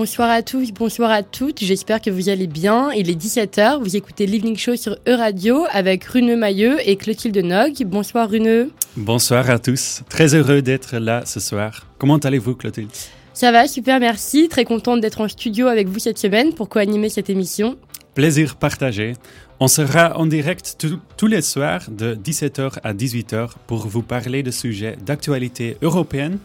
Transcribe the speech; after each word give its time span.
Bonsoir 0.00 0.30
à 0.30 0.42
tous, 0.42 0.70
bonsoir 0.70 1.10
à 1.10 1.24
toutes, 1.24 1.58
j'espère 1.58 2.00
que 2.00 2.08
vous 2.08 2.28
allez 2.28 2.46
bien. 2.46 2.92
Il 2.92 3.10
est 3.10 3.20
17h, 3.20 3.82
vous 3.82 3.96
écoutez 3.96 4.26
Living 4.26 4.56
Show 4.56 4.76
sur 4.76 4.96
E-Radio 5.08 5.66
avec 5.72 6.04
Rune 6.04 6.36
Mailleux 6.36 6.76
et 6.88 6.94
Clotilde 6.94 7.38
Nog. 7.38 7.82
Bonsoir 7.84 8.30
Rune. 8.30 8.68
Bonsoir 8.96 9.50
à 9.50 9.58
tous, 9.58 10.02
très 10.08 10.36
heureux 10.36 10.62
d'être 10.62 10.98
là 10.98 11.24
ce 11.26 11.40
soir. 11.40 11.84
Comment 11.98 12.18
allez-vous 12.18 12.54
Clotilde? 12.54 12.92
Ça 13.34 13.50
va, 13.50 13.66
super, 13.66 13.98
merci. 13.98 14.48
Très 14.48 14.64
contente 14.64 15.00
d'être 15.00 15.20
en 15.20 15.26
studio 15.26 15.66
avec 15.66 15.88
vous 15.88 15.98
cette 15.98 16.18
semaine 16.18 16.54
pour 16.54 16.68
co-animer 16.68 17.08
cette 17.08 17.28
émission? 17.28 17.76
Plaisir 18.14 18.54
partagé. 18.54 19.14
On 19.58 19.66
sera 19.66 20.16
en 20.16 20.26
direct 20.26 20.86
tous 21.16 21.26
les 21.26 21.42
soirs 21.42 21.82
de 21.90 22.14
17h 22.14 22.78
à 22.84 22.94
18h 22.94 23.54
pour 23.66 23.88
vous 23.88 24.02
parler 24.02 24.44
de 24.44 24.52
sujets 24.52 24.96
d'actualité 25.04 25.76
européenne 25.82 26.38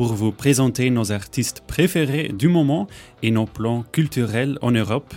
pour 0.00 0.14
vous 0.14 0.32
présenter 0.32 0.88
nos 0.88 1.12
artistes 1.12 1.60
préférés 1.66 2.30
du 2.32 2.48
moment 2.48 2.86
et 3.22 3.30
nos 3.30 3.44
plans 3.44 3.84
culturels 3.92 4.56
en 4.62 4.70
Europe. 4.70 5.12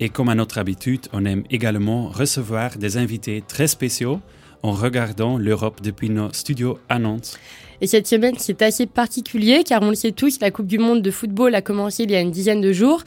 Et 0.00 0.10
comme 0.10 0.28
à 0.28 0.34
notre 0.34 0.58
habitude, 0.58 1.06
on 1.14 1.24
aime 1.24 1.44
également 1.48 2.08
recevoir 2.08 2.76
des 2.76 2.98
invités 2.98 3.42
très 3.48 3.68
spéciaux 3.68 4.20
en 4.62 4.72
regardant 4.72 5.38
l'Europe 5.38 5.80
depuis 5.82 6.10
nos 6.10 6.30
studios 6.34 6.78
à 6.90 6.98
Nantes. 6.98 7.38
Et 7.80 7.86
cette 7.86 8.06
semaine, 8.06 8.34
c'est 8.36 8.60
assez 8.60 8.84
particulier 8.84 9.64
car 9.64 9.80
on 9.80 9.88
le 9.88 9.94
sait 9.94 10.12
tous, 10.12 10.40
la 10.40 10.50
Coupe 10.50 10.66
du 10.66 10.78
Monde 10.78 11.00
de 11.00 11.10
football 11.10 11.54
a 11.54 11.62
commencé 11.62 12.02
il 12.02 12.10
y 12.10 12.14
a 12.14 12.20
une 12.20 12.30
dizaine 12.30 12.60
de 12.60 12.74
jours. 12.74 13.04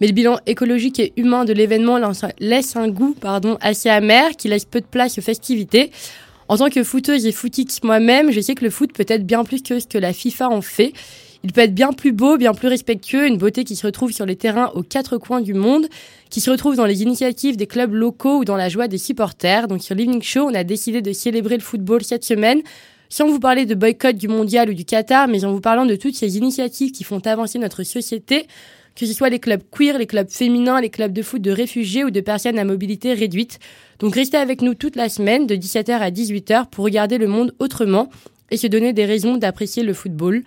Mais 0.00 0.08
le 0.08 0.12
bilan 0.12 0.40
écologique 0.46 0.98
et 0.98 1.12
humain 1.16 1.44
de 1.44 1.52
l'événement 1.52 2.00
laisse 2.40 2.74
un 2.74 2.88
goût 2.88 3.14
pardon, 3.20 3.58
assez 3.60 3.90
amer 3.90 4.32
qui 4.36 4.48
laisse 4.48 4.64
peu 4.64 4.80
de 4.80 4.86
place 4.86 5.18
aux 5.18 5.22
festivités. 5.22 5.92
En 6.48 6.58
tant 6.58 6.68
que 6.68 6.84
footeuse 6.84 7.24
et 7.26 7.32
footix 7.32 7.82
moi-même, 7.82 8.30
je 8.30 8.40
sais 8.40 8.54
que 8.54 8.64
le 8.64 8.70
foot 8.70 8.92
peut 8.92 9.06
être 9.08 9.26
bien 9.26 9.44
plus 9.44 9.62
que 9.62 9.80
ce 9.80 9.86
que 9.86 9.98
la 9.98 10.12
FIFA 10.12 10.50
en 10.50 10.60
fait. 10.60 10.92
Il 11.42 11.52
peut 11.52 11.60
être 11.60 11.74
bien 11.74 11.92
plus 11.92 12.12
beau, 12.12 12.38
bien 12.38 12.54
plus 12.54 12.68
respectueux, 12.68 13.26
une 13.26 13.36
beauté 13.36 13.64
qui 13.64 13.76
se 13.76 13.86
retrouve 13.86 14.12
sur 14.12 14.24
les 14.24 14.36
terrains 14.36 14.70
aux 14.74 14.82
quatre 14.82 15.18
coins 15.18 15.42
du 15.42 15.52
monde, 15.52 15.88
qui 16.30 16.40
se 16.40 16.50
retrouve 16.50 16.74
dans 16.74 16.86
les 16.86 17.02
initiatives 17.02 17.56
des 17.56 17.66
clubs 17.66 17.92
locaux 17.92 18.38
ou 18.38 18.44
dans 18.46 18.56
la 18.56 18.70
joie 18.70 18.88
des 18.88 18.96
supporters. 18.98 19.68
Donc 19.68 19.82
sur 19.82 19.94
Living 19.94 20.22
Show, 20.22 20.48
on 20.50 20.54
a 20.54 20.64
décidé 20.64 21.02
de 21.02 21.12
célébrer 21.12 21.56
le 21.56 21.62
football 21.62 22.02
cette 22.02 22.24
semaine, 22.24 22.62
sans 23.10 23.26
vous 23.28 23.40
parler 23.40 23.66
de 23.66 23.74
boycott 23.74 24.16
du 24.16 24.28
mondial 24.28 24.70
ou 24.70 24.74
du 24.74 24.86
Qatar, 24.86 25.28
mais 25.28 25.44
en 25.44 25.52
vous 25.52 25.60
parlant 25.60 25.84
de 25.84 25.96
toutes 25.96 26.16
ces 26.16 26.38
initiatives 26.38 26.92
qui 26.92 27.04
font 27.04 27.20
avancer 27.26 27.58
notre 27.58 27.82
société, 27.82 28.46
que 28.96 29.06
ce 29.06 29.12
soit 29.12 29.28
les 29.28 29.38
clubs 29.38 29.62
queer, 29.70 29.98
les 29.98 30.06
clubs 30.06 30.30
féminins, 30.30 30.80
les 30.80 30.90
clubs 30.90 31.12
de 31.12 31.22
foot 31.22 31.42
de 31.42 31.50
réfugiés 31.50 32.04
ou 32.04 32.10
de 32.10 32.20
personnes 32.20 32.58
à 32.58 32.64
mobilité 32.64 33.12
réduite. 33.12 33.58
Donc 33.98 34.14
restez 34.14 34.36
avec 34.36 34.62
nous 34.62 34.74
toute 34.74 34.96
la 34.96 35.08
semaine 35.08 35.46
de 35.46 35.54
17h 35.56 35.92
à 35.92 36.10
18h 36.10 36.68
pour 36.70 36.84
regarder 36.84 37.18
le 37.18 37.26
monde 37.26 37.54
autrement 37.58 38.08
et 38.50 38.56
se 38.56 38.66
donner 38.66 38.92
des 38.92 39.04
raisons 39.04 39.36
d'apprécier 39.36 39.82
le 39.82 39.94
football. 39.94 40.42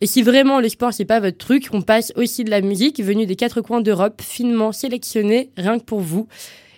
Et 0.00 0.06
si 0.06 0.22
vraiment 0.22 0.60
le 0.60 0.68
sport 0.68 0.92
c'est 0.92 1.04
pas 1.04 1.20
votre 1.20 1.38
truc, 1.38 1.68
on 1.72 1.82
passe 1.82 2.12
aussi 2.16 2.42
de 2.42 2.50
la 2.50 2.60
musique 2.60 3.00
venue 3.02 3.26
des 3.26 3.36
quatre 3.36 3.60
coins 3.60 3.80
d'Europe, 3.80 4.20
finement 4.20 4.72
sélectionnée 4.72 5.50
rien 5.56 5.78
que 5.78 5.84
pour 5.84 6.00
vous. 6.00 6.26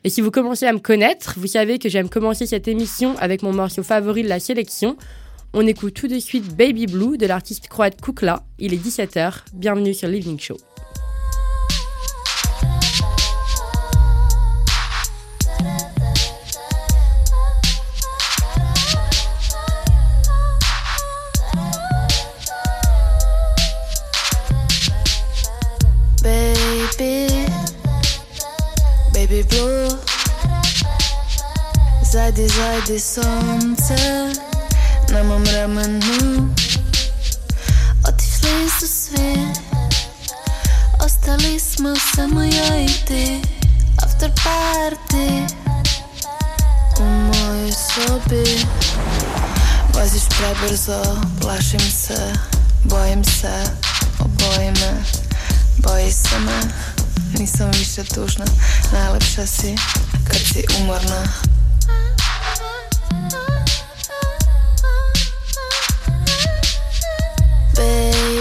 Et 0.05 0.11
si 0.11 0.21
vous 0.21 0.31
commencez 0.31 0.67
à 0.67 0.73
me 0.75 0.79
connaître, 0.79 1.37
vous 1.39 1.47
savez 1.47 1.79
que 1.79 1.89
j'aime 1.89 2.11
commencer 2.11 2.45
cette 2.45 2.69
émission 2.69 3.17
avec 3.19 3.43
mon 3.43 3.55
morceau 3.55 3.83
favori 3.83 4.23
de 4.23 4.29
la 4.29 4.41
sélection. 4.41 4.99
On 5.55 5.67
écoute 5.67 5.95
tout 5.95 6.09
de 6.09 6.19
suite 6.19 6.55
Baby 6.55 6.87
Blue 6.87 7.17
de 7.17 7.25
l'artiste 7.27 7.69
croate 7.69 7.99
Kukla. 7.99 8.43
Il 8.59 8.75
est 8.75 8.85
17h. 8.85 9.45
Bienvenue 9.55 9.95
sur 9.95 10.09
l'Evening 10.09 10.39
Show. 10.39 10.59
Sunce 32.75 34.33
Na 35.13 35.23
mom 35.23 35.45
ramenu 35.45 36.55
Otišli 38.09 38.71
su 38.81 38.87
svi 38.87 39.39
Ostali 41.05 41.61
smo 41.61 41.95
samo 42.15 42.43
ja 42.43 42.81
i 42.81 42.87
ti. 43.07 43.41
After 44.03 44.31
party. 44.31 45.47
U 47.01 47.05
mojoj 47.05 47.73
sobi. 47.73 48.67
Voziš 49.95 50.23
prebrzo, 50.39 51.17
plašim 51.41 51.81
se 51.81 52.33
Bojim 52.83 53.25
se, 53.25 53.65
oboji 54.19 54.71
me 54.71 55.05
Boji 55.77 56.13
se 56.13 56.39
me. 56.39 56.61
Nisam 57.39 57.71
više 57.71 58.05
tužna 58.15 58.45
Najlepša 58.93 59.47
si 59.47 59.75
kad 60.25 60.37
si 60.37 60.65
umorna 60.81 61.27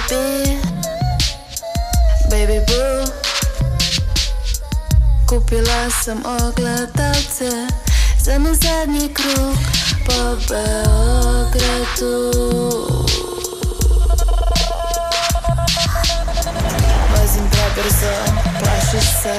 Baby 0.10 0.60
Baby 2.30 2.60
boo. 2.68 3.06
Kupila 5.28 5.90
sam 6.04 6.24
ogledalce 6.26 7.52
Za 8.20 8.38
na 8.38 8.54
zadnji 8.54 9.14
krug 9.14 9.58
Po 10.06 10.36
Beogradu 10.50 12.32
Vozim 17.12 17.50
prebrzo, 17.52 18.16
plašiš 18.60 19.10
se. 19.22 19.38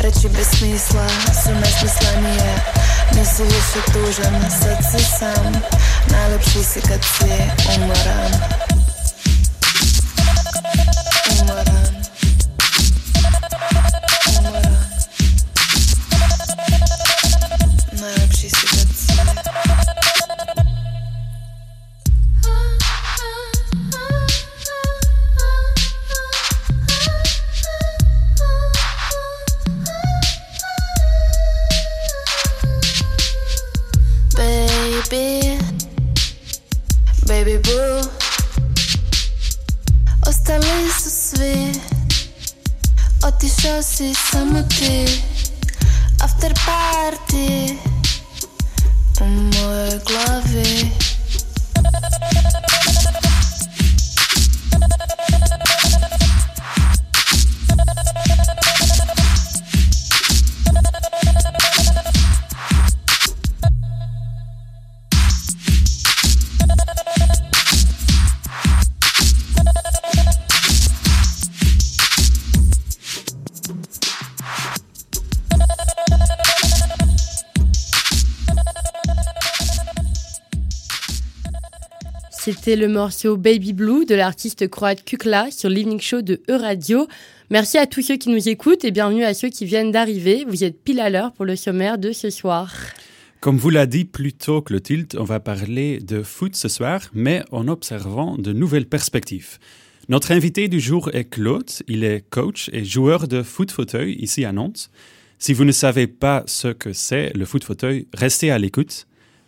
Reči 0.00 0.28
bez 0.28 0.46
smisla 0.58 1.08
su 1.44 1.50
nesmislenije 1.50 2.64
Nisi 3.12 3.42
više 3.42 3.80
tužan, 3.92 4.50
sad 4.50 4.78
si 4.90 5.04
sam 5.18 5.52
Najlepši 6.10 6.64
si 6.64 6.80
kad 6.80 7.00
si 7.04 7.32
umoran 7.76 8.75
C'était 82.66 82.80
le 82.84 82.88
morceau 82.88 83.36
Baby 83.36 83.72
Blue 83.72 84.06
de 84.06 84.16
l'artiste 84.16 84.66
croate 84.66 85.04
Kukla 85.04 85.52
sur 85.52 85.68
l'Evening 85.68 86.00
Show 86.00 86.20
de 86.20 86.40
E-Radio. 86.50 87.06
Merci 87.48 87.78
à 87.78 87.86
tous 87.86 88.02
ceux 88.02 88.16
qui 88.16 88.28
nous 88.28 88.48
écoutent 88.48 88.84
et 88.84 88.90
bienvenue 88.90 89.22
à 89.22 89.34
ceux 89.34 89.50
qui 89.50 89.64
viennent 89.64 89.92
d'arriver. 89.92 90.44
Vous 90.48 90.64
êtes 90.64 90.82
pile 90.82 90.98
à 90.98 91.08
l'heure 91.08 91.32
pour 91.32 91.44
le 91.44 91.54
sommaire 91.54 91.96
de 91.96 92.10
ce 92.10 92.28
soir. 92.28 92.74
Comme 93.38 93.56
vous 93.56 93.70
l'a 93.70 93.86
dit 93.86 94.04
plus 94.04 94.32
tôt 94.32 94.62
Clotilde, 94.62 95.14
on 95.16 95.22
va 95.22 95.38
parler 95.38 96.00
de 96.00 96.24
foot 96.24 96.56
ce 96.56 96.66
soir, 96.66 97.02
mais 97.14 97.44
en 97.52 97.68
observant 97.68 98.36
de 98.36 98.52
nouvelles 98.52 98.88
perspectives. 98.88 99.58
Notre 100.08 100.32
invité 100.32 100.66
du 100.66 100.80
jour 100.80 101.08
est 101.12 101.30
Claude. 101.30 101.70
Il 101.86 102.02
est 102.02 102.28
coach 102.28 102.68
et 102.72 102.84
joueur 102.84 103.28
de 103.28 103.44
foot 103.44 103.70
fauteuil 103.70 104.16
ici 104.18 104.44
à 104.44 104.50
Nantes. 104.50 104.90
Si 105.38 105.52
vous 105.52 105.64
ne 105.64 105.70
savez 105.70 106.08
pas 106.08 106.42
ce 106.46 106.66
que 106.66 106.92
c'est 106.92 107.32
le 107.36 107.44
foot 107.44 107.62
fauteuil, 107.62 108.08
restez 108.12 108.50
à 108.50 108.58
l'écoute. 108.58 109.06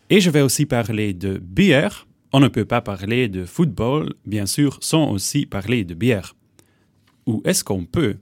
Et 0.08 0.20
je 0.20 0.30
vais 0.30 0.40
aussi 0.40 0.66
parler 0.66 1.14
de 1.14 1.38
bière. 1.38 2.06
On 2.32 2.40
ne 2.40 2.48
peut 2.48 2.66
pas 2.66 2.82
parler 2.82 3.28
de 3.28 3.44
football, 3.46 4.12
bien 4.26 4.44
sûr, 4.44 4.78
sans 4.82 5.10
aussi 5.10 5.46
parler 5.46 5.84
de 5.84 5.94
bière. 5.94 6.34
ou 7.26 7.42
est-ce 7.44 7.64
qu'on 7.64 7.84
peut? 7.84 8.16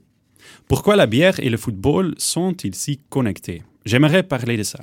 Pourquoi 0.67 0.95
la 0.95 1.07
bière 1.07 1.39
et 1.39 1.49
le 1.49 1.57
football 1.57 2.15
sont-ils 2.17 2.75
si 2.75 2.99
connectés? 3.09 3.63
J'aimerais 3.85 4.23
parler 4.23 4.57
de 4.57 4.63
ça. 4.63 4.79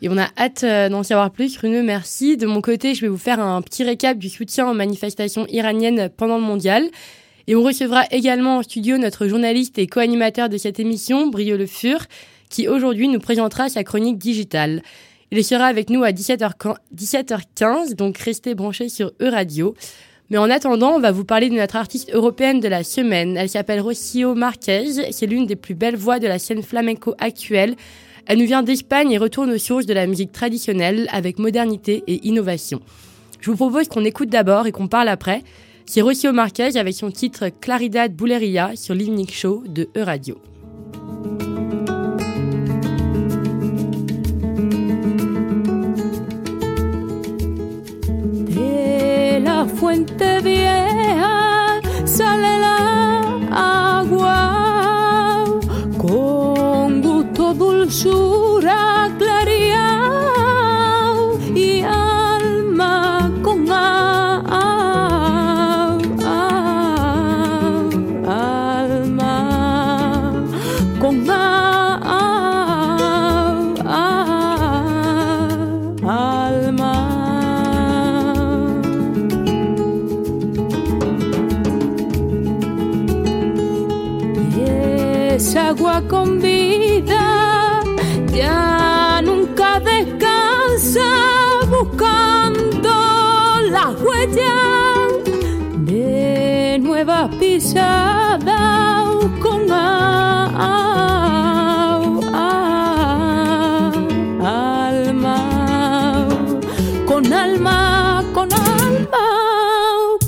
Et 0.00 0.08
on 0.08 0.16
a 0.16 0.28
hâte 0.36 0.64
euh, 0.64 0.88
d'en 0.88 1.02
savoir 1.02 1.30
plus. 1.30 1.56
Runeux, 1.58 1.82
merci. 1.82 2.36
De 2.36 2.46
mon 2.46 2.60
côté, 2.60 2.94
je 2.94 3.00
vais 3.00 3.08
vous 3.08 3.18
faire 3.18 3.40
un 3.40 3.60
petit 3.62 3.84
récap 3.84 4.18
du 4.18 4.28
soutien 4.28 4.70
aux 4.70 4.74
manifestations 4.74 5.46
iraniennes 5.48 6.08
pendant 6.16 6.38
le 6.38 6.44
mondial. 6.44 6.84
Et 7.48 7.56
on 7.56 7.62
recevra 7.62 8.04
également 8.10 8.58
en 8.58 8.62
studio 8.62 8.98
notre 8.98 9.26
journaliste 9.26 9.78
et 9.78 9.86
co-animateur 9.86 10.48
de 10.48 10.56
cette 10.56 10.78
émission, 10.78 11.28
Brio 11.28 11.56
Le 11.56 11.66
Fur, 11.66 12.06
qui 12.48 12.68
aujourd'hui 12.68 13.08
nous 13.08 13.18
présentera 13.18 13.68
sa 13.68 13.84
chronique 13.84 14.18
digitale. 14.18 14.82
Il 15.30 15.44
sera 15.44 15.66
avec 15.66 15.90
nous 15.90 16.04
à 16.04 16.10
17h15, 16.10 17.94
donc 17.94 18.16
restez 18.18 18.54
branchés 18.54 18.88
sur 18.88 19.12
E-Radio. 19.20 19.74
Mais 20.30 20.38
en 20.38 20.50
attendant, 20.50 20.94
on 20.96 21.00
va 21.00 21.10
vous 21.10 21.24
parler 21.24 21.48
de 21.48 21.54
notre 21.54 21.76
artiste 21.76 22.10
européenne 22.12 22.60
de 22.60 22.68
la 22.68 22.84
semaine. 22.84 23.36
Elle 23.36 23.48
s'appelle 23.48 23.80
Rocio 23.80 24.34
Marquez. 24.34 25.12
C'est 25.12 25.26
l'une 25.26 25.46
des 25.46 25.56
plus 25.56 25.74
belles 25.74 25.96
voix 25.96 26.18
de 26.18 26.26
la 26.26 26.38
scène 26.38 26.62
flamenco 26.62 27.14
actuelle. 27.18 27.76
Elle 28.26 28.38
nous 28.38 28.46
vient 28.46 28.62
d'Espagne 28.62 29.10
et 29.10 29.18
retourne 29.18 29.50
aux 29.50 29.58
sources 29.58 29.86
de 29.86 29.94
la 29.94 30.06
musique 30.06 30.32
traditionnelle 30.32 31.08
avec 31.12 31.38
modernité 31.38 32.04
et 32.06 32.26
innovation. 32.26 32.80
Je 33.40 33.50
vous 33.50 33.56
propose 33.56 33.88
qu'on 33.88 34.04
écoute 34.04 34.28
d'abord 34.28 34.66
et 34.66 34.72
qu'on 34.72 34.88
parle 34.88 35.08
après. 35.08 35.42
C'est 35.86 36.02
Rocio 36.02 36.32
Marquez 36.32 36.76
avec 36.76 36.94
son 36.94 37.10
titre 37.10 37.48
Claridad 37.48 38.14
Buleria 38.14 38.72
sur 38.76 38.94
l'Evening 38.94 39.30
Show 39.30 39.64
de 39.66 39.88
E-Radio. 39.96 40.38
Fuente 49.78 50.40
vieja 50.40 51.80
sale 52.04 52.58
la 52.58 54.00
agua 54.00 55.44
con 55.96 57.00
gusto, 57.00 57.54
dulzura, 57.54 58.87
con 107.58 108.52
alma, 108.52 109.26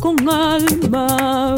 con 0.00 0.28
alma. 0.28 1.56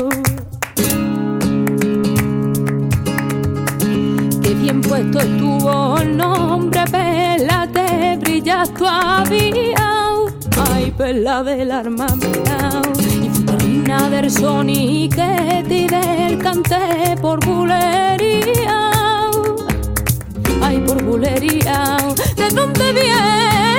Qué 4.43 4.55
bien 4.55 4.83
puesto 4.83 5.21
estuvo 5.21 5.99
el 5.99 6.17
nombre, 6.17 6.85
Pélate, 6.91 8.19
brillas 8.21 8.73
todavía. 8.75 9.77
Ay, 10.73 10.93
pela 10.97 11.43
del 11.43 11.71
arma 11.71 12.07
mía. 12.17 12.83
Y 13.23 13.29
futurina 13.31 14.11
del 14.11 14.31
Sony 14.31 15.09
que 15.09 15.65
te 15.69 15.87
del 15.97 16.39
canté 16.39 17.17
por 17.21 17.45
bulería. 17.45 18.91
Ay, 20.61 20.79
por 20.87 21.03
bulería. 21.03 21.97
¿De 22.37 22.49
dónde 22.51 22.93
viene? 22.93 23.72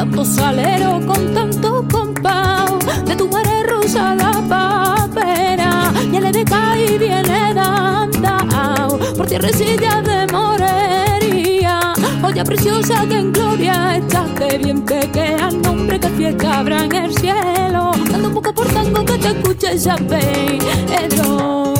Tanto 0.00 0.24
salero 0.24 0.98
con 1.06 1.34
tanto 1.34 1.84
compao. 1.92 2.78
De 3.04 3.14
tu 3.14 3.28
madre 3.28 3.64
rosa 3.64 4.14
la 4.14 4.32
papera. 4.48 5.92
Ya 6.10 6.20
le 6.20 6.32
decae 6.32 6.94
y 6.94 6.96
viene 6.96 7.52
dandao. 7.52 8.98
Por 9.14 9.26
tierrecilla 9.26 10.00
de 10.00 10.26
morería. 10.32 11.92
Joya 12.22 12.44
preciosa 12.44 13.04
que 13.06 13.18
en 13.18 13.30
gloria 13.30 13.98
echaste 13.98 14.56
bien 14.56 14.80
pequeña 14.86 15.50
nombre 15.50 16.00
que 16.00 16.08
fiesta 16.08 16.60
habrá 16.60 16.86
en 16.86 16.94
el 16.94 17.14
cielo. 17.18 17.90
Dando 18.10 18.28
un 18.28 18.34
poco 18.34 18.54
por 18.54 18.68
tango 18.68 19.04
que 19.04 19.18
te 19.18 19.28
escuche 19.28 19.74
esa 19.74 19.96
pero. 20.08 21.79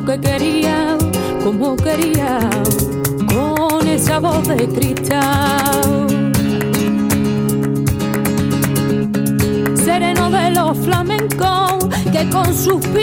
Lo 0.00 0.04
que 0.04 0.20
quería, 0.20 0.96
como 1.42 1.74
quería, 1.76 2.38
con 3.34 3.88
esa 3.88 4.20
voz 4.20 4.46
de 4.46 4.68
cristal. 4.68 6.06
Sereno 9.74 10.30
de 10.30 10.50
los 10.50 10.78
flamencos 10.78 11.88
que 12.12 12.28
con 12.30 12.54
suspiro 12.54 12.94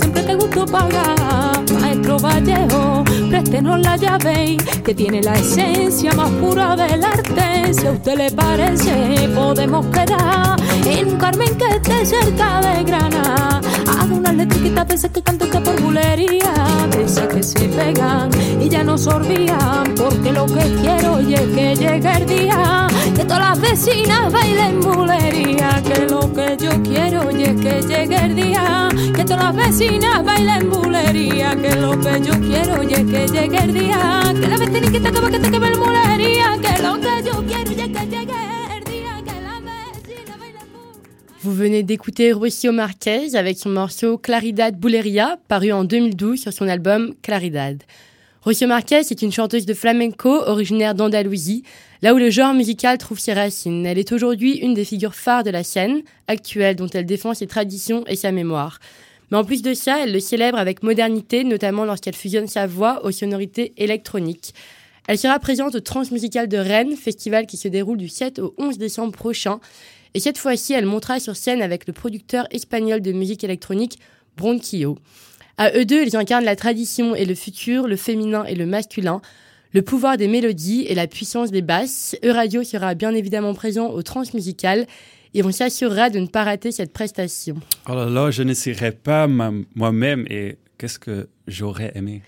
siempre 0.00 0.22
te 0.22 0.34
gustó 0.36 0.66
pagar, 0.66 1.60
maestro 1.80 2.18
Vallejo, 2.20 3.02
préstenos 3.34 3.80
la 3.80 3.96
llave 3.96 4.56
que 4.84 4.94
tiene 4.94 5.20
la 5.20 5.34
esencia 5.34 6.12
más 6.12 6.30
pura 6.40 6.76
del 6.76 7.02
arte. 7.02 7.74
Si 7.74 7.84
a 7.84 7.90
usted 7.90 8.16
le 8.16 8.30
parece, 8.30 9.28
podemos 9.34 9.84
quedar 9.86 10.56
en 10.86 11.08
un 11.08 11.18
Carmen 11.18 11.52
que 11.56 11.66
esté 11.66 12.06
cerca 12.06 12.60
de 12.60 12.84
Granada. 12.84 13.60
Hago 13.86 14.16
unas 14.16 14.34
letritas 14.34 14.88
de 14.88 14.94
esas 14.94 15.10
que 15.10 15.22
canto 15.22 15.48
que 15.48 15.60
por 15.60 15.80
bulería, 15.80 16.52
de 16.90 17.28
que 17.28 17.42
se 17.42 17.68
pegan 17.68 18.30
y 18.60 18.68
ya 18.68 18.82
no 18.82 18.96
sorbían, 18.96 19.94
porque 19.96 20.32
lo 20.32 20.46
que 20.46 20.64
quiero 20.80 21.20
y 21.20 21.34
es 21.34 21.40
que 21.40 21.76
llegue 21.76 22.12
el 22.16 22.26
día 22.26 22.86
que 23.14 23.24
todas 23.24 23.40
las 23.40 23.60
vecinas 23.60 24.32
bailen 24.32 24.80
bulería, 24.80 25.82
que 25.82 26.06
lo 26.06 26.32
que 26.32 26.56
yo 26.60 26.82
quiero 26.82 27.30
y 27.30 27.42
es 27.44 27.60
que 27.60 27.82
llegue 27.82 28.16
el 28.16 28.34
día 28.34 28.88
que 29.14 29.24
todas 29.24 29.54
las 29.54 29.56
vecinas 29.56 30.24
bailen 30.24 30.70
bulería, 30.70 31.54
que 31.56 31.76
lo 31.76 31.98
que 32.00 32.20
yo 32.22 32.32
quiero 32.40 32.82
es 32.82 33.04
que 33.04 33.26
llegue 33.28 33.58
el 33.58 33.72
día 33.72 34.22
que 34.34 34.46
la 34.48 34.56
veciniquita 34.56 35.10
que 35.10 35.20
va 35.20 35.30
que 35.30 35.38
te 35.38 35.50
queme 35.50 35.68
el 35.68 35.78
bulería, 35.78 36.58
Vous 41.44 41.52
venez 41.52 41.82
d'écouter 41.82 42.32
Rocio 42.32 42.72
Marquez 42.72 43.36
avec 43.36 43.58
son 43.58 43.68
morceau 43.68 44.16
Claridad 44.16 44.74
Buleria, 44.80 45.38
paru 45.46 45.72
en 45.72 45.84
2012 45.84 46.40
sur 46.40 46.54
son 46.54 46.66
album 46.66 47.12
Claridad. 47.20 47.82
Rocio 48.40 48.66
Marquez 48.66 49.00
est 49.00 49.20
une 49.20 49.30
chanteuse 49.30 49.66
de 49.66 49.74
flamenco 49.74 50.30
originaire 50.30 50.94
d'Andalousie, 50.94 51.62
là 52.00 52.14
où 52.14 52.16
le 52.16 52.30
genre 52.30 52.54
musical 52.54 52.96
trouve 52.96 53.18
ses 53.18 53.34
racines. 53.34 53.84
Elle 53.84 53.98
est 53.98 54.12
aujourd'hui 54.12 54.56
une 54.56 54.72
des 54.72 54.86
figures 54.86 55.14
phares 55.14 55.44
de 55.44 55.50
la 55.50 55.64
scène 55.64 56.00
actuelle 56.28 56.76
dont 56.76 56.88
elle 56.88 57.04
défend 57.04 57.34
ses 57.34 57.46
traditions 57.46 58.06
et 58.06 58.16
sa 58.16 58.32
mémoire. 58.32 58.78
Mais 59.30 59.36
en 59.36 59.44
plus 59.44 59.60
de 59.60 59.74
ça, 59.74 60.02
elle 60.02 60.14
le 60.14 60.20
célèbre 60.20 60.56
avec 60.56 60.82
modernité, 60.82 61.44
notamment 61.44 61.84
lorsqu'elle 61.84 62.16
fusionne 62.16 62.48
sa 62.48 62.66
voix 62.66 63.04
aux 63.04 63.12
sonorités 63.12 63.74
électroniques. 63.76 64.54
Elle 65.06 65.18
sera 65.18 65.38
présente 65.38 65.74
au 65.74 65.80
Transmusical 65.80 66.48
de 66.48 66.56
Rennes, 66.56 66.96
festival 66.96 67.44
qui 67.44 67.58
se 67.58 67.68
déroule 67.68 67.98
du 67.98 68.08
7 68.08 68.38
au 68.38 68.54
11 68.56 68.78
décembre 68.78 69.12
prochain. 69.12 69.60
Et 70.14 70.20
cette 70.20 70.38
fois-ci, 70.38 70.72
elle 70.72 70.86
montera 70.86 71.18
sur 71.18 71.34
scène 71.34 71.60
avec 71.60 71.88
le 71.88 71.92
producteur 71.92 72.46
espagnol 72.52 73.00
de 73.00 73.10
musique 73.12 73.42
électronique 73.42 73.98
Bronquillo. 74.36 74.96
À 75.56 75.76
eux 75.76 75.84
deux, 75.84 76.04
ils 76.04 76.16
incarnent 76.16 76.44
la 76.44 76.56
tradition 76.56 77.14
et 77.14 77.24
le 77.24 77.34
futur, 77.34 77.88
le 77.88 77.96
féminin 77.96 78.44
et 78.44 78.54
le 78.54 78.66
masculin, 78.66 79.20
le 79.72 79.82
pouvoir 79.82 80.16
des 80.16 80.28
mélodies 80.28 80.84
et 80.88 80.94
la 80.94 81.08
puissance 81.08 81.50
des 81.50 81.62
basses. 81.62 82.16
Euradio 82.24 82.62
sera 82.62 82.94
bien 82.94 83.12
évidemment 83.12 83.54
présent 83.54 83.88
au 83.88 84.02
Transmusical 84.02 84.86
et 85.34 85.42
on 85.42 85.50
s'assurera 85.50 86.10
de 86.10 86.20
ne 86.20 86.26
pas 86.26 86.44
rater 86.44 86.70
cette 86.70 86.92
prestation. 86.92 87.56
Oh 87.88 87.94
là 87.94 88.06
là, 88.06 88.30
je 88.30 88.44
ne 88.44 88.90
pas 88.90 89.26
moi-même 89.26 90.26
et 90.30 90.58
qu'est-ce 90.78 91.00
que 91.00 91.28
j'aurais 91.48 91.92
aimé? 91.96 92.22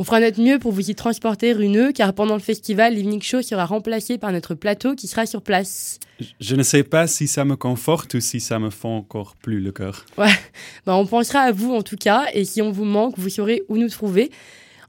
On 0.00 0.02
fera 0.02 0.18
notre 0.18 0.40
mieux 0.40 0.58
pour 0.58 0.72
vous 0.72 0.90
y 0.90 0.94
transporter 0.94 1.52
runeux, 1.52 1.92
car 1.92 2.14
pendant 2.14 2.32
le 2.32 2.40
festival, 2.40 2.94
l'Evening 2.94 3.20
Show 3.20 3.42
sera 3.42 3.66
remplacé 3.66 4.16
par 4.16 4.32
notre 4.32 4.54
plateau 4.54 4.94
qui 4.94 5.06
sera 5.06 5.26
sur 5.26 5.42
place. 5.42 6.00
Je 6.40 6.56
ne 6.56 6.62
sais 6.62 6.84
pas 6.84 7.06
si 7.06 7.28
ça 7.28 7.44
me 7.44 7.54
conforte 7.54 8.14
ou 8.14 8.20
si 8.20 8.40
ça 8.40 8.58
me 8.58 8.70
fend 8.70 8.96
encore 8.96 9.36
plus 9.36 9.60
le 9.60 9.72
cœur. 9.72 10.06
Ben, 10.16 10.94
on 10.94 11.04
pensera 11.04 11.40
à 11.40 11.52
vous 11.52 11.74
en 11.74 11.82
tout 11.82 11.98
cas, 11.98 12.24
et 12.32 12.46
si 12.46 12.62
on 12.62 12.70
vous 12.70 12.86
manque, 12.86 13.18
vous 13.18 13.28
saurez 13.28 13.62
où 13.68 13.76
nous 13.76 13.90
trouver. 13.90 14.30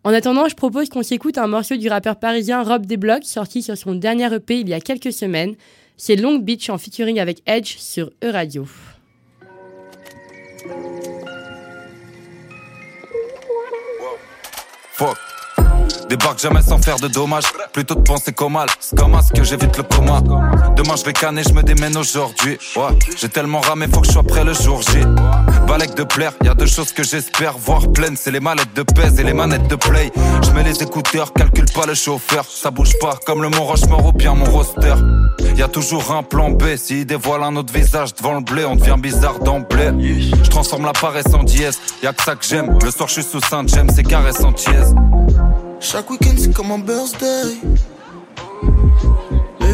En 0.05 0.13
attendant, 0.13 0.47
je 0.47 0.55
propose 0.55 0.87
qu'on 0.87 1.03
s'écoute 1.03 1.37
un 1.37 1.47
morceau 1.47 1.75
du 1.75 1.89
rappeur 1.89 2.17
parisien 2.17 2.63
Rob 2.63 2.85
Desblocs, 2.85 3.25
sorti 3.25 3.61
sur 3.61 3.75
son 3.77 3.95
dernier 3.95 4.33
EP 4.33 4.61
il 4.61 4.69
y 4.69 4.73
a 4.73 4.79
quelques 4.79 5.11
semaines. 5.11 5.55
C'est 5.97 6.15
Long 6.15 6.37
Beach 6.37 6.69
en 6.69 6.77
featuring 6.77 7.19
avec 7.19 7.41
Edge 7.45 7.75
sur 7.77 8.11
E-Radio. 8.23 8.65
Fuck. 15.01 15.30
Débarque 16.11 16.39
jamais 16.41 16.61
sans 16.61 16.77
faire 16.77 16.97
de 16.97 17.07
dommages, 17.07 17.45
plutôt 17.71 17.95
de 17.95 18.01
penser 18.01 18.33
qu'au 18.33 18.49
mal. 18.49 18.67
C'est 18.81 18.99
comme 18.99 19.15
à 19.15 19.21
ce 19.21 19.31
que 19.31 19.45
j'évite 19.45 19.77
le 19.77 19.83
coma. 19.83 20.19
Demain 20.75 20.97
je 20.97 21.05
vais 21.05 21.13
canner, 21.13 21.41
je 21.41 21.53
me 21.53 21.63
démène 21.63 21.95
aujourd'hui. 21.95 22.57
J'ai 23.17 23.29
tellement 23.29 23.61
ramé, 23.61 23.87
faut 23.87 24.01
que 24.01 24.07
je 24.07 24.11
sois 24.11 24.23
prêt 24.23 24.43
le 24.43 24.51
jour 24.51 24.81
J. 24.81 24.97
Balèque 25.69 25.95
de 25.95 26.03
plaire, 26.03 26.33
y 26.43 26.49
a 26.49 26.53
deux 26.53 26.65
choses 26.65 26.91
que 26.91 27.01
j'espère 27.01 27.57
voir 27.57 27.93
pleines, 27.93 28.17
c'est 28.17 28.31
les 28.31 28.41
mallettes 28.41 28.73
de 28.75 28.83
pèse 28.83 29.21
et 29.21 29.23
les 29.23 29.31
manettes 29.31 29.69
de 29.69 29.77
play. 29.77 30.11
Je 30.43 30.51
mets 30.51 30.63
les 30.63 30.83
écouteurs, 30.83 31.31
calcule 31.31 31.71
pas 31.73 31.85
le 31.85 31.93
chauffeur, 31.93 32.43
ça 32.43 32.71
bouge 32.71 32.99
pas 32.99 33.17
comme 33.25 33.41
le 33.41 33.47
Mont 33.47 33.63
Rochemort 33.63 34.07
ou 34.07 34.11
bien 34.11 34.35
mon 34.35 34.51
roster. 34.51 34.95
Y 35.55 35.61
a 35.61 35.69
toujours 35.69 36.11
un 36.11 36.23
plan 36.23 36.49
B, 36.49 36.75
s'il 36.75 37.05
dévoile 37.05 37.43
un 37.43 37.55
autre 37.55 37.71
visage 37.73 38.13
devant 38.15 38.33
le 38.33 38.41
blé, 38.41 38.65
on 38.65 38.75
devient 38.75 38.97
bizarre 38.99 39.39
d'emblée. 39.39 39.91
Je 40.43 40.49
transforme 40.49 40.83
la 40.83 40.91
paresse 40.91 41.33
en 41.33 41.43
dièse, 41.43 41.79
y 42.03 42.07
a 42.07 42.11
que 42.11 42.21
ça 42.21 42.35
que 42.35 42.45
j'aime. 42.45 42.77
Le 42.83 42.91
soir 42.91 43.07
je 43.07 43.13
suis 43.13 43.23
sous 43.23 43.39
Saint 43.39 43.63
James, 43.67 43.89
c'est 43.95 44.03
caresse 44.03 44.43
en 44.43 44.51
tièse. 44.51 44.93
Chaque 45.81 46.09
week-end 46.11 46.35
c'est 46.37 46.53
comme 46.53 46.71
un 46.71 46.77
birthday. 46.77 47.57
Eh, 49.61 49.65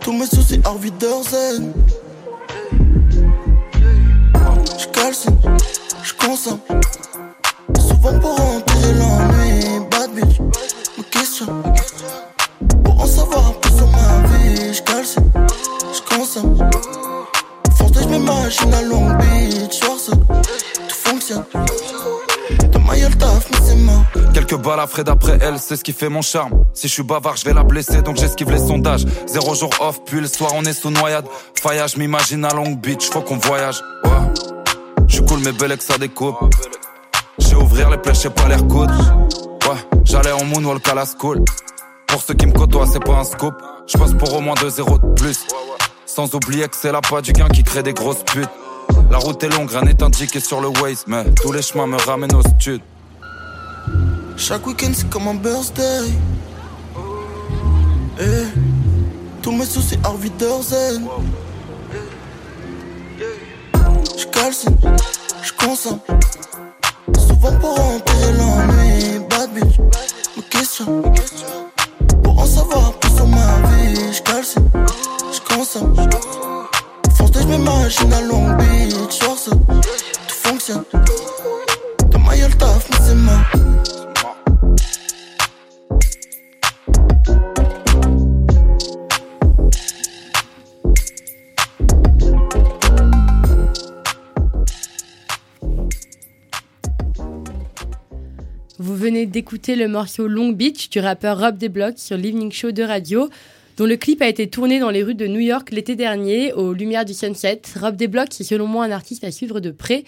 Tous 0.00 0.12
mes 0.12 0.26
soucis 0.26 0.60
Harvey 0.64 0.90
Durzen. 0.98 1.72
J'calcine, 4.76 5.38
j'consomme. 6.02 6.58
Souvent 7.78 8.18
pour 8.18 8.36
remplir 8.36 8.94
l'ennui. 8.98 9.86
Bad 9.90 10.10
bitch, 10.14 10.40
me 10.98 11.02
questionne. 11.04 11.62
Pour 12.84 13.00
en 13.00 13.06
savoir 13.06 13.48
un 13.48 13.52
peu 13.52 13.68
sur 13.70 13.86
ma 13.86 14.26
vie. 14.28 14.74
J'calcine, 14.74 15.30
j'consomme. 15.94 16.58
Force 17.76 18.02
j'm'imagine 18.02 18.74
à 18.74 18.82
Long 18.82 19.10
Beach. 19.16 19.80
Tout 19.80 19.94
Quelques 24.34 24.56
balles 24.56 24.80
à 24.80 25.02
d'après 25.02 25.38
elle, 25.40 25.58
c'est 25.58 25.76
ce 25.76 25.84
qui 25.84 25.92
fait 25.92 26.08
mon 26.08 26.22
charme. 26.22 26.64
Si 26.74 26.88
je 26.88 26.92
suis 26.92 27.02
bavard, 27.02 27.36
je 27.36 27.44
vais 27.44 27.52
la 27.52 27.62
blesser, 27.62 28.02
donc 28.02 28.16
j'esquive 28.16 28.50
les 28.50 28.58
sondages. 28.58 29.04
Zéro 29.26 29.54
jour 29.54 29.70
off, 29.80 30.00
puis 30.04 30.20
le 30.20 30.26
soir 30.26 30.52
on 30.54 30.64
est 30.64 30.72
sous 30.72 30.90
noyade. 30.90 31.26
Faillage, 31.60 31.96
m'imagine 31.96 32.44
à 32.44 32.54
Long 32.54 32.72
Beach, 32.72 33.10
faut 33.10 33.20
qu'on 33.20 33.38
voyage. 33.38 33.80
Ouais. 34.04 34.10
Je 35.06 35.20
cool, 35.22 35.40
mais 35.40 35.52
belle 35.52 35.76
que 35.76 35.84
ça 35.84 35.98
découpe. 35.98 36.36
J'ai 37.38 37.56
ouvrir 37.56 37.90
les 37.90 37.98
plaies, 37.98 38.14
j'ai 38.14 38.30
pas 38.30 38.48
l'air 38.48 38.66
coude. 38.66 38.90
Ouais, 38.90 39.98
j'allais 40.04 40.32
en 40.32 40.44
moonwalk 40.44 40.86
à 40.88 40.94
la 40.94 41.04
school. 41.04 41.44
Pour 42.06 42.22
ceux 42.22 42.34
qui 42.34 42.46
me 42.46 42.52
côtoient, 42.52 42.86
c'est 42.90 43.04
pas 43.04 43.14
un 43.14 43.24
scoop. 43.24 43.54
Je 43.86 43.98
passe 43.98 44.14
pour 44.14 44.34
au 44.34 44.40
moins 44.40 44.54
2 44.60 44.70
zéros 44.70 44.98
de 44.98 45.14
plus. 45.14 45.46
Sans 46.06 46.34
oublier 46.34 46.68
que 46.68 46.76
c'est 46.76 46.92
la 46.92 47.00
pas 47.00 47.20
du 47.20 47.32
gain 47.32 47.48
qui 47.48 47.62
crée 47.64 47.82
des 47.82 47.94
grosses 47.94 48.22
putes. 48.24 48.48
La 49.10 49.18
route 49.18 49.42
est 49.42 49.48
longue, 49.48 49.70
rien 49.70 49.82
n'est 49.82 50.02
indiqué 50.02 50.40
sur 50.40 50.60
le 50.60 50.68
Waze, 50.68 51.04
mais 51.06 51.24
tous 51.34 51.52
les 51.52 51.62
chemins 51.62 51.86
me 51.86 51.96
ramènent 51.96 52.34
au 52.34 52.42
stud. 52.42 52.80
Chaque 54.36 54.66
week-end 54.66 54.92
c'est 54.94 55.08
comme 55.08 55.28
un 55.28 55.34
birthday. 55.34 56.10
Eh, 58.20 58.44
tous 59.42 59.52
mes 59.52 59.64
soucis 59.64 59.98
Harvey 60.04 60.30
Durzen. 60.38 61.06
J'calcine, 64.16 64.76
j'consomme. 65.42 66.00
Souvent 67.16 67.52
pour 67.60 67.76
remplir 67.76 68.32
l'ennui. 68.36 69.20
Bad 69.30 69.52
bitch, 69.54 69.78
me 70.36 70.42
questionne. 70.42 71.02
Pour 72.22 72.38
en 72.40 72.46
savoir 72.46 72.92
peu 72.94 73.08
sur 73.08 73.26
ma 73.26 73.60
vie. 73.70 74.12
J'calcine, 74.12 74.70
j'consomme. 75.32 75.94
Force 75.98 76.47
Vous 98.78 98.94
venez 98.94 99.24
d'écouter 99.24 99.74
le 99.74 99.88
morceau 99.88 100.28
Long 100.28 100.50
Beach 100.50 100.90
du 100.90 101.00
rappeur 101.00 101.40
Rob 101.40 101.56
Desblocs 101.56 101.98
sur 101.98 102.18
l'Evening 102.18 102.52
Show 102.52 102.72
de 102.72 102.82
radio, 102.82 103.28
dont 103.78 103.86
le 103.86 103.96
clip 103.96 104.20
a 104.22 104.28
été 104.28 104.48
tourné 104.48 104.80
dans 104.80 104.90
les 104.90 105.04
rues 105.04 105.14
de 105.14 105.28
New 105.28 105.38
York 105.38 105.70
l'été 105.70 105.94
dernier, 105.94 106.52
aux 106.52 106.72
lumières 106.72 107.04
du 107.04 107.14
sunset. 107.14 107.62
Rob 107.80 107.94
Desblocs 107.94 108.40
est 108.40 108.44
selon 108.44 108.66
moi 108.66 108.84
un 108.84 108.90
artiste 108.90 109.22
à 109.22 109.30
suivre 109.30 109.60
de 109.60 109.70
près. 109.70 110.02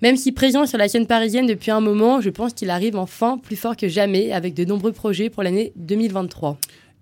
Même 0.00 0.16
si 0.16 0.30
présent 0.30 0.64
sur 0.64 0.78
la 0.78 0.88
scène 0.88 1.08
parisienne 1.08 1.46
depuis 1.46 1.72
un 1.72 1.80
moment, 1.80 2.20
je 2.20 2.30
pense 2.30 2.52
qu'il 2.52 2.70
arrive 2.70 2.96
enfin 2.96 3.38
plus 3.38 3.56
fort 3.56 3.76
que 3.76 3.88
jamais 3.88 4.30
avec 4.30 4.54
de 4.54 4.64
nombreux 4.64 4.92
projets 4.92 5.28
pour 5.28 5.42
l'année 5.42 5.72
2023. 5.74 6.56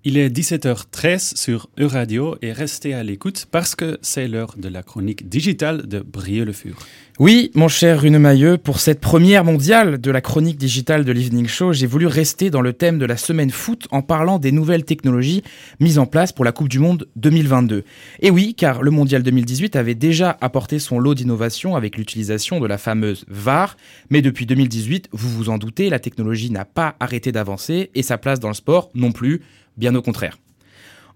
Il 0.07 0.19
est 0.19 0.29
17h13 0.29 1.35
sur 1.35 1.71
Euradio 1.79 2.37
et 2.43 2.53
restez 2.53 2.93
à 2.93 3.03
l'écoute 3.03 3.47
parce 3.51 3.75
que 3.75 3.97
c'est 4.03 4.29
l'heure 4.29 4.55
de 4.59 4.69
la 4.69 4.83
chronique 4.83 5.31
digitale 5.31 5.89
de 5.89 6.01
Brieux 6.01 6.45
le 6.45 6.53
Fur. 6.53 6.77
Oui, 7.19 7.51
mon 7.55 7.69
cher 7.69 8.03
Rune 8.03 8.19
Mailleux, 8.19 8.59
pour 8.59 8.81
cette 8.81 9.01
première 9.01 9.45
mondiale 9.45 9.99
de 9.99 10.11
la 10.11 10.21
chronique 10.21 10.59
digitale 10.59 11.07
de 11.07 11.13
l'Evening 11.13 11.47
Show, 11.47 11.73
j'ai 11.73 11.87
voulu 11.87 12.07
rester 12.07 12.51
dans 12.51 12.61
le 12.61 12.75
thème 12.75 12.99
de 12.99 13.07
la 13.07 13.17
semaine 13.17 13.49
foot 13.49 13.87
en 13.93 14.03
parlant 14.03 14.39
des 14.39 14.53
nouvelles 14.53 14.85
technologies 14.85 15.43
mises 15.81 15.99
en 15.99 16.05
place 16.05 16.33
pour 16.33 16.45
la 16.45 16.53
Coupe 16.53 16.69
du 16.69 16.81
Monde 16.81 17.09
2022. 17.17 17.85
Et 18.21 18.31
oui, 18.31 18.55
car 18.55 18.83
le 18.83 18.91
mondial 18.91 19.23
2018 19.23 19.75
avait 19.75 19.95
déjà 19.95 20.37
apporté 20.43 20.81
son 20.81 20.99
lot 20.99 21.15
d'innovations 21.15 21.77
avec 21.77 21.97
l'utilisation 21.97 22.61
de 22.61 22.67
la 22.67 22.77
fameuse 22.77 23.25
VAR, 23.29 23.79
mais 24.11 24.21
depuis 24.21 24.45
2018, 24.45 25.09
vous 25.13 25.31
vous 25.31 25.49
en 25.49 25.57
doutez, 25.57 25.89
la 25.89 25.99
technologie 25.99 26.51
n'a 26.51 26.67
pas 26.67 26.95
arrêté 27.01 27.33
d'avancer 27.33 27.91
et 27.95 28.03
sa 28.03 28.19
place 28.19 28.39
dans 28.39 28.49
le 28.49 28.55
sport 28.55 28.91
non 28.95 29.13
plus, 29.13 29.41
bien 29.77 29.95
au 29.95 30.03
contraire. 30.03 30.39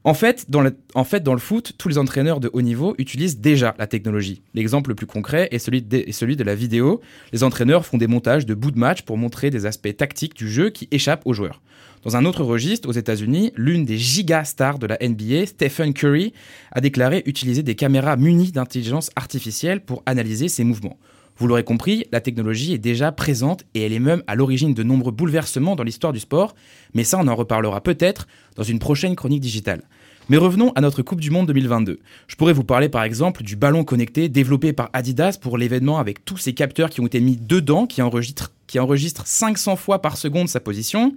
En 0.04 0.14
fait, 0.14 0.46
dans 0.48 0.62
le, 0.62 1.38
foot, 1.38 1.72
tous 1.76 1.88
les 1.88 1.98
entraîneurs 1.98 2.40
de 2.40 2.48
haut 2.52 2.62
niveau 2.62 2.94
utilisent 2.98 3.40
déjà 3.40 3.74
la 3.78 3.86
technologie. 3.86 4.42
L'exemple 4.54 4.90
le 4.90 4.94
plus 4.94 5.06
concret 5.06 5.48
est 5.50 5.58
celui, 5.58 5.82
de, 5.82 5.98
est 5.98 6.12
celui 6.12 6.36
de 6.36 6.44
la 6.44 6.54
vidéo. 6.54 7.00
Les 7.32 7.42
entraîneurs 7.42 7.84
font 7.84 7.98
des 7.98 8.06
montages 8.06 8.46
de 8.46 8.54
bouts 8.54 8.70
de 8.70 8.78
match 8.78 9.02
pour 9.02 9.18
montrer 9.18 9.50
des 9.50 9.66
aspects 9.66 9.94
tactiques 9.96 10.36
du 10.36 10.48
jeu 10.48 10.70
qui 10.70 10.88
échappent 10.92 11.26
aux 11.26 11.34
joueurs. 11.34 11.60
Dans 12.04 12.16
un 12.16 12.24
autre 12.24 12.44
registre, 12.44 12.88
aux 12.88 12.92
États-Unis, 12.92 13.52
l'une 13.56 13.84
des 13.84 13.98
giga 13.98 14.44
stars 14.44 14.78
de 14.78 14.86
la 14.86 14.96
NBA, 15.02 15.46
Stephen 15.46 15.92
Curry, 15.92 16.32
a 16.70 16.80
déclaré 16.80 17.24
utiliser 17.26 17.64
des 17.64 17.74
caméras 17.74 18.16
munies 18.16 18.52
d'intelligence 18.52 19.10
artificielle 19.16 19.84
pour 19.84 20.04
analyser 20.06 20.48
ses 20.48 20.62
mouvements. 20.62 20.98
Vous 21.38 21.46
l'aurez 21.46 21.62
compris, 21.62 22.04
la 22.10 22.20
technologie 22.20 22.72
est 22.72 22.78
déjà 22.78 23.12
présente 23.12 23.64
et 23.74 23.82
elle 23.82 23.92
est 23.92 24.00
même 24.00 24.24
à 24.26 24.34
l'origine 24.34 24.74
de 24.74 24.82
nombreux 24.82 25.12
bouleversements 25.12 25.76
dans 25.76 25.84
l'histoire 25.84 26.12
du 26.12 26.18
sport, 26.18 26.56
mais 26.94 27.04
ça 27.04 27.16
on 27.20 27.28
en 27.28 27.36
reparlera 27.36 27.80
peut-être 27.80 28.26
dans 28.56 28.64
une 28.64 28.80
prochaine 28.80 29.14
chronique 29.14 29.40
digitale. 29.40 29.82
Mais 30.30 30.36
revenons 30.36 30.72
à 30.72 30.80
notre 30.80 31.02
Coupe 31.02 31.20
du 31.20 31.30
Monde 31.30 31.46
2022. 31.46 32.00
Je 32.26 32.34
pourrais 32.34 32.52
vous 32.52 32.64
parler 32.64 32.88
par 32.88 33.04
exemple 33.04 33.44
du 33.44 33.54
ballon 33.54 33.84
connecté 33.84 34.28
développé 34.28 34.72
par 34.72 34.90
Adidas 34.92 35.38
pour 35.40 35.58
l'événement 35.58 35.98
avec 35.98 36.24
tous 36.24 36.38
ces 36.38 36.54
capteurs 36.54 36.90
qui 36.90 37.00
ont 37.00 37.06
été 37.06 37.20
mis 37.20 37.36
dedans, 37.36 37.86
qui 37.86 38.02
enregistrent, 38.02 38.52
qui 38.66 38.80
enregistrent 38.80 39.26
500 39.26 39.76
fois 39.76 40.02
par 40.02 40.16
seconde 40.16 40.48
sa 40.48 40.58
position, 40.58 41.14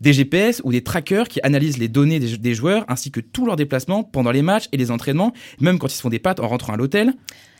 des 0.00 0.12
GPS 0.12 0.62
ou 0.64 0.70
des 0.70 0.84
trackers 0.84 1.26
qui 1.26 1.40
analysent 1.42 1.78
les 1.78 1.88
données 1.88 2.20
des, 2.20 2.38
des 2.38 2.54
joueurs 2.54 2.84
ainsi 2.86 3.10
que 3.10 3.20
tous 3.20 3.44
leurs 3.44 3.56
déplacements 3.56 4.04
pendant 4.04 4.30
les 4.30 4.42
matchs 4.42 4.68
et 4.70 4.76
les 4.76 4.92
entraînements, 4.92 5.32
même 5.60 5.80
quand 5.80 5.88
ils 5.88 5.96
se 5.96 6.00
font 6.00 6.10
des 6.10 6.20
pattes 6.20 6.38
en 6.38 6.46
rentrant 6.46 6.74
à 6.74 6.76
l'hôtel. 6.76 7.12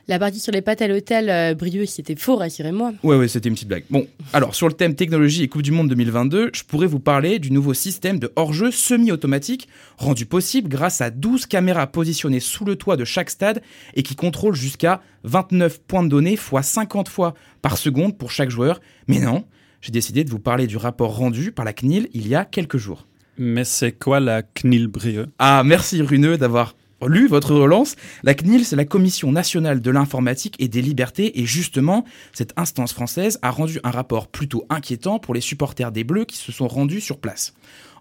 La 0.07 0.19
partie 0.19 0.39
sur 0.39 0.53
les 0.53 0.61
pattes 0.61 0.83
à 0.83 0.89
l'hôtel, 0.89 1.31
euh, 1.31 1.55
Brieux, 1.55 1.87
c'était 1.87 2.15
faux, 2.15 2.37
rassurez-moi. 2.37 2.93
Ouais, 3.03 3.17
ouais, 3.17 3.27
c'était 3.27 3.49
une 3.49 3.55
petite 3.55 3.69
blague. 3.69 3.85
Bon, 3.89 4.07
alors 4.35 4.55
sur 4.55 4.69
le 4.69 4.75
thème 4.75 4.95
technologie 4.95 5.43
et 5.43 5.49
Coupe 5.49 5.63
du 5.63 5.71
Monde 5.71 5.89
2022, 5.89 6.51
je 6.53 6.63
pourrais 6.63 6.87
vous 6.87 7.01
parler 7.01 7.39
du 7.39 7.51
nouveau 7.51 7.73
système 7.73 8.19
de 8.19 8.31
hors-jeu 8.37 8.71
semi-automatique 8.71 9.67
rendu 9.97 10.27
possible 10.27 10.69
grâce 10.69 11.01
à 11.01 11.09
12 11.09 11.47
caméras 11.47 11.87
positionnées 11.87 12.41
sous 12.41 12.67
le 12.67 12.77
toit 12.77 12.99
de 12.99 13.07
chaque 13.07 13.31
stade 13.31 13.63
et 13.95 14.03
qui 14.03 14.15
contrôlent 14.15 14.55
jusqu'à 14.55 15.01
29 15.23 15.81
points 15.81 16.03
de 16.03 16.09
données 16.09 16.37
fois 16.37 16.63
50 16.63 17.09
fois 17.09 17.33
par 17.63 17.79
seconde 17.79 18.19
pour 18.19 18.31
chaque 18.31 18.51
joueur. 18.51 18.83
Mais 19.09 19.21
non, 19.21 19.45
j'ai 19.81 19.93
décidé 19.93 20.23
de 20.23 20.29
vous 20.29 20.39
parler 20.39 20.67
du 20.67 20.77
rapport 20.77 21.17
rendu 21.17 21.51
par 21.51 21.65
la 21.65 21.73
CNIL 21.73 22.11
il 22.13 22.29
y 22.29 22.35
a 22.35 22.45
quelques 22.45 22.77
jours. 22.77 23.07
Mais 23.39 23.65
c'est 23.65 23.93
quoi 23.93 24.21
la 24.21 24.43
CNIL 24.43 24.87
Brieux? 24.87 25.29
Ah, 25.39 25.63
merci 25.65 26.03
Runeux 26.03 26.37
d'avoir 26.37 26.77
lu 27.09 27.29
votre 27.29 27.55
relance. 27.55 27.97
La 28.23 28.35
CNIL, 28.35 28.65
c'est 28.65 28.77
la 28.77 28.85
Commission 28.85 29.33
nationale 29.33 29.81
de 29.81 29.91
l'informatique 29.91 30.57
et 30.59 30.69
des 30.69 30.83
libertés. 30.83 31.41
Et 31.41 31.47
justement, 31.47 32.05
cette 32.33 32.53
instance 32.57 32.93
française 32.93 33.39
a 33.43 33.51
rendu 33.51 33.81
un 33.85 33.91
rapport 33.91 34.29
plutôt 34.29 34.65
inquiétant 34.71 35.19
pour 35.19 35.35
les 35.35 35.41
supporters 35.41 35.93
des 35.93 36.05
Bleus 36.05 36.25
qui 36.25 36.37
se 36.37 36.53
sont 36.53 36.69
rendus 36.69 37.01
sur 37.01 37.19
place. 37.19 37.55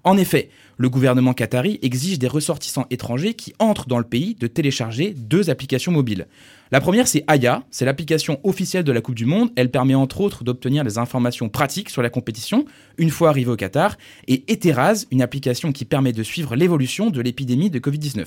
En 0.06 0.18
effet, 0.18 0.50
le 0.78 0.90
gouvernement 0.90 1.34
qatari 1.34 1.80
exige 1.82 2.20
des 2.20 2.28
ressortissants 2.28 2.88
étrangers 2.90 3.36
qui 3.36 3.54
entrent 3.60 3.88
dans 3.88 4.00
le 4.00 4.04
pays 4.04 4.36
de 4.36 4.48
télécharger 4.48 5.14
deux 5.16 5.50
applications 5.50 5.94
mobiles. 5.94 6.28
La 6.72 6.82
première, 6.82 7.08
c'est 7.08 7.24
Aya, 7.28 7.64
c'est 7.72 7.86
l'application 7.86 8.40
officielle 8.44 8.84
de 8.84 8.92
la 8.92 9.00
Coupe 9.00 9.16
du 9.16 9.26
Monde. 9.26 9.52
Elle 9.56 9.72
permet 9.72 9.96
entre 9.96 10.20
autres 10.20 10.44
d'obtenir 10.44 10.84
des 10.84 10.98
informations 10.98 11.48
pratiques 11.48 11.90
sur 11.90 12.02
la 12.02 12.10
compétition 12.10 12.66
une 12.98 13.12
fois 13.12 13.30
arrivé 13.30 13.50
au 13.50 13.56
Qatar. 13.56 13.98
Et 14.28 14.44
Eteraz, 14.52 15.06
une 15.12 15.22
application 15.22 15.72
qui 15.72 15.86
permet 15.86 16.12
de 16.12 16.24
suivre 16.24 16.56
l'évolution 16.56 17.10
de 17.10 17.22
l'épidémie 17.22 17.70
de 17.70 17.80
Covid-19. 17.80 18.26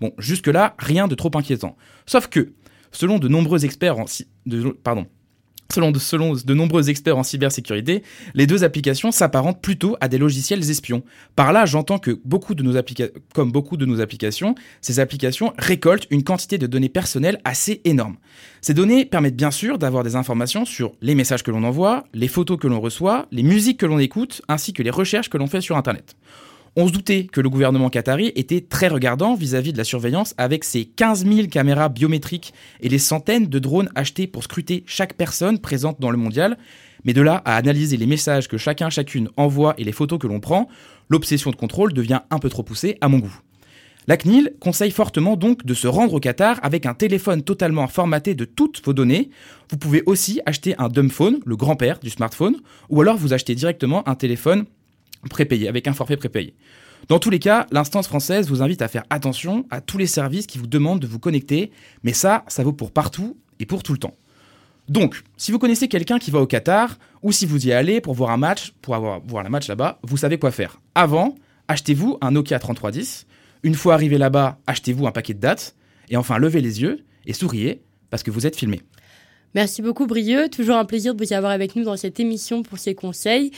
Bon, 0.00 0.12
jusque-là, 0.18 0.74
rien 0.78 1.08
de 1.08 1.14
trop 1.14 1.30
inquiétant. 1.34 1.76
Sauf 2.06 2.28
que, 2.28 2.52
selon 2.92 3.18
de 3.18 3.28
nombreux 3.28 3.64
experts 3.64 3.98
en... 3.98 4.04
Nombreux 6.54 6.90
experts 6.90 7.18
en 7.18 7.22
cybersécurité, 7.22 8.02
les 8.34 8.46
deux 8.46 8.62
applications 8.62 9.10
s'apparentent 9.10 9.60
plutôt 9.60 9.96
à 10.00 10.08
des 10.08 10.18
logiciels 10.18 10.70
espions. 10.70 11.02
Par 11.34 11.52
là, 11.52 11.66
j'entends 11.66 11.98
que 11.98 12.20
beaucoup 12.24 12.54
de 12.54 12.62
nos 12.62 12.74
comme 13.32 13.50
beaucoup 13.50 13.76
de 13.76 13.84
nos 13.84 14.00
applications, 14.00 14.54
ces 14.80 15.00
applications 15.00 15.52
récoltent 15.58 16.06
une 16.10 16.22
quantité 16.22 16.58
de 16.58 16.66
données 16.66 16.88
personnelles 16.88 17.40
assez 17.44 17.80
énorme. 17.84 18.16
Ces 18.60 18.74
données 18.74 19.04
permettent 19.04 19.36
bien 19.36 19.50
sûr 19.50 19.78
d'avoir 19.78 20.04
des 20.04 20.14
informations 20.16 20.64
sur 20.64 20.92
les 21.00 21.14
messages 21.14 21.42
que 21.42 21.50
l'on 21.50 21.64
envoie, 21.64 22.04
les 22.12 22.28
photos 22.28 22.58
que 22.58 22.68
l'on 22.68 22.80
reçoit, 22.80 23.26
les 23.32 23.42
musiques 23.42 23.80
que 23.80 23.86
l'on 23.86 23.98
écoute, 23.98 24.42
ainsi 24.48 24.72
que 24.72 24.82
les 24.82 24.90
recherches 24.90 25.30
que 25.30 25.38
l'on 25.38 25.48
fait 25.48 25.60
sur 25.60 25.76
Internet. 25.76 26.14
On 26.76 26.88
se 26.88 26.92
doutait 26.92 27.28
que 27.30 27.40
le 27.40 27.48
gouvernement 27.48 27.88
qatari 27.88 28.32
était 28.34 28.60
très 28.60 28.88
regardant 28.88 29.36
vis-à-vis 29.36 29.72
de 29.72 29.78
la 29.78 29.84
surveillance 29.84 30.34
avec 30.38 30.64
ses 30.64 30.84
15 30.84 31.24
000 31.24 31.46
caméras 31.46 31.88
biométriques 31.88 32.52
et 32.80 32.88
les 32.88 32.98
centaines 32.98 33.46
de 33.46 33.58
drones 33.60 33.90
achetés 33.94 34.26
pour 34.26 34.42
scruter 34.42 34.82
chaque 34.84 35.14
personne 35.14 35.60
présente 35.60 36.00
dans 36.00 36.10
le 36.10 36.16
mondial. 36.16 36.58
Mais 37.04 37.12
de 37.12 37.22
là 37.22 37.42
à 37.44 37.54
analyser 37.54 37.96
les 37.96 38.06
messages 38.06 38.48
que 38.48 38.58
chacun 38.58 38.90
chacune 38.90 39.28
envoie 39.36 39.74
et 39.78 39.84
les 39.84 39.92
photos 39.92 40.18
que 40.18 40.26
l'on 40.26 40.40
prend, 40.40 40.68
l'obsession 41.08 41.52
de 41.52 41.56
contrôle 41.56 41.92
devient 41.92 42.22
un 42.30 42.40
peu 42.40 42.48
trop 42.48 42.64
poussée 42.64 42.98
à 43.00 43.08
mon 43.08 43.20
goût. 43.20 43.38
La 44.08 44.16
CNIL 44.16 44.52
conseille 44.58 44.90
fortement 44.90 45.36
donc 45.36 45.64
de 45.64 45.74
se 45.74 45.86
rendre 45.86 46.14
au 46.14 46.20
Qatar 46.20 46.58
avec 46.62 46.86
un 46.86 46.92
téléphone 46.92 47.42
totalement 47.42 47.86
formaté 47.86 48.34
de 48.34 48.44
toutes 48.44 48.84
vos 48.84 48.92
données. 48.92 49.30
Vous 49.70 49.78
pouvez 49.78 50.02
aussi 50.06 50.40
acheter 50.44 50.74
un 50.78 50.88
dumb 50.88 51.10
phone, 51.10 51.38
le 51.46 51.56
grand-père 51.56 52.00
du 52.00 52.10
smartphone, 52.10 52.56
ou 52.90 53.00
alors 53.00 53.16
vous 53.16 53.32
achetez 53.32 53.54
directement 53.54 54.06
un 54.08 54.16
téléphone 54.16 54.66
prépayé, 55.28 55.68
avec 55.68 55.86
un 55.88 55.92
forfait 55.92 56.16
prépayé. 56.16 56.54
Dans 57.08 57.18
tous 57.18 57.30
les 57.30 57.38
cas, 57.38 57.66
l'instance 57.70 58.06
française 58.06 58.48
vous 58.48 58.62
invite 58.62 58.80
à 58.80 58.88
faire 58.88 59.04
attention 59.10 59.66
à 59.70 59.80
tous 59.80 59.98
les 59.98 60.06
services 60.06 60.46
qui 60.46 60.58
vous 60.58 60.66
demandent 60.66 61.00
de 61.00 61.06
vous 61.06 61.18
connecter, 61.18 61.70
mais 62.02 62.12
ça, 62.12 62.44
ça 62.48 62.62
vaut 62.62 62.72
pour 62.72 62.92
partout 62.92 63.36
et 63.58 63.66
pour 63.66 63.82
tout 63.82 63.92
le 63.92 63.98
temps. 63.98 64.14
Donc, 64.88 65.22
si 65.36 65.52
vous 65.52 65.58
connaissez 65.58 65.88
quelqu'un 65.88 66.18
qui 66.18 66.30
va 66.30 66.40
au 66.40 66.46
Qatar, 66.46 66.98
ou 67.22 67.32
si 67.32 67.46
vous 67.46 67.66
y 67.66 67.72
allez 67.72 68.00
pour 68.00 68.14
voir 68.14 68.30
un 68.30 68.36
match, 68.36 68.72
pour 68.82 68.94
avoir, 68.94 69.20
voir 69.20 69.42
la 69.42 69.50
match 69.50 69.68
là-bas, 69.68 69.98
vous 70.02 70.16
savez 70.16 70.38
quoi 70.38 70.50
faire. 70.50 70.80
Avant, 70.94 71.34
achetez-vous 71.68 72.18
un 72.20 72.32
Nokia 72.32 72.58
3310. 72.58 73.26
Une 73.62 73.74
fois 73.74 73.94
arrivé 73.94 74.18
là-bas, 74.18 74.58
achetez-vous 74.66 75.06
un 75.06 75.12
paquet 75.12 75.32
de 75.32 75.40
dates. 75.40 75.74
Et 76.10 76.16
enfin, 76.16 76.38
levez 76.38 76.60
les 76.60 76.82
yeux 76.82 77.04
et 77.26 77.32
souriez 77.32 77.80
parce 78.10 78.22
que 78.22 78.30
vous 78.30 78.46
êtes 78.46 78.56
filmé. 78.56 78.82
Merci 79.54 79.80
beaucoup, 79.80 80.06
Brieux. 80.06 80.48
Toujours 80.50 80.76
un 80.76 80.84
plaisir 80.84 81.14
de 81.14 81.24
vous 81.24 81.30
y 81.30 81.34
avoir 81.34 81.52
avec 81.52 81.76
nous 81.76 81.84
dans 81.84 81.96
cette 81.96 82.20
émission 82.20 82.62
pour 82.62 82.78
ces 82.78 82.94
conseils. 82.94 83.52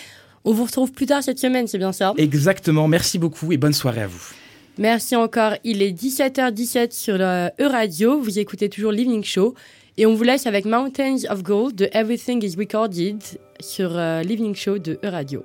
On 0.48 0.52
vous 0.52 0.64
retrouve 0.64 0.92
plus 0.92 1.06
tard 1.06 1.24
cette 1.24 1.40
semaine, 1.40 1.66
c'est 1.66 1.76
bien 1.76 1.90
ça 1.90 2.14
Exactement, 2.16 2.86
merci 2.86 3.18
beaucoup 3.18 3.50
et 3.50 3.56
bonne 3.56 3.72
soirée 3.72 4.02
à 4.02 4.06
vous. 4.06 4.22
Merci 4.78 5.16
encore, 5.16 5.54
il 5.64 5.82
est 5.82 5.90
17h17 5.90 6.92
sur 6.92 7.16
E-Radio, 7.16 8.20
vous 8.20 8.38
écoutez 8.38 8.68
toujours 8.68 8.92
Living 8.92 9.24
Show 9.24 9.56
et 9.96 10.06
on 10.06 10.14
vous 10.14 10.22
laisse 10.22 10.46
avec 10.46 10.64
Mountains 10.64 11.24
of 11.30 11.42
Gold 11.42 11.74
de 11.74 11.88
Everything 11.92 12.44
is 12.44 12.54
Recorded 12.56 13.20
sur 13.58 13.90
euh, 13.96 14.22
Living 14.22 14.54
Show 14.54 14.78
de 14.78 15.00
E-Radio. 15.04 15.42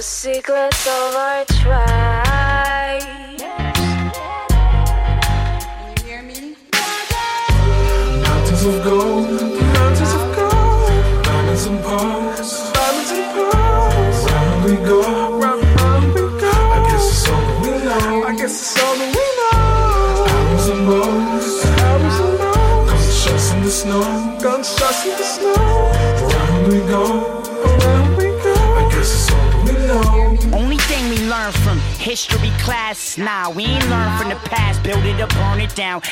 the 0.00 0.04
secret 0.04 0.86
of 0.86 1.14
our 1.14 1.44
tribe. 1.44 3.02
Can 5.76 5.94
you 5.94 6.04
hear 6.06 6.22
me? 6.22 6.56
Mountains 8.22 8.64
of 8.64 8.82
gold. 8.82 9.09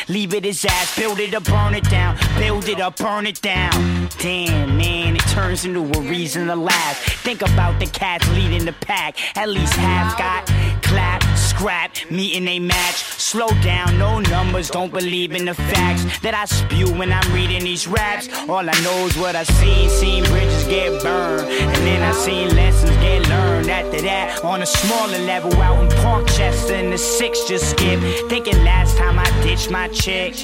Leave 0.09 0.35
it 0.35 0.45
as 0.47 0.65
ass, 0.65 0.97
build 0.99 1.21
it 1.21 1.35
up, 1.35 1.45
burn 1.45 1.75
it 1.75 1.89
down. 1.89 2.17
Build 2.39 2.69
it 2.69 2.81
up, 2.81 2.97
burn 2.97 3.27
it 3.27 3.41
down. 3.41 4.09
Damn, 4.19 4.77
man, 4.77 5.17
it 5.17 5.23
turns 5.29 5.65
into 5.65 5.81
a 5.81 6.01
reason 6.03 6.47
to 6.47 6.57
laugh. 6.57 6.97
Think 7.23 7.43
about 7.43 7.79
the 7.79 7.87
cats 7.87 8.29
leading 8.33 8.65
the 8.65 8.73
pack. 8.73 9.17
At 9.37 9.49
least 9.49 9.75
half 9.75 10.19
got 10.19 10.47
clap, 10.83 11.23
scrap, 11.37 11.95
meeting 12.11 12.49
a 12.49 12.59
match. 12.59 12.97
Slow 12.97 13.49
down, 13.63 13.99
no 13.99 14.21
numbers, 14.21 14.71
don't 14.71 14.93
believe 14.93 15.33
in 15.33 15.45
the 15.45 15.55
facts 15.55 16.19
that 16.21 16.35
I 16.35 16.47
spew 16.47 16.91
when 16.99 17.13
I'm 17.13 17.33
reading 17.33 17.63
these 17.63 17.87
raps. 17.87 18.29
All 18.49 18.69
I 18.69 18.81
know 18.83 19.07
is 19.07 19.17
what 19.19 19.37
I 19.37 19.43
seen, 19.43 19.91
seen 19.91 20.25
bridges 20.25 20.65
get 20.65 21.03
burned. 21.03 21.49
And 21.49 21.83
then 21.87 22.03
I 22.03 22.13
seen 22.13 22.55
lessons 22.57 22.97
get 22.97 23.29
learned. 23.29 23.69
After 23.69 24.01
that, 24.01 24.43
on 24.43 24.63
a 24.63 24.67
smaller 24.67 25.19
level, 25.19 25.53
out 25.79 25.85
in 25.85 25.99
Parkchester 25.99 26.79
in 26.79 26.91
the 26.91 26.99
six 26.99 27.45
just 27.45 27.71
skip. 27.71 28.01
Thinking 28.29 28.63
last 28.65 28.97
time 28.97 29.19
I 29.19 29.25
ditched 29.43 29.71
my 29.71 29.89
chick. 29.89 30.35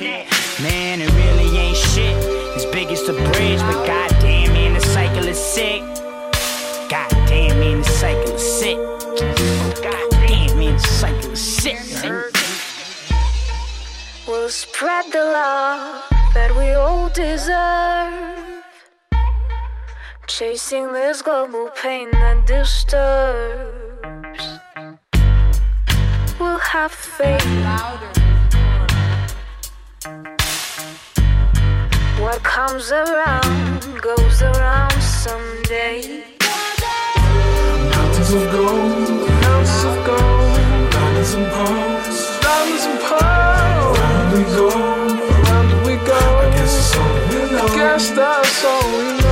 Man, 0.61 1.01
it 1.01 1.11
really 1.13 1.57
ain't 1.59 1.77
shit. 1.77 2.17
As 2.57 2.67
big 2.67 2.89
as 2.89 3.03
the 3.05 3.13
bridge, 3.13 3.61
but 3.61 3.87
goddamn, 3.87 4.53
man, 4.53 4.75
the 4.75 4.81
cycle 4.81 5.27
is 5.27 5.39
sick. 5.39 5.81
Goddamn, 6.89 7.59
man, 7.61 7.79
the 7.79 7.85
cycle 7.85 8.35
is 8.35 8.59
sick. 8.59 8.77
Goddamn, 9.83 10.59
man, 10.59 10.77
the 10.77 10.89
cycle 11.01 11.33
is 11.33 11.41
sick. 11.41 11.79
We'll 14.27 14.49
spread 14.49 15.05
the 15.13 15.25
love 15.25 16.05
that 16.35 16.55
we 16.57 16.73
all 16.73 17.09
deserve. 17.11 18.63
Chasing 20.27 20.93
this 20.93 21.23
global 21.23 21.71
pain 21.83 22.11
that 22.13 22.47
disturbs. 22.47 23.84
Have 26.75 26.91
faith. 26.91 27.47
What 32.19 32.43
comes 32.43 32.91
around 32.91 34.03
goes 34.03 34.43
around 34.43 35.01
someday. 35.01 36.25
Mountains 37.91 38.33
of 38.35 38.51
gold, 38.51 39.09
mountains 39.45 39.85
of 39.85 39.97
gold, 40.05 40.91
diamonds 40.91 41.35
and 41.35 41.47
pearls, 41.55 42.19
diamonds 42.43 42.85
and 42.91 43.01
pearls. 43.07 43.99
Around 44.01 44.33
we 44.35 44.43
go, 44.59 44.67
around 45.31 45.87
we 45.87 45.95
go. 46.05 46.19
I 46.19 46.51
guess 46.57 46.75
that's 46.75 46.97
all 46.99 47.15
we 47.29 47.53
know. 47.53 47.67
I 47.67 47.77
guess 47.77 48.11
that's 48.11 48.65
all 48.65 48.99
we 48.99 49.19
know. 49.19 49.24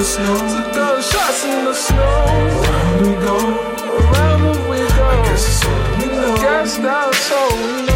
the 0.00 0.06
snow. 0.06 0.34
Took 0.34 0.72
those 0.72 1.10
shots 1.10 1.44
in 1.44 1.64
the 1.66 1.74
snow. 1.74 2.00
Around 2.00 3.00
we 3.02 3.12
go. 3.26 3.36
Around 3.98 4.70
we 4.70 4.78
go. 4.96 5.04
I 5.04 5.22
guess 5.26 5.46
it's 5.46 5.64
all 5.66 5.98
we 5.98 6.06
know. 6.06 6.36
Gassed 6.36 6.80
out, 6.80 7.14
so 7.14 7.38
we 7.76 7.89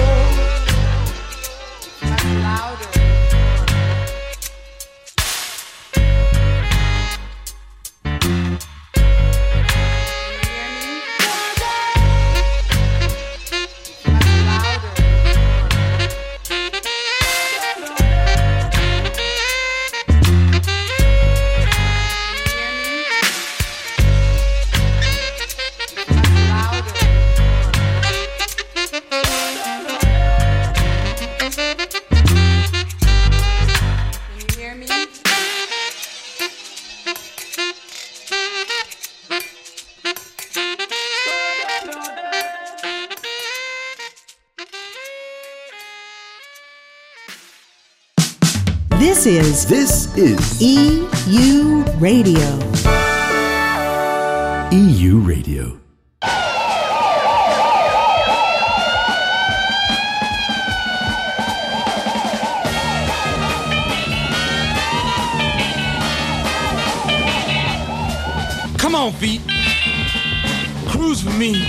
This 49.24 49.64
is 49.66 49.66
This 49.66 50.16
is 50.18 50.60
EU 50.60 51.82
Radio. 51.96 52.42
EU 54.70 55.18
Radio. 55.20 55.80
Come 68.76 68.94
on, 68.94 69.12
feet. 69.14 69.40
Cruise 70.86 71.24
with 71.24 71.38
me. 71.38 71.66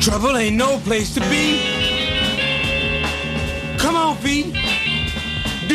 Trouble 0.00 0.36
ain't 0.36 0.54
no 0.54 0.78
place 0.78 1.12
to 1.14 1.20
be. 1.22 1.60
Come 3.76 3.96
on, 3.96 4.16
feet. 4.18 4.65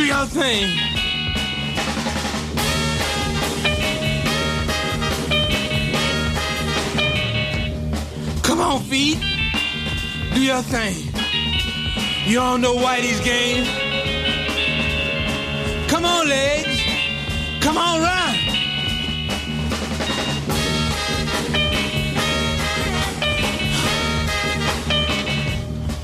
Do 0.02 0.08
your 0.08 0.26
thing. 0.26 0.68
Come 8.42 8.62
on, 8.62 8.82
feet. 8.82 9.20
Do 10.34 10.42
your 10.42 10.64
thing. 10.64 10.96
You 12.26 12.38
don't 12.38 12.62
know 12.62 12.78
Whitey's 12.78 13.22
game. 13.22 13.64
Come 15.88 16.06
on, 16.06 16.28
legs. 16.28 16.82
Come 17.60 17.78
on, 17.78 18.02
run. 18.02 18.36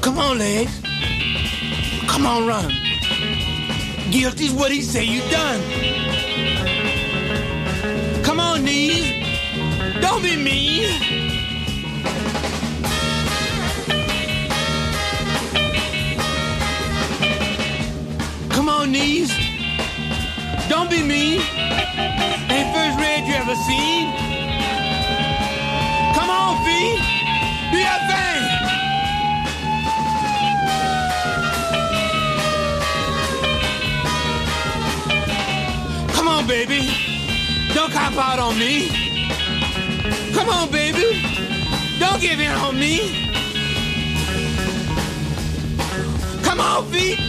Come 0.01 0.19
on, 0.19 0.37
legs. 0.37 0.81
Come 2.07 2.27
on, 2.27 2.45
run. 2.45 2.76
Guilty's 4.11 4.53
what 4.53 4.71
he 4.71 4.81
say 4.81 5.03
you 5.03 5.21
done. 5.29 5.61
Come 8.23 8.39
on, 8.39 8.63
knees. 8.63 9.11
Don't 10.01 10.23
be 10.23 10.37
mean. 10.37 10.87
Come 18.49 18.69
on, 18.69 18.91
knees. 18.91 19.31
Don't 20.69 20.89
be 20.89 21.03
mean. 21.03 21.41
Ain't 22.49 22.73
first 22.73 22.97
rate 22.99 23.25
you 23.27 23.35
ever 23.35 23.55
seen. 23.55 24.13
Come 26.15 26.29
on, 26.29 26.65
feet. 26.65 27.16
Baby. 36.47 36.89
Don't 37.73 37.91
cop 37.91 38.15
out 38.15 38.39
on 38.39 38.57
me. 38.57 38.87
Come 40.33 40.47
on, 40.49 40.71
baby. 40.71 41.21
Don't 41.99 42.21
give 42.21 42.39
in 42.39 42.51
on 42.51 42.79
me. 42.79 43.27
Come 46.43 46.61
on, 46.61 46.85
feet. 46.91 47.26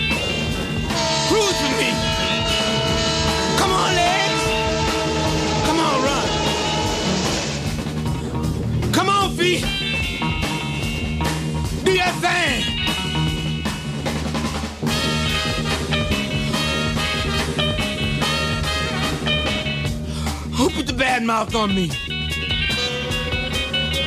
Mouth 21.28 21.54
on 21.54 21.74
me? 21.74 21.90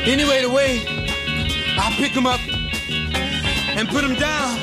Anyway, 0.06 0.42
the 0.42 0.50
way 0.50 0.82
I 1.78 1.94
pick 1.96 2.14
him 2.14 2.26
up 2.26 2.40
and 3.78 3.88
put 3.90 4.04
him 4.04 4.16
down, 4.16 4.58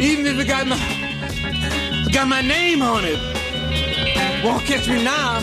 even 0.00 0.24
if 0.24 0.38
it 0.38 0.48
got 0.48 0.66
my 0.66 0.78
got 2.10 2.28
my 2.28 2.40
name 2.40 2.80
on 2.80 3.04
it, 3.04 3.20
won't 4.42 4.64
catch 4.64 4.88
me 4.88 5.04
now. 5.04 5.42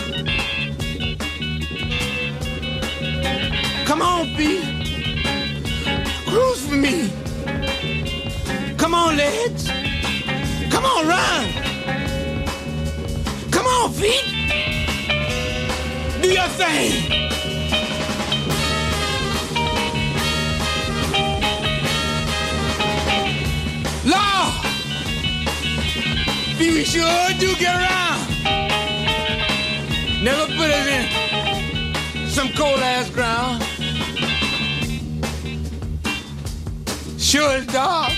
Come 3.86 4.02
on, 4.02 4.36
B. 4.36 4.58
Cruise 6.26 6.66
for 6.68 6.74
me. 6.74 7.12
Come 8.76 8.92
on, 8.92 9.16
legs. 9.16 9.68
Come 10.68 10.84
on, 10.84 11.06
run. 11.06 11.52
Come 13.52 13.66
on, 13.66 13.92
feet. 13.92 14.35
Do 16.26 16.32
your 16.32 16.48
thing. 16.48 16.90
Law. 24.04 24.60
We 26.58 26.82
sure 26.82 27.28
do 27.38 27.54
get 27.54 27.76
around. 27.76 28.26
Never 30.20 30.46
put 30.46 30.68
us 30.68 30.86
in 30.88 32.28
some 32.28 32.48
cold 32.54 32.80
ass 32.80 33.08
ground. 33.10 33.62
Sure 37.20 37.52
is 37.58 37.66
dark. 37.66 38.12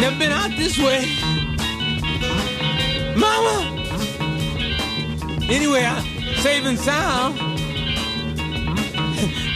Never 0.00 0.18
been 0.18 0.32
out 0.32 0.50
this 0.56 0.76
way. 0.78 1.06
Mama! 3.16 3.77
Anyway, 5.50 5.82
I'm 5.82 6.04
and 6.66 6.78
sound. 6.78 7.38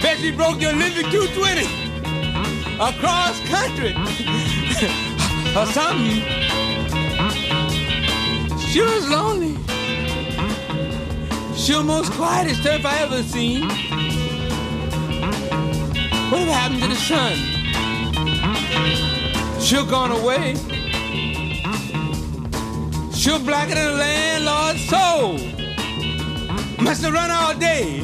Bet 0.01 0.19
broke 0.37 0.59
the 0.59 0.71
Olympic 0.71 1.11
220 1.11 1.67
across 2.81 3.39
country 3.47 3.93
or 5.57 5.67
something. 5.67 6.23
Sure 8.59 8.89
is 8.89 9.09
lonely. 9.11 9.59
Sure 11.55 11.85
most 11.85 12.11
quietest 12.13 12.63
turf 12.63 12.87
I 12.87 13.03
ever 13.03 13.23
seen. 13.23 13.69
What 16.31 16.49
happened 16.49 16.81
to 16.81 16.89
the 16.89 16.97
sun? 16.97 17.37
Sure 19.61 19.85
gone 19.85 20.11
away. 20.11 20.55
Sure 23.15 23.39
blacker 23.39 23.75
than 23.75 23.89
a 23.89 23.97
landlord's 23.99 24.89
soul. 24.89 25.52
Must 26.83 27.05
have 27.05 27.14
run 27.14 27.31
all 27.31 27.55
day. 27.55 28.03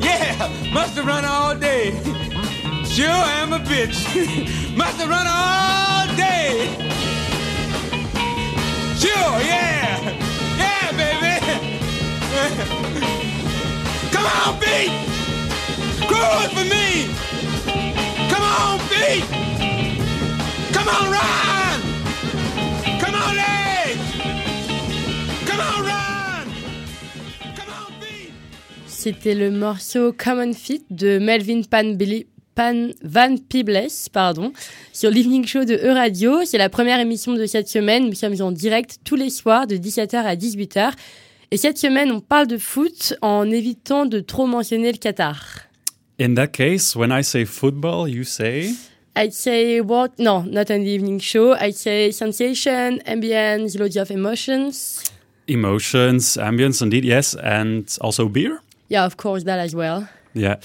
Yeah, 0.00 0.48
must 0.72 0.96
have 0.96 1.06
run 1.06 1.24
all 1.26 1.54
day. 1.54 1.92
Sure 2.86 3.06
am 3.08 3.52
a 3.52 3.58
bitch. 3.58 3.98
must 4.76 4.98
have 5.00 5.10
run 5.10 5.26
all 5.28 6.06
day. 6.16 6.66
Sure, 8.96 9.38
yeah. 9.52 10.00
Yeah, 10.56 10.92
baby. 10.96 11.34
Come 14.14 14.26
on, 14.26 14.58
beat. 14.60 14.92
Cruise 16.08 16.52
for 16.56 16.64
me. 16.64 16.88
Come 18.30 18.42
on, 18.42 18.78
beat. 18.88 19.24
Come 20.72 20.88
on, 20.88 21.04
run. 21.12 21.80
Come 22.98 23.14
on, 23.14 23.36
legs. 23.36 24.06
Come 25.46 25.60
on, 25.60 25.84
run. 25.84 26.03
C'était 29.04 29.34
le 29.34 29.50
morceau 29.50 30.14
Common 30.16 30.54
Fit 30.54 30.82
de 30.88 31.18
Melvin 31.18 31.60
Pan, 31.70 32.88
Van 33.02 33.36
Peebles, 33.50 33.90
pardon, 34.10 34.54
sur 34.94 35.10
l'Evening 35.10 35.46
Show 35.46 35.66
de 35.66 35.74
E-Radio. 35.74 36.42
C'est 36.46 36.56
la 36.56 36.70
première 36.70 36.98
émission 37.00 37.34
de 37.34 37.44
cette 37.44 37.68
semaine. 37.68 38.06
Nous 38.06 38.14
sommes 38.14 38.40
en 38.40 38.50
direct 38.50 39.00
tous 39.04 39.16
les 39.16 39.28
soirs 39.28 39.66
de 39.66 39.76
17h 39.76 40.16
à 40.16 40.36
18h. 40.36 40.92
Et 41.50 41.58
cette 41.58 41.76
semaine, 41.76 42.12
on 42.12 42.20
parle 42.20 42.46
de 42.46 42.56
foot 42.56 43.12
en 43.20 43.50
évitant 43.50 44.06
de 44.06 44.20
trop 44.20 44.46
mentionner 44.46 44.90
le 44.90 44.96
Qatar. 44.96 45.38
In 46.18 46.32
that 46.36 46.46
case, 46.46 46.96
when 46.96 47.10
I 47.12 47.22
say 47.22 47.44
football, 47.44 48.08
you 48.08 48.24
say? 48.24 48.70
I'd 49.18 49.34
say 49.34 49.82
what? 49.82 50.12
No, 50.18 50.44
not 50.44 50.70
on 50.70 50.78
the 50.78 50.88
evening 50.88 51.20
show. 51.20 51.54
I'd 51.60 51.76
say 51.76 52.10
sensation, 52.10 53.00
ambience, 53.06 53.78
loads 53.78 53.98
of 53.98 54.10
emotions. 54.10 55.02
Emotions, 55.46 56.38
ambience, 56.38 56.80
indeed, 56.80 57.04
yes, 57.04 57.34
and 57.34 57.84
also 58.00 58.30
beer. 58.30 58.63
Yeah, 58.94 59.06
of 59.06 59.16
course, 59.16 59.42
that 59.42 59.58
as 59.58 59.74
well. 59.74 60.08
Yeah. 60.34 60.56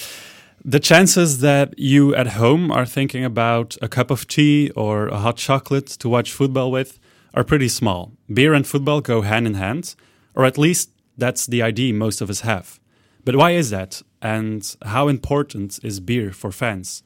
The 0.63 0.79
chances 0.79 1.39
that 1.39 1.73
you 1.79 2.13
at 2.13 2.27
home 2.41 2.69
are 2.69 2.85
thinking 2.85 3.25
about 3.25 3.75
a 3.81 3.87
cup 3.87 4.11
of 4.11 4.27
tea 4.27 4.69
or 4.75 5.07
a 5.07 5.17
hot 5.17 5.37
chocolate 5.37 5.87
to 6.01 6.07
watch 6.07 6.31
football 6.31 6.69
with 6.69 6.99
are 7.33 7.43
pretty 7.43 7.69
small. 7.69 8.11
Beer 8.31 8.53
and 8.53 8.67
football 8.67 9.01
go 9.01 9.21
hand 9.21 9.47
in 9.47 9.55
hand, 9.55 9.95
or 10.35 10.45
at 10.45 10.59
least 10.59 10.91
that's 11.17 11.47
the 11.47 11.63
idea 11.63 11.91
most 11.91 12.21
of 12.21 12.29
us 12.29 12.41
have. 12.41 12.79
But 13.25 13.35
why 13.35 13.51
is 13.61 13.71
that? 13.71 14.03
And 14.21 14.61
how 14.83 15.07
important 15.07 15.79
is 15.83 15.99
beer 15.99 16.31
for 16.31 16.51
fans? 16.51 17.01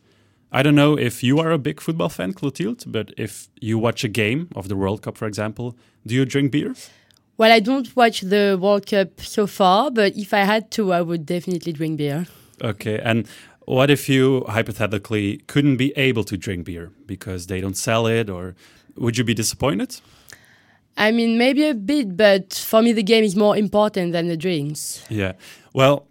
I 0.52 0.62
don't 0.62 0.76
know 0.76 0.98
if 1.00 1.24
you 1.24 1.40
are 1.40 1.52
a 1.52 1.58
big 1.58 1.80
football 1.80 2.10
fan, 2.10 2.34
Clotilde, 2.34 2.84
but 2.88 3.14
if 3.18 3.48
you 3.62 3.80
watch 3.80 4.04
a 4.04 4.10
game 4.10 4.50
of 4.58 4.68
the 4.68 4.76
World 4.76 5.02
Cup, 5.04 5.18
for 5.18 5.28
example, 5.28 5.78
do 6.06 6.16
you 6.16 6.26
drink 6.26 6.52
beer? 6.52 6.76
Well, 7.38 7.52
I 7.52 7.60
don't 7.60 7.96
watch 7.96 8.22
the 8.22 8.58
World 8.62 8.86
Cup 8.86 9.20
so 9.22 9.48
far, 9.48 9.90
but 9.90 10.16
if 10.16 10.34
I 10.34 10.44
had 10.44 10.70
to, 10.72 10.94
I 10.94 11.02
would 11.02 11.26
definitely 11.26 11.74
drink 11.74 11.98
beer. 11.98 12.28
Okay, 12.62 13.00
and 13.00 13.28
what 13.66 13.90
if 13.90 14.08
you 14.08 14.46
hypothetically 14.48 15.38
couldn't 15.48 15.78
be 15.78 15.94
able 15.98 16.24
to 16.26 16.38
drink 16.38 16.66
beer 16.66 16.92
because 17.06 17.48
they 17.48 17.60
don't 17.60 17.78
sell 17.78 18.06
it, 18.06 18.30
or 18.30 18.56
would 18.96 19.18
you 19.18 19.24
be 19.24 19.34
disappointed? 19.34 20.00
I 20.96 21.12
mean, 21.12 21.38
maybe 21.40 21.68
a 21.68 21.74
bit, 21.74 22.16
but 22.16 22.54
for 22.54 22.82
me, 22.84 22.92
the 22.94 23.04
game 23.04 23.24
is 23.24 23.36
more 23.36 23.58
important 23.58 24.12
than 24.12 24.28
the 24.28 24.38
drinks. 24.38 25.04
Yeah. 25.10 25.34
Well, 25.74 26.08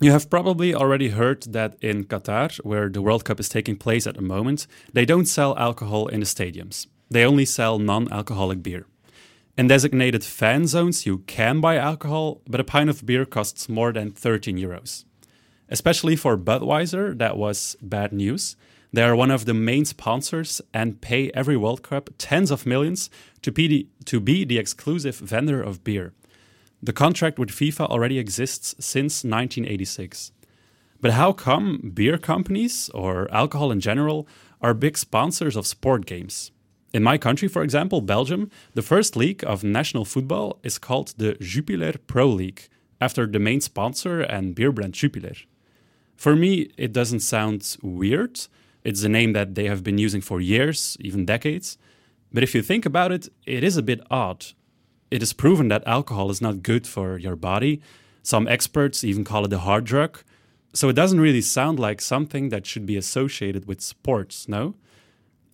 you 0.00 0.10
have 0.10 0.28
probably 0.28 0.74
already 0.74 1.10
heard 1.10 1.42
that 1.52 1.76
in 1.80 2.04
Qatar, 2.04 2.56
where 2.64 2.88
the 2.88 3.00
World 3.00 3.24
Cup 3.24 3.38
is 3.38 3.48
taking 3.48 3.76
place 3.76 4.06
at 4.06 4.16
the 4.16 4.22
moment, 4.22 4.66
they 4.92 5.04
don't 5.04 5.26
sell 5.26 5.56
alcohol 5.56 6.08
in 6.08 6.20
the 6.20 6.26
stadiums. 6.26 6.86
They 7.08 7.24
only 7.24 7.44
sell 7.44 7.78
non 7.78 8.12
alcoholic 8.12 8.62
beer. 8.62 8.86
In 9.56 9.68
designated 9.68 10.22
fan 10.22 10.66
zones, 10.66 11.06
you 11.06 11.18
can 11.26 11.62
buy 11.62 11.76
alcohol, 11.76 12.42
but 12.46 12.60
a 12.60 12.64
pint 12.64 12.90
of 12.90 13.06
beer 13.06 13.24
costs 13.24 13.70
more 13.70 13.90
than 13.90 14.10
13 14.10 14.58
euros. 14.58 15.06
Especially 15.70 16.14
for 16.14 16.36
Budweiser, 16.36 17.16
that 17.16 17.38
was 17.38 17.74
bad 17.80 18.12
news. 18.12 18.54
They 18.92 19.02
are 19.02 19.16
one 19.16 19.30
of 19.30 19.46
the 19.46 19.54
main 19.54 19.86
sponsors 19.86 20.60
and 20.74 21.00
pay 21.00 21.30
every 21.30 21.56
World 21.56 21.82
Cup 21.82 22.10
tens 22.18 22.50
of 22.50 22.66
millions 22.66 23.08
to 23.40 23.50
be 23.50 23.66
the, 23.66 23.88
to 24.04 24.20
be 24.20 24.44
the 24.44 24.58
exclusive 24.58 25.16
vendor 25.16 25.62
of 25.62 25.82
beer. 25.82 26.12
The 26.82 26.92
contract 26.92 27.38
with 27.38 27.48
FIFA 27.48 27.88
already 27.88 28.18
exists 28.18 28.74
since 28.78 29.24
1986. 29.24 30.32
But 31.00 31.12
how 31.12 31.32
come 31.32 31.92
beer 31.94 32.18
companies, 32.18 32.90
or 32.90 33.26
alcohol 33.32 33.72
in 33.72 33.80
general, 33.80 34.28
are 34.60 34.74
big 34.74 34.98
sponsors 34.98 35.56
of 35.56 35.66
sport 35.66 36.04
games? 36.04 36.52
In 36.96 37.02
my 37.02 37.18
country, 37.18 37.46
for 37.46 37.62
example, 37.62 38.00
Belgium, 38.00 38.50
the 38.72 38.80
first 38.80 39.16
league 39.16 39.44
of 39.44 39.62
national 39.62 40.06
football 40.06 40.58
is 40.62 40.78
called 40.78 41.12
the 41.18 41.34
Jupiler 41.34 41.92
Pro 42.06 42.26
League, 42.26 42.70
after 43.02 43.26
the 43.26 43.38
main 43.38 43.60
sponsor 43.60 44.22
and 44.22 44.54
beer 44.54 44.72
brand 44.72 44.94
Jupiler. 44.94 45.34
For 46.16 46.34
me, 46.34 46.70
it 46.78 46.94
doesn't 46.94 47.20
sound 47.20 47.76
weird. 47.82 48.40
It's 48.82 49.02
a 49.02 49.10
name 49.10 49.34
that 49.34 49.56
they 49.56 49.66
have 49.66 49.84
been 49.84 49.98
using 49.98 50.22
for 50.22 50.40
years, 50.40 50.96
even 50.98 51.26
decades. 51.26 51.76
But 52.32 52.42
if 52.42 52.54
you 52.54 52.62
think 52.62 52.86
about 52.86 53.12
it, 53.12 53.28
it 53.44 53.62
is 53.62 53.76
a 53.76 53.82
bit 53.82 54.00
odd. 54.10 54.46
It 55.10 55.22
is 55.22 55.34
proven 55.34 55.68
that 55.68 55.86
alcohol 55.86 56.30
is 56.30 56.40
not 56.40 56.62
good 56.62 56.86
for 56.86 57.18
your 57.18 57.36
body. 57.36 57.82
Some 58.22 58.48
experts 58.48 59.04
even 59.04 59.22
call 59.22 59.44
it 59.44 59.52
a 59.52 59.58
hard 59.58 59.84
drug. 59.84 60.22
So 60.72 60.88
it 60.88 60.96
doesn't 60.96 61.20
really 61.20 61.42
sound 61.42 61.78
like 61.78 62.00
something 62.00 62.48
that 62.48 62.64
should 62.64 62.86
be 62.86 62.96
associated 62.96 63.66
with 63.68 63.82
sports, 63.82 64.48
no? 64.48 64.76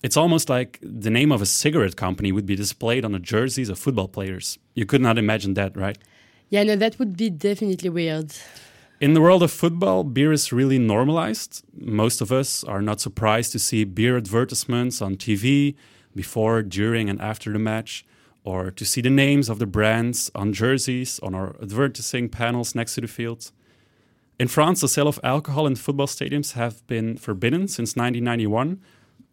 It's 0.03 0.17
almost 0.17 0.49
like 0.49 0.79
the 0.83 1.11
name 1.11 1.31
of 1.31 1.41
a 1.41 1.47
cigarette 1.47 1.97
company 1.97 2.33
would 2.33 2.47
be 2.47 2.57
displayed 2.57 3.05
on 3.05 3.13
the 3.13 3.21
jerseys 3.21 3.69
of 3.69 3.79
football 3.79 4.09
players. 4.09 4.59
You 4.75 4.85
could 4.85 5.01
not 5.01 5.17
imagine 5.17 5.55
that, 5.55 5.77
right? 5.77 5.97
Yeah, 6.51 6.65
no, 6.65 6.77
that 6.77 6.99
would 6.99 7.17
be 7.17 7.31
definitely 7.31 7.89
weird. 7.89 8.35
In 9.01 9.15
the 9.15 9.21
world 9.21 9.43
of 9.43 9.51
football, 9.51 10.05
beer 10.05 10.33
is 10.33 10.53
really 10.53 10.79
normalized. 10.79 11.65
Most 11.75 12.21
of 12.21 12.31
us 12.31 12.63
are 12.65 12.83
not 12.83 13.01
surprised 13.01 13.53
to 13.53 13.59
see 13.59 13.85
beer 13.85 14.17
advertisements 14.17 15.01
on 15.01 15.17
TV 15.17 15.75
before, 16.15 16.63
during, 16.63 17.09
and 17.09 17.21
after 17.21 17.53
the 17.53 17.59
match, 17.59 18.05
or 18.45 18.71
to 18.71 18.85
see 18.85 19.01
the 19.01 19.11
names 19.11 19.49
of 19.49 19.59
the 19.59 19.67
brands 19.67 20.31
on 20.35 20.53
jerseys 20.53 21.21
on 21.21 21.35
our 21.35 21.57
advertising 21.63 22.29
panels 22.29 22.75
next 22.75 22.95
to 22.97 23.01
the 23.01 23.09
field. 23.09 23.51
In 24.39 24.49
France, 24.49 24.81
the 24.81 24.89
sale 24.89 25.09
of 25.09 25.21
alcohol 25.23 25.67
in 25.67 25.77
football 25.77 26.09
stadiums 26.09 26.53
have 26.53 26.87
been 26.87 27.17
forbidden 27.17 27.69
since 27.69 27.97
1991, 27.97 28.81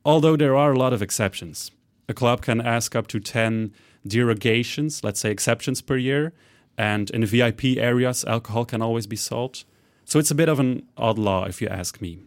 although 0.06 0.36
there 0.36 0.56
are 0.56 0.74
a 0.74 0.78
lot 0.78 0.94
of 0.94 1.02
exceptions. 1.02 1.72
A 2.08 2.14
club 2.14 2.42
can 2.42 2.62
ask 2.62 2.96
up 2.96 3.08
to 3.08 3.20
10 3.20 3.72
derogations, 4.08 5.04
let's 5.04 5.20
say 5.20 5.32
exceptions 5.32 5.82
per 5.82 5.98
year, 5.98 6.34
and 6.78 7.10
in 7.10 7.26
VIP 7.26 7.78
areas, 7.78 8.24
alcohol 8.26 8.66
can 8.66 8.82
always 8.82 9.06
be 9.06 9.16
sold. 9.16 9.66
So 10.06 10.18
it's 10.18 10.32
a 10.32 10.36
bit 10.36 10.50
of 10.50 10.60
an 10.60 10.84
odd 10.98 11.20
law, 11.20 11.46
if 11.46 11.62
you 11.62 11.68
ask 11.68 12.02
me. 12.02 12.20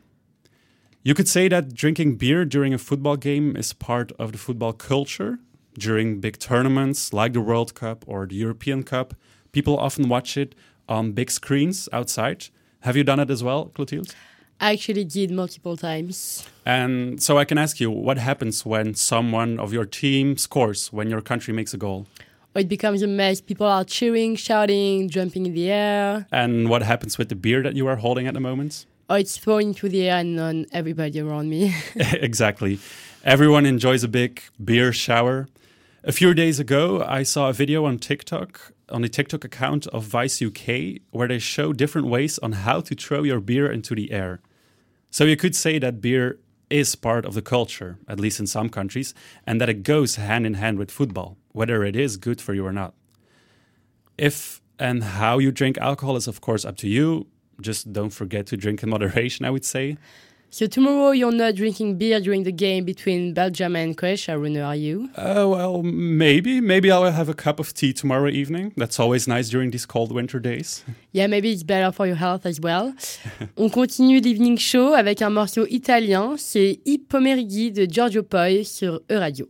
You 1.02 1.14
could 1.14 1.26
say 1.26 1.48
that 1.48 1.74
drinking 1.74 2.16
beer 2.16 2.44
during 2.44 2.72
a 2.72 2.78
football 2.78 3.16
game 3.16 3.56
is 3.56 3.72
part 3.72 4.12
of 4.20 4.30
the 4.30 4.38
football 4.38 4.72
culture. 4.72 5.40
During 5.76 6.20
big 6.20 6.38
tournaments 6.38 7.12
like 7.12 7.32
the 7.32 7.40
World 7.40 7.74
Cup 7.74 8.04
or 8.06 8.26
the 8.26 8.36
European 8.36 8.82
Cup, 8.82 9.14
people 9.50 9.78
often 9.78 10.08
watch 10.08 10.36
it 10.36 10.54
on 10.88 11.12
big 11.12 11.30
screens 11.30 11.88
outside. 11.92 12.46
Have 12.80 12.96
you 12.96 13.04
done 13.04 13.18
it 13.18 13.30
as 13.30 13.42
well, 13.42 13.66
Clotilde? 13.66 14.14
I 14.62 14.74
actually 14.74 15.02
did 15.02 15.32
multiple 15.32 15.76
times. 15.76 16.46
And 16.64 17.20
so 17.20 17.36
I 17.36 17.44
can 17.44 17.58
ask 17.58 17.80
you, 17.80 17.90
what 17.90 18.16
happens 18.16 18.64
when 18.64 18.94
someone 18.94 19.58
of 19.58 19.72
your 19.72 19.84
team 19.84 20.36
scores, 20.36 20.92
when 20.92 21.10
your 21.10 21.20
country 21.20 21.52
makes 21.52 21.74
a 21.74 21.76
goal? 21.76 22.06
Oh, 22.54 22.60
it 22.60 22.68
becomes 22.68 23.02
a 23.02 23.08
mess. 23.08 23.40
People 23.40 23.66
are 23.66 23.84
cheering, 23.84 24.36
shouting, 24.36 25.08
jumping 25.08 25.46
in 25.46 25.54
the 25.54 25.68
air. 25.68 26.28
And 26.30 26.68
what 26.68 26.82
happens 26.82 27.18
with 27.18 27.28
the 27.28 27.34
beer 27.34 27.60
that 27.64 27.74
you 27.74 27.88
are 27.88 27.96
holding 27.96 28.28
at 28.28 28.34
the 28.34 28.40
moment? 28.40 28.86
Oh, 29.10 29.16
it's 29.16 29.36
thrown 29.36 29.62
into 29.62 29.88
the 29.88 30.08
air 30.08 30.18
and 30.18 30.38
on 30.38 30.66
everybody 30.70 31.18
around 31.18 31.50
me. 31.50 31.74
exactly. 31.96 32.78
Everyone 33.24 33.66
enjoys 33.66 34.04
a 34.04 34.08
big 34.08 34.42
beer 34.64 34.92
shower. 34.92 35.48
A 36.04 36.12
few 36.12 36.34
days 36.34 36.60
ago, 36.60 37.04
I 37.04 37.24
saw 37.24 37.48
a 37.48 37.52
video 37.52 37.84
on 37.84 37.98
TikTok, 37.98 38.72
on 38.90 39.02
the 39.02 39.08
TikTok 39.08 39.44
account 39.44 39.88
of 39.88 40.04
Vice 40.04 40.40
UK, 40.40 41.00
where 41.10 41.26
they 41.26 41.40
show 41.40 41.72
different 41.72 42.06
ways 42.06 42.38
on 42.38 42.52
how 42.52 42.80
to 42.82 42.94
throw 42.94 43.24
your 43.24 43.40
beer 43.40 43.68
into 43.68 43.96
the 43.96 44.12
air. 44.12 44.40
So 45.12 45.24
you 45.24 45.36
could 45.36 45.54
say 45.54 45.78
that 45.78 46.00
beer 46.00 46.40
is 46.70 46.94
part 46.96 47.26
of 47.26 47.34
the 47.34 47.42
culture, 47.42 47.98
at 48.08 48.18
least 48.18 48.40
in 48.40 48.46
some 48.46 48.70
countries, 48.70 49.12
and 49.46 49.60
that 49.60 49.68
it 49.68 49.82
goes 49.82 50.16
hand 50.16 50.46
in 50.46 50.54
hand 50.54 50.78
with 50.78 50.90
football, 50.90 51.36
whether 51.52 51.84
it 51.84 51.94
is 51.94 52.16
good 52.16 52.40
for 52.40 52.54
you 52.54 52.64
or 52.66 52.72
not. 52.72 52.94
If 54.16 54.62
and 54.78 55.04
how 55.04 55.38
you 55.38 55.52
drink 55.52 55.76
alcohol 55.78 56.16
is, 56.16 56.26
of 56.26 56.40
course, 56.40 56.64
up 56.64 56.76
to 56.78 56.88
you. 56.88 57.26
Just 57.60 57.92
don't 57.92 58.10
forget 58.10 58.46
to 58.46 58.56
drink 58.56 58.82
in 58.82 58.88
moderation, 58.96 59.44
I 59.44 59.50
would 59.50 59.64
say. 59.64 59.96
So 60.54 60.66
tomorrow 60.66 61.12
you're 61.12 61.32
not 61.32 61.54
drinking 61.54 61.96
beer 61.96 62.20
during 62.20 62.42
the 62.42 62.52
game 62.52 62.84
between 62.84 63.32
Belgium 63.32 63.74
and 63.74 63.96
Croatia, 63.96 64.36
Rune, 64.36 64.58
are 64.58 64.76
you? 64.76 65.08
Uh, 65.16 65.46
well, 65.48 65.82
maybe. 65.82 66.60
Maybe 66.60 66.92
I'll 66.92 67.10
have 67.10 67.30
a 67.30 67.34
cup 67.34 67.58
of 67.58 67.72
tea 67.72 67.94
tomorrow 67.94 68.28
evening. 68.28 68.74
That's 68.76 69.00
always 69.00 69.26
nice 69.26 69.48
during 69.48 69.70
these 69.70 69.86
cold 69.86 70.12
winter 70.12 70.38
days. 70.38 70.84
Yeah, 71.14 71.26
maybe 71.26 71.50
it's 71.52 71.62
better 71.62 71.92
for 71.92 72.06
your 72.06 72.16
health 72.16 72.46
as 72.46 72.58
well. 72.58 72.94
On 73.58 73.68
continue 73.68 74.18
l'evening 74.18 74.56
show 74.56 74.94
avec 74.94 75.20
un 75.20 75.28
morceau 75.28 75.66
italien, 75.68 76.36
c'est 76.38 76.80
I 76.86 76.98
Pomerighi 76.98 77.70
de 77.70 77.84
Giorgio 77.84 78.22
Poi 78.22 78.64
sur 78.64 79.00
E-Radio. 79.10 79.46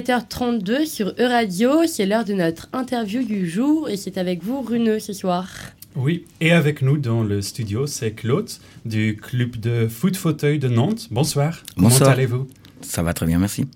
17h32 0.00 0.86
sur 0.86 1.12
Euradio, 1.18 1.86
c'est 1.86 2.06
l'heure 2.06 2.24
de 2.24 2.32
notre 2.32 2.70
interview 2.72 3.22
du 3.22 3.48
jour 3.48 3.90
et 3.90 3.98
c'est 3.98 4.16
avec 4.16 4.42
vous 4.42 4.62
Runeux 4.62 4.98
ce 4.98 5.12
soir. 5.12 5.46
Oui, 5.94 6.24
et 6.40 6.52
avec 6.52 6.80
nous 6.80 6.96
dans 6.96 7.22
le 7.22 7.42
studio, 7.42 7.86
c'est 7.86 8.12
Claude 8.12 8.48
du 8.86 9.18
club 9.20 9.56
de 9.56 9.88
foot 9.88 10.16
fauteuil 10.16 10.58
de 10.58 10.68
Nantes. 10.68 11.08
Bonsoir. 11.10 11.62
Bonsoir. 11.76 12.00
Comment 12.00 12.12
allez-vous? 12.12 12.48
Ça 12.80 13.02
va 13.02 13.12
très 13.12 13.26
bien, 13.26 13.38
merci. 13.38 13.66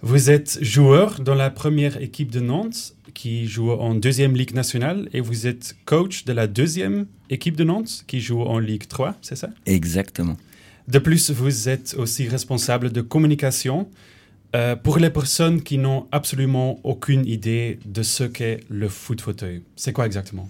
Vous 0.00 0.30
êtes 0.30 0.58
joueur 0.62 1.20
dans 1.20 1.34
la 1.34 1.50
première 1.50 2.00
équipe 2.00 2.30
de 2.30 2.40
Nantes 2.40 2.94
qui 3.12 3.46
joue 3.46 3.70
en 3.70 3.94
deuxième 3.94 4.34
ligue 4.34 4.54
nationale 4.54 5.10
et 5.12 5.20
vous 5.20 5.46
êtes 5.46 5.76
coach 5.84 6.24
de 6.24 6.32
la 6.32 6.46
deuxième 6.46 7.04
équipe 7.28 7.56
de 7.56 7.64
Nantes 7.64 8.04
qui 8.06 8.20
joue 8.20 8.40
en 8.40 8.58
Ligue 8.58 8.86
3, 8.88 9.14
c'est 9.20 9.36
ça? 9.36 9.50
Exactement. 9.66 10.38
De 10.88 10.98
plus, 10.98 11.30
vous 11.30 11.68
êtes 11.68 11.94
aussi 11.98 12.28
responsable 12.28 12.92
de 12.92 13.02
communication 13.02 13.88
euh, 14.54 14.76
pour 14.76 14.98
les 14.98 15.10
personnes 15.10 15.62
qui 15.62 15.78
n'ont 15.78 16.06
absolument 16.12 16.78
aucune 16.84 17.26
idée 17.26 17.78
de 17.84 18.02
ce 18.02 18.24
qu'est 18.24 18.60
le 18.68 18.88
foot 18.88 19.20
fauteuil. 19.20 19.62
C'est 19.76 19.92
quoi 19.92 20.06
exactement? 20.06 20.48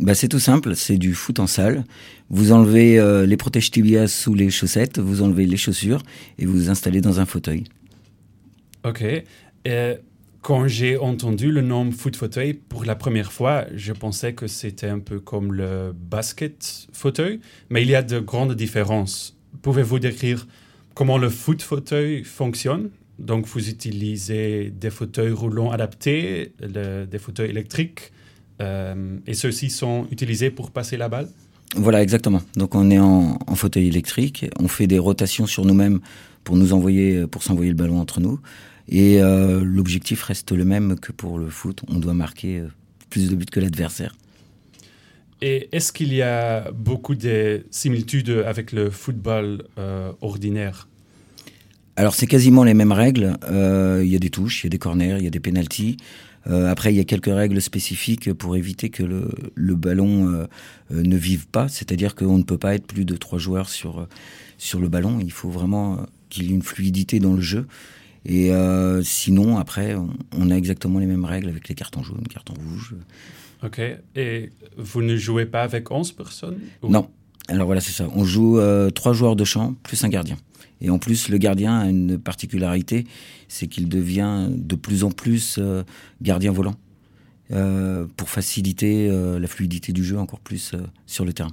Bah, 0.00 0.14
c'est 0.14 0.28
tout 0.28 0.40
simple, 0.40 0.76
c'est 0.76 0.98
du 0.98 1.14
foot 1.14 1.38
en 1.38 1.46
salle. 1.46 1.84
Vous 2.28 2.52
enlevez 2.52 2.98
euh, 2.98 3.24
les 3.24 3.36
protèges 3.36 3.70
tibias 3.70 4.08
sous 4.08 4.34
les 4.34 4.50
chaussettes, 4.50 4.98
vous 4.98 5.22
enlevez 5.22 5.46
les 5.46 5.56
chaussures 5.56 6.02
et 6.38 6.44
vous 6.44 6.52
vous 6.52 6.70
installez 6.70 7.00
dans 7.00 7.20
un 7.20 7.24
fauteuil. 7.24 7.64
Ok. 8.84 9.02
Et 9.64 9.94
quand 10.42 10.68
j'ai 10.68 10.96
entendu 10.96 11.50
le 11.50 11.62
nom 11.62 11.90
foot 11.90 12.14
fauteuil 12.14 12.54
pour 12.54 12.84
la 12.84 12.94
première 12.94 13.32
fois, 13.32 13.64
je 13.74 13.92
pensais 13.92 14.32
que 14.34 14.46
c'était 14.46 14.88
un 14.88 14.98
peu 14.98 15.18
comme 15.18 15.52
le 15.52 15.92
basket 15.92 16.88
fauteuil, 16.92 17.40
mais 17.70 17.82
il 17.82 17.88
y 17.88 17.94
a 17.94 18.02
de 18.02 18.18
grandes 18.18 18.54
différences. 18.54 19.36
Pouvez-vous 19.62 19.98
décrire 19.98 20.46
comment 20.94 21.18
le 21.18 21.30
foot 21.30 21.62
fauteuil 21.62 22.22
fonctionne? 22.22 22.90
Donc, 23.18 23.46
vous 23.46 23.68
utilisez 23.68 24.70
des 24.70 24.90
fauteuils 24.90 25.32
roulants 25.32 25.70
adaptés, 25.70 26.52
le- 26.60 27.06
des 27.06 27.18
fauteuils 27.18 27.50
électriques, 27.50 28.12
euh, 28.60 29.18
et 29.26 29.34
ceux-ci 29.34 29.70
sont 29.70 30.06
utilisés 30.10 30.50
pour 30.50 30.70
passer 30.70 30.96
la 30.96 31.08
balle? 31.08 31.28
Voilà, 31.74 32.02
exactement. 32.02 32.42
Donc 32.56 32.74
on 32.74 32.90
est 32.90 32.98
en, 32.98 33.38
en 33.46 33.54
fauteuil 33.54 33.88
électrique, 33.88 34.46
on 34.58 34.68
fait 34.68 34.86
des 34.86 34.98
rotations 34.98 35.46
sur 35.46 35.64
nous-mêmes 35.64 36.00
pour 36.44 36.56
nous 36.56 36.72
envoyer, 36.72 37.26
pour 37.26 37.42
s'envoyer 37.42 37.70
le 37.70 37.76
ballon 37.76 38.00
entre 38.00 38.20
nous. 38.20 38.40
Et 38.88 39.20
euh, 39.20 39.62
l'objectif 39.64 40.22
reste 40.22 40.52
le 40.52 40.64
même 40.64 40.98
que 40.98 41.10
pour 41.12 41.38
le 41.38 41.50
foot. 41.50 41.82
On 41.88 41.98
doit 41.98 42.14
marquer 42.14 42.60
euh, 42.60 42.68
plus 43.10 43.28
de 43.28 43.34
buts 43.34 43.46
que 43.46 43.60
l'adversaire. 43.60 44.14
Et 45.42 45.68
est-ce 45.72 45.92
qu'il 45.92 46.14
y 46.14 46.22
a 46.22 46.70
beaucoup 46.70 47.14
de 47.14 47.66
similitudes 47.70 48.44
avec 48.46 48.72
le 48.72 48.88
football 48.90 49.64
euh, 49.76 50.12
ordinaire? 50.20 50.88
Alors 51.96 52.14
c'est 52.14 52.26
quasiment 52.26 52.62
les 52.64 52.74
mêmes 52.74 52.92
règles. 52.92 53.36
Euh, 53.50 54.02
Il 54.04 54.10
y 54.10 54.16
a 54.16 54.18
des 54.18 54.30
touches, 54.30 54.62
il 54.62 54.66
y 54.66 54.68
a 54.68 54.70
des 54.70 54.78
corners, 54.78 55.16
il 55.18 55.24
y 55.24 55.26
a 55.26 55.30
des 55.30 55.40
pénalties. 55.40 55.96
Euh, 56.48 56.70
après, 56.70 56.92
il 56.94 56.96
y 56.96 57.00
a 57.00 57.04
quelques 57.04 57.26
règles 57.34 57.60
spécifiques 57.60 58.32
pour 58.32 58.54
éviter 58.54 58.88
que 58.88 59.02
le, 59.02 59.30
le 59.56 59.74
ballon 59.74 60.28
euh, 60.32 60.46
euh, 60.92 61.02
ne 61.02 61.16
vive 61.16 61.48
pas. 61.48 61.66
C'est-à-dire 61.68 62.14
qu'on 62.14 62.38
ne 62.38 62.44
peut 62.44 62.58
pas 62.58 62.74
être 62.76 62.86
plus 62.86 63.04
de 63.04 63.16
trois 63.16 63.38
joueurs 63.40 63.68
sur, 63.68 64.00
euh, 64.00 64.08
sur 64.56 64.78
le 64.78 64.88
ballon. 64.88 65.18
Il 65.20 65.32
faut 65.32 65.50
vraiment 65.50 66.06
qu'il 66.28 66.44
y 66.44 66.50
ait 66.50 66.54
une 66.54 66.62
fluidité 66.62 67.18
dans 67.18 67.32
le 67.34 67.40
jeu. 67.40 67.66
Et 68.26 68.52
euh, 68.52 69.02
sinon, 69.02 69.58
après, 69.58 69.94
on, 69.96 70.10
on 70.36 70.50
a 70.50 70.54
exactement 70.54 71.00
les 71.00 71.06
mêmes 71.06 71.24
règles 71.24 71.48
avec 71.48 71.68
les 71.68 71.74
cartons 71.74 72.04
jaunes, 72.04 72.26
cartons 72.28 72.54
rouges. 72.54 72.94
Ok. 73.64 73.80
Et 74.14 74.52
vous 74.76 75.02
ne 75.02 75.16
jouez 75.16 75.46
pas 75.46 75.62
avec 75.62 75.90
11 75.90 76.12
personnes 76.12 76.58
ou- 76.82 76.90
Non. 76.90 77.08
Alors 77.48 77.66
voilà, 77.66 77.80
c'est 77.80 77.92
ça. 77.92 78.08
On 78.14 78.24
joue 78.24 78.58
euh, 78.58 78.90
trois 78.90 79.12
joueurs 79.14 79.34
de 79.36 79.44
champ 79.44 79.74
plus 79.84 80.02
un 80.04 80.08
gardien. 80.08 80.36
Et 80.80 80.90
en 80.90 80.98
plus, 80.98 81.28
le 81.28 81.38
gardien 81.38 81.78
a 81.78 81.88
une 81.88 82.18
particularité, 82.18 83.06
c'est 83.48 83.66
qu'il 83.66 83.88
devient 83.88 84.48
de 84.50 84.74
plus 84.76 85.04
en 85.04 85.10
plus 85.10 85.56
euh, 85.58 85.82
gardien 86.20 86.52
volant 86.52 86.74
euh, 87.52 88.06
pour 88.16 88.28
faciliter 88.28 89.08
euh, 89.10 89.38
la 89.38 89.46
fluidité 89.46 89.92
du 89.92 90.04
jeu 90.04 90.18
encore 90.18 90.40
plus 90.40 90.72
sur 91.06 91.24
le 91.24 91.32
terrain. 91.32 91.52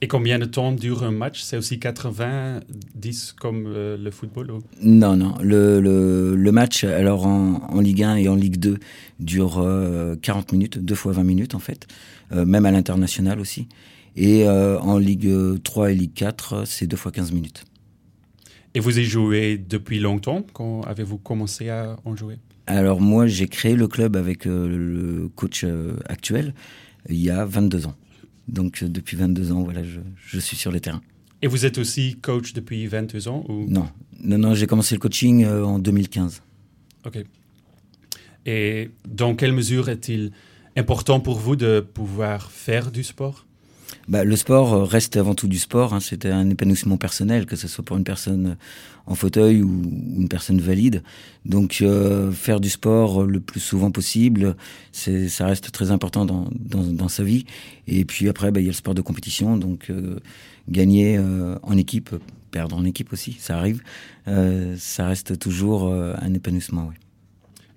Et 0.00 0.08
combien 0.08 0.40
de 0.40 0.46
temps 0.46 0.72
dure 0.72 1.04
un 1.04 1.12
match? 1.12 1.42
C'est 1.42 1.56
aussi 1.56 1.78
90 1.78 3.34
comme 3.38 3.66
euh, 3.68 3.96
le 3.96 4.10
football 4.10 4.50
ou- 4.50 4.58
Non, 4.82 5.16
non. 5.16 5.34
Le, 5.40 5.80
le, 5.80 6.34
le 6.34 6.52
match, 6.52 6.82
alors 6.82 7.26
en, 7.26 7.62
en 7.70 7.80
Ligue 7.80 8.02
1 8.02 8.16
et 8.16 8.28
en 8.28 8.34
Ligue 8.34 8.56
2, 8.56 8.78
dure 9.20 9.58
euh, 9.58 10.16
40 10.20 10.52
minutes, 10.52 10.78
deux 10.78 10.96
fois 10.96 11.12
20 11.12 11.22
minutes 11.22 11.54
en 11.54 11.60
fait, 11.60 11.86
même 12.32 12.64
à 12.66 12.70
l'international 12.72 13.38
aussi. 13.38 13.68
Et 14.16 14.46
en 14.48 14.98
Ligue 14.98 15.30
3 15.62 15.92
et 15.92 15.94
Ligue 15.94 16.12
4, 16.14 16.64
c'est 16.66 16.86
deux 16.86 16.96
fois 16.96 17.12
15 17.12 17.32
minutes. 17.32 17.64
Et 18.74 18.80
vous 18.80 18.98
y 18.98 19.04
jouez 19.04 19.58
depuis 19.58 19.98
longtemps? 19.98 20.44
Quand 20.52 20.82
avez-vous 20.82 21.18
commencé 21.18 21.68
à 21.68 21.96
en 22.04 22.16
jouer? 22.16 22.38
Alors 22.66 23.00
moi, 23.00 23.26
j'ai 23.26 23.48
créé 23.48 23.74
le 23.74 23.88
club 23.88 24.16
avec 24.16 24.46
euh, 24.46 24.68
le 24.68 25.28
coach 25.28 25.64
euh, 25.64 25.96
actuel 26.06 26.54
il 27.08 27.16
y 27.16 27.30
a 27.30 27.44
22 27.44 27.86
ans. 27.86 27.94
Donc 28.48 28.82
euh, 28.82 28.88
depuis 28.88 29.16
22 29.16 29.52
ans, 29.52 29.62
voilà, 29.62 29.82
je, 29.82 30.00
je 30.16 30.38
suis 30.38 30.56
sur 30.56 30.72
le 30.72 30.80
terrain. 30.80 31.02
Et 31.42 31.48
vous 31.48 31.66
êtes 31.66 31.78
aussi 31.78 32.16
coach 32.20 32.52
depuis 32.52 32.86
22 32.86 33.28
ans 33.28 33.44
ou... 33.48 33.66
Non, 33.68 33.88
non, 34.20 34.38
non, 34.38 34.54
j'ai 34.54 34.66
commencé 34.66 34.94
le 34.94 35.00
coaching 35.00 35.44
euh, 35.44 35.64
en 35.64 35.78
2015. 35.78 36.42
Ok. 37.04 37.24
Et 38.46 38.90
dans 39.08 39.34
quelle 39.34 39.52
mesure 39.52 39.88
est-il 39.88 40.30
important 40.76 41.20
pour 41.20 41.38
vous 41.38 41.56
de 41.56 41.80
pouvoir 41.80 42.50
faire 42.50 42.90
du 42.92 43.02
sport? 43.02 43.46
Bah, 44.08 44.24
le 44.24 44.36
sport 44.36 44.74
euh, 44.74 44.84
reste 44.84 45.16
avant 45.16 45.34
tout 45.34 45.48
du 45.48 45.58
sport. 45.58 45.94
Hein. 45.94 46.00
C'est 46.00 46.26
un 46.26 46.48
épanouissement 46.50 46.96
personnel, 46.96 47.46
que 47.46 47.56
ce 47.56 47.68
soit 47.68 47.84
pour 47.84 47.96
une 47.96 48.04
personne 48.04 48.56
en 49.06 49.14
fauteuil 49.14 49.62
ou 49.62 49.82
une 50.16 50.28
personne 50.28 50.60
valide. 50.60 51.02
Donc, 51.44 51.78
euh, 51.82 52.30
faire 52.30 52.60
du 52.60 52.70
sport 52.70 53.24
le 53.24 53.40
plus 53.40 53.60
souvent 53.60 53.90
possible, 53.90 54.56
ça 54.92 55.46
reste 55.46 55.72
très 55.72 55.90
important 55.90 56.24
dans, 56.24 56.48
dans, 56.58 56.84
dans 56.84 57.08
sa 57.08 57.24
vie. 57.24 57.44
Et 57.86 58.04
puis 58.04 58.28
après, 58.28 58.50
bah, 58.50 58.60
il 58.60 58.64
y 58.64 58.68
a 58.68 58.72
le 58.72 58.76
sport 58.76 58.94
de 58.94 59.02
compétition. 59.02 59.56
Donc, 59.56 59.90
euh, 59.90 60.18
gagner 60.68 61.16
euh, 61.18 61.56
en 61.62 61.76
équipe, 61.76 62.10
perdre 62.50 62.76
en 62.76 62.84
équipe 62.84 63.12
aussi, 63.12 63.36
ça 63.38 63.58
arrive. 63.58 63.82
Euh, 64.28 64.76
ça 64.78 65.06
reste 65.06 65.38
toujours 65.38 65.88
euh, 65.88 66.14
un 66.20 66.34
épanouissement. 66.34 66.86
Oui. 66.88 66.96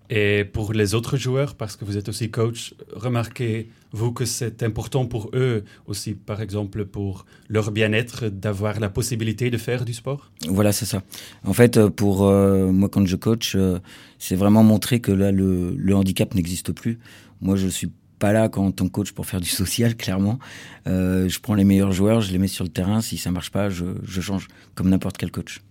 Et 0.10 0.46
pour 0.46 0.74
les 0.74 0.94
autres 0.94 1.18
joueurs, 1.18 1.56
parce 1.56 1.76
que 1.76 1.86
vous 1.86 1.98
êtes 1.98 2.10
aussi 2.10 2.30
coach, 2.30 2.76
remarquez-vous 2.94 4.12
que 4.12 4.26
c'est 4.26 4.62
important 4.62 5.06
pour 5.06 5.32
eux 5.34 5.64
aussi, 5.88 6.14
par 6.14 6.42
exemple, 6.42 6.86
pour 6.86 7.26
leur 7.50 7.72
bien-être, 7.72 8.28
d'avoir 8.30 8.80
la 8.80 8.90
possibilité 8.90 9.50
de 9.50 9.58
faire 9.58 9.84
du 9.84 9.94
sport? 9.94 10.32
Voilà, 10.48 10.72
c'est 10.72 10.86
ça. 10.86 11.02
En 11.44 11.54
fait, 11.54 11.78
euh, 11.78 11.90
pour 11.90 12.26
euh, 12.26 12.72
moi, 12.72 12.90
quand 12.90 13.06
je 13.06 13.16
coach, 13.16 13.56
euh, 13.56 13.80
c'est 14.20 14.36
vraiment 14.36 14.64
montrer 14.64 15.00
que 15.00 15.12
là, 15.12 15.32
le, 15.32 15.76
le 15.76 15.96
handicap 15.96 16.36
n'existe 16.36 16.72
plus. 16.72 17.00
Moi, 17.42 17.56
je 17.56 17.68
suis 17.68 17.90
pas 18.20 18.32
là 18.32 18.50
quand, 18.50 18.66
en 18.66 18.72
tant 18.72 18.86
que 18.86 18.92
coach 18.92 19.12
pour 19.12 19.26
faire 19.26 19.42
du 19.42 19.50
social, 19.62 19.96
clairement. 19.96 20.40
Euh, 20.88 21.28
je 21.28 21.40
prends 21.40 21.56
les 21.56 21.64
meilleurs 21.64 21.92
joueurs, 21.92 22.22
je 22.22 22.32
les 22.32 22.38
mets 22.38 22.48
sur 22.48 22.64
le 22.64 22.70
terrain. 22.70 23.02
Si 23.02 23.18
ça 23.18 23.32
marche 23.32 23.52
pas, 23.52 23.70
je, 23.70 23.86
je 24.04 24.22
change, 24.22 24.48
comme 24.76 24.90
n'importe 24.90 25.18
quel 25.18 25.32
coach. 25.32 25.62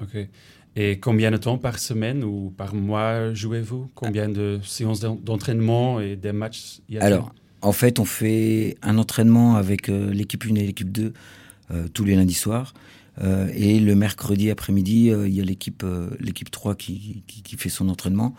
Ok. 0.00 0.28
Et 0.80 1.00
combien 1.00 1.32
de 1.32 1.36
temps 1.36 1.58
par 1.58 1.80
semaine 1.80 2.22
ou 2.22 2.54
par 2.56 2.72
mois 2.72 3.34
jouez-vous? 3.34 3.90
Combien 3.96 4.28
de 4.28 4.60
séances 4.62 5.00
d'en- 5.00 5.16
d'entraînement 5.16 5.98
et 5.98 6.14
des 6.14 6.30
matchs 6.30 6.78
y 6.88 6.98
a-t-il? 6.98 7.12
Alors, 7.12 7.34
en 7.62 7.72
fait, 7.72 7.98
on 7.98 8.04
fait 8.04 8.76
un 8.82 8.96
entraînement 8.96 9.56
avec 9.56 9.88
euh, 9.88 10.12
l'équipe 10.12 10.44
1 10.48 10.54
et 10.54 10.66
l'équipe 10.66 10.92
2 10.92 11.12
euh, 11.72 11.88
tous 11.92 12.04
les 12.04 12.14
lundis 12.14 12.34
soirs. 12.34 12.74
Euh, 13.20 13.50
et 13.56 13.80
le 13.80 13.96
mercredi 13.96 14.52
après-midi, 14.52 15.08
il 15.08 15.34
y 15.34 15.40
a 15.40 15.44
l'équipe 15.44 15.84
l'équipe 16.20 16.52
3 16.52 16.76
qui, 16.76 17.24
qui, 17.26 17.56
fait 17.56 17.70
son 17.70 17.88
entraînement. 17.88 18.36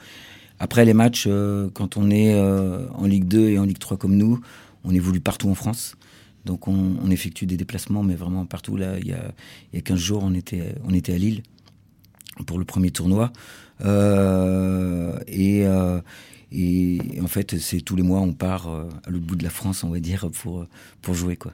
Après 0.59 0.85
les 0.85 0.93
matchs, 0.93 1.27
quand 1.73 1.97
on 1.97 2.09
est 2.09 2.39
en 2.39 3.05
Ligue 3.05 3.25
2 3.25 3.49
et 3.49 3.59
en 3.59 3.65
Ligue 3.65 3.79
3 3.79 3.97
comme 3.97 4.15
nous, 4.15 4.39
on 4.85 4.95
évolue 4.95 5.19
partout 5.19 5.49
en 5.49 5.55
France. 5.55 5.97
Donc 6.45 6.69
on, 6.69 7.11
effectue 7.11 7.45
des 7.45 7.57
déplacements, 7.57 8.01
mais 8.01 8.15
vraiment 8.15 8.45
partout. 8.45 8.77
Là, 8.77 8.97
il 8.99 9.07
y 9.07 9.13
a, 9.13 9.33
y 9.73 9.77
a 9.77 9.81
15 9.81 9.99
jours, 9.99 10.23
on 10.23 10.33
était, 10.33 10.75
on 10.85 10.93
était 10.93 11.13
à 11.13 11.17
Lille 11.17 11.43
pour 12.45 12.59
le 12.59 12.65
premier 12.65 12.91
tournoi. 12.91 13.31
Euh, 13.85 15.17
et, 15.27 15.65
euh, 15.65 16.01
et 16.51 16.99
en 17.21 17.27
fait, 17.27 17.57
c'est 17.59 17.81
tous 17.81 17.95
les 17.95 18.03
mois, 18.03 18.19
on 18.19 18.33
part 18.33 18.67
euh, 18.67 18.89
à 19.05 19.09
l'autre 19.09 19.25
bout 19.25 19.35
de 19.35 19.43
la 19.43 19.49
France, 19.49 19.83
on 19.83 19.89
va 19.89 19.99
dire, 19.99 20.29
pour, 20.31 20.65
pour 21.01 21.13
jouer. 21.13 21.35
Quoi. 21.35 21.53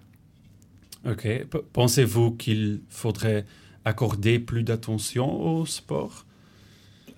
Ok. 1.07 1.27
Pensez-vous 1.73 2.31
qu'il 2.31 2.81
faudrait 2.89 3.45
accorder 3.83 4.39
plus 4.39 4.63
d'attention 4.63 5.41
au 5.41 5.65
sport? 5.65 6.25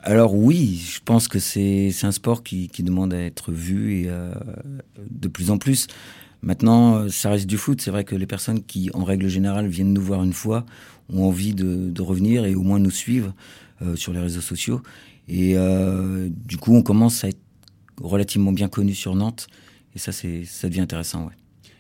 Alors 0.01 0.35
oui, 0.35 0.77
je 0.77 0.99
pense 1.03 1.27
que 1.27 1.39
c'est 1.39 1.89
c'est 1.91 2.05
un 2.05 2.11
sport 2.11 2.43
qui, 2.43 2.69
qui 2.69 2.83
demande 2.83 3.13
à 3.13 3.19
être 3.19 3.51
vu 3.51 4.01
et 4.01 4.09
euh, 4.09 4.31
de 5.09 5.27
plus 5.27 5.49
en 5.49 5.57
plus. 5.57 5.87
Maintenant, 6.41 6.95
euh, 6.97 7.09
ça 7.09 7.29
reste 7.29 7.47
du 7.47 7.57
foot. 7.57 7.81
C'est 7.81 7.91
vrai 7.91 8.03
que 8.03 8.15
les 8.15 8.27
personnes 8.27 8.63
qui, 8.63 8.89
en 8.93 9.03
règle 9.03 9.27
générale, 9.27 9.67
viennent 9.67 9.93
nous 9.93 10.01
voir 10.01 10.23
une 10.23 10.33
fois, 10.33 10.65
ont 11.09 11.23
envie 11.23 11.53
de, 11.53 11.89
de 11.89 12.01
revenir 12.01 12.45
et 12.45 12.55
au 12.55 12.61
moins 12.63 12.79
nous 12.79 12.91
suivre 12.91 13.33
euh, 13.81 13.95
sur 13.95 14.13
les 14.13 14.19
réseaux 14.19 14.41
sociaux. 14.41 14.81
Et 15.27 15.57
euh, 15.57 16.29
du 16.31 16.57
coup, 16.57 16.75
on 16.75 16.83
commence 16.83 17.23
à 17.23 17.29
être 17.29 17.39
relativement 18.01 18.51
bien 18.51 18.67
connu 18.69 18.93
sur 18.93 19.15
Nantes. 19.15 19.47
Et 19.95 19.99
ça, 19.99 20.11
c'est 20.11 20.45
ça 20.45 20.69
devient 20.69 20.81
intéressant. 20.81 21.25
Ouais. 21.25 21.33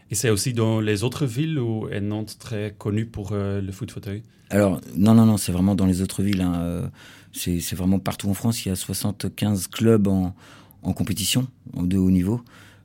Et 0.09 0.15
c'est 0.15 0.29
aussi 0.29 0.53
dans 0.53 0.79
les 0.79 1.03
autres 1.03 1.25
villes 1.25 1.59
où 1.59 1.87
est 1.89 2.01
Nantes 2.01 2.37
très 2.39 2.73
connue 2.77 3.05
pour 3.05 3.29
euh, 3.33 3.61
le 3.61 3.71
foot 3.71 3.91
fauteuil? 3.91 4.23
Alors, 4.49 4.81
non, 4.95 5.13
non, 5.13 5.25
non, 5.25 5.37
c'est 5.37 5.51
vraiment 5.51 5.75
dans 5.75 5.85
les 5.85 6.01
autres 6.01 6.23
villes. 6.23 6.41
hein. 6.41 6.89
C'est 7.33 7.59
c'est 7.59 7.75
vraiment 7.75 7.99
partout 7.99 8.29
en 8.29 8.33
France. 8.33 8.65
Il 8.65 8.69
y 8.69 8.71
a 8.71 8.75
75 8.75 9.67
clubs 9.67 10.07
en, 10.07 10.33
en 10.81 10.93
compétition 10.93 11.47
de 11.75 11.97
haut 11.97 12.09
niveau. 12.09 12.41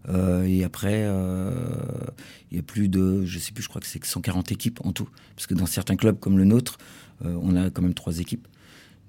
Euh, 0.09 0.44
et 0.44 0.64
après, 0.64 1.05
euh, 1.05 1.53
il 2.50 2.57
y 2.57 2.61
a 2.61 2.62
plus 2.62 2.88
de, 2.88 3.24
je 3.24 3.38
sais 3.38 3.53
plus, 3.53 3.62
je 3.62 3.68
crois 3.68 3.80
que 3.80 3.86
c'est 3.86 4.05
140 4.05 4.53
équipes 4.53 4.80
en 4.84 4.92
tout. 4.92 5.09
Parce 5.36 5.46
que 5.46 5.55
dans 5.55 5.66
certains 5.66 5.96
clubs 5.96 6.18
comme 6.18 6.38
le 6.38 6.44
nôtre, 6.44 6.78
euh, 7.24 7.38
on 7.42 7.57
a 7.57 7.70
quand 7.70 7.82
même 7.82 7.94
trois 7.94 8.18
équipes. 8.18 8.46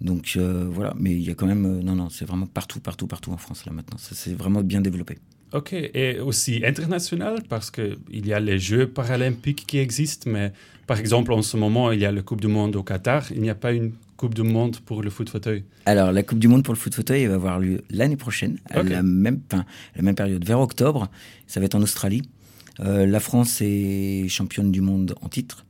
Donc 0.01 0.37
voilà, 0.37 0.93
mais 0.99 1.11
il 1.11 1.21
y 1.21 1.29
a 1.29 1.33
quand 1.33 1.45
même, 1.45 1.79
non, 1.79 1.95
non, 1.95 2.09
c'est 2.09 2.25
vraiment 2.25 2.45
partout, 2.45 2.81
partout, 2.81 3.07
partout 3.07 3.31
en 3.31 3.37
France 3.37 3.65
là 3.65 3.71
maintenant. 3.71 3.97
Ça 3.97 4.15
c'est 4.15 4.33
vraiment 4.33 4.61
bien 4.61 4.81
développé. 4.81 5.17
Ok, 5.53 5.71
et 5.71 6.19
aussi 6.19 6.61
international, 6.65 7.43
parce 7.47 7.71
qu'il 7.71 7.95
y 8.11 8.33
a 8.33 8.39
les 8.41 8.59
Jeux 8.59 8.87
paralympiques 8.87 9.65
qui 9.65 9.77
existent, 9.77 10.29
mais 10.29 10.51
par 10.87 10.99
exemple, 10.99 11.31
en 11.31 11.41
ce 11.41 11.55
moment, 11.55 11.91
il 11.91 12.01
y 12.01 12.05
a 12.05 12.11
la 12.11 12.21
Coupe 12.21 12.41
du 12.41 12.47
Monde 12.47 12.75
au 12.75 12.83
Qatar. 12.83 13.31
Il 13.31 13.41
n'y 13.41 13.49
a 13.49 13.55
pas 13.55 13.71
une 13.71 13.93
Coupe 14.23 14.35
du 14.35 14.43
Monde 14.43 14.79
pour 14.79 15.03
le 15.03 15.09
foot 15.09 15.29
fauteuil. 15.29 15.65
Alors, 15.85 16.13
la 16.13 16.23
Coupe 16.23 16.39
du 16.39 16.47
Monde 16.47 16.63
pour 16.63 16.73
le 16.73 16.79
foot 16.79 16.95
fauteuil 16.95 17.23
elle 17.23 17.29
va 17.31 17.35
avoir 17.35 17.59
lieu 17.59 17.81
l'année 17.89 18.15
prochaine, 18.15 18.57
à 18.69 18.81
la, 18.81 19.03
même, 19.03 19.41
enfin, 19.51 19.65
la 19.97 20.01
même 20.01 20.15
période, 20.15 20.45
vers 20.45 20.61
octobre. 20.61 21.09
Ça 21.45 21.59
va 21.59 21.65
être 21.65 21.75
en 21.75 21.81
Australie. 21.81 22.21
Euh, 22.79 23.05
la 23.05 23.19
France 23.19 23.59
est 23.59 24.29
championne 24.29 24.71
du 24.71 24.79
monde 24.79 25.13
en 25.21 25.27
titre. 25.27 25.65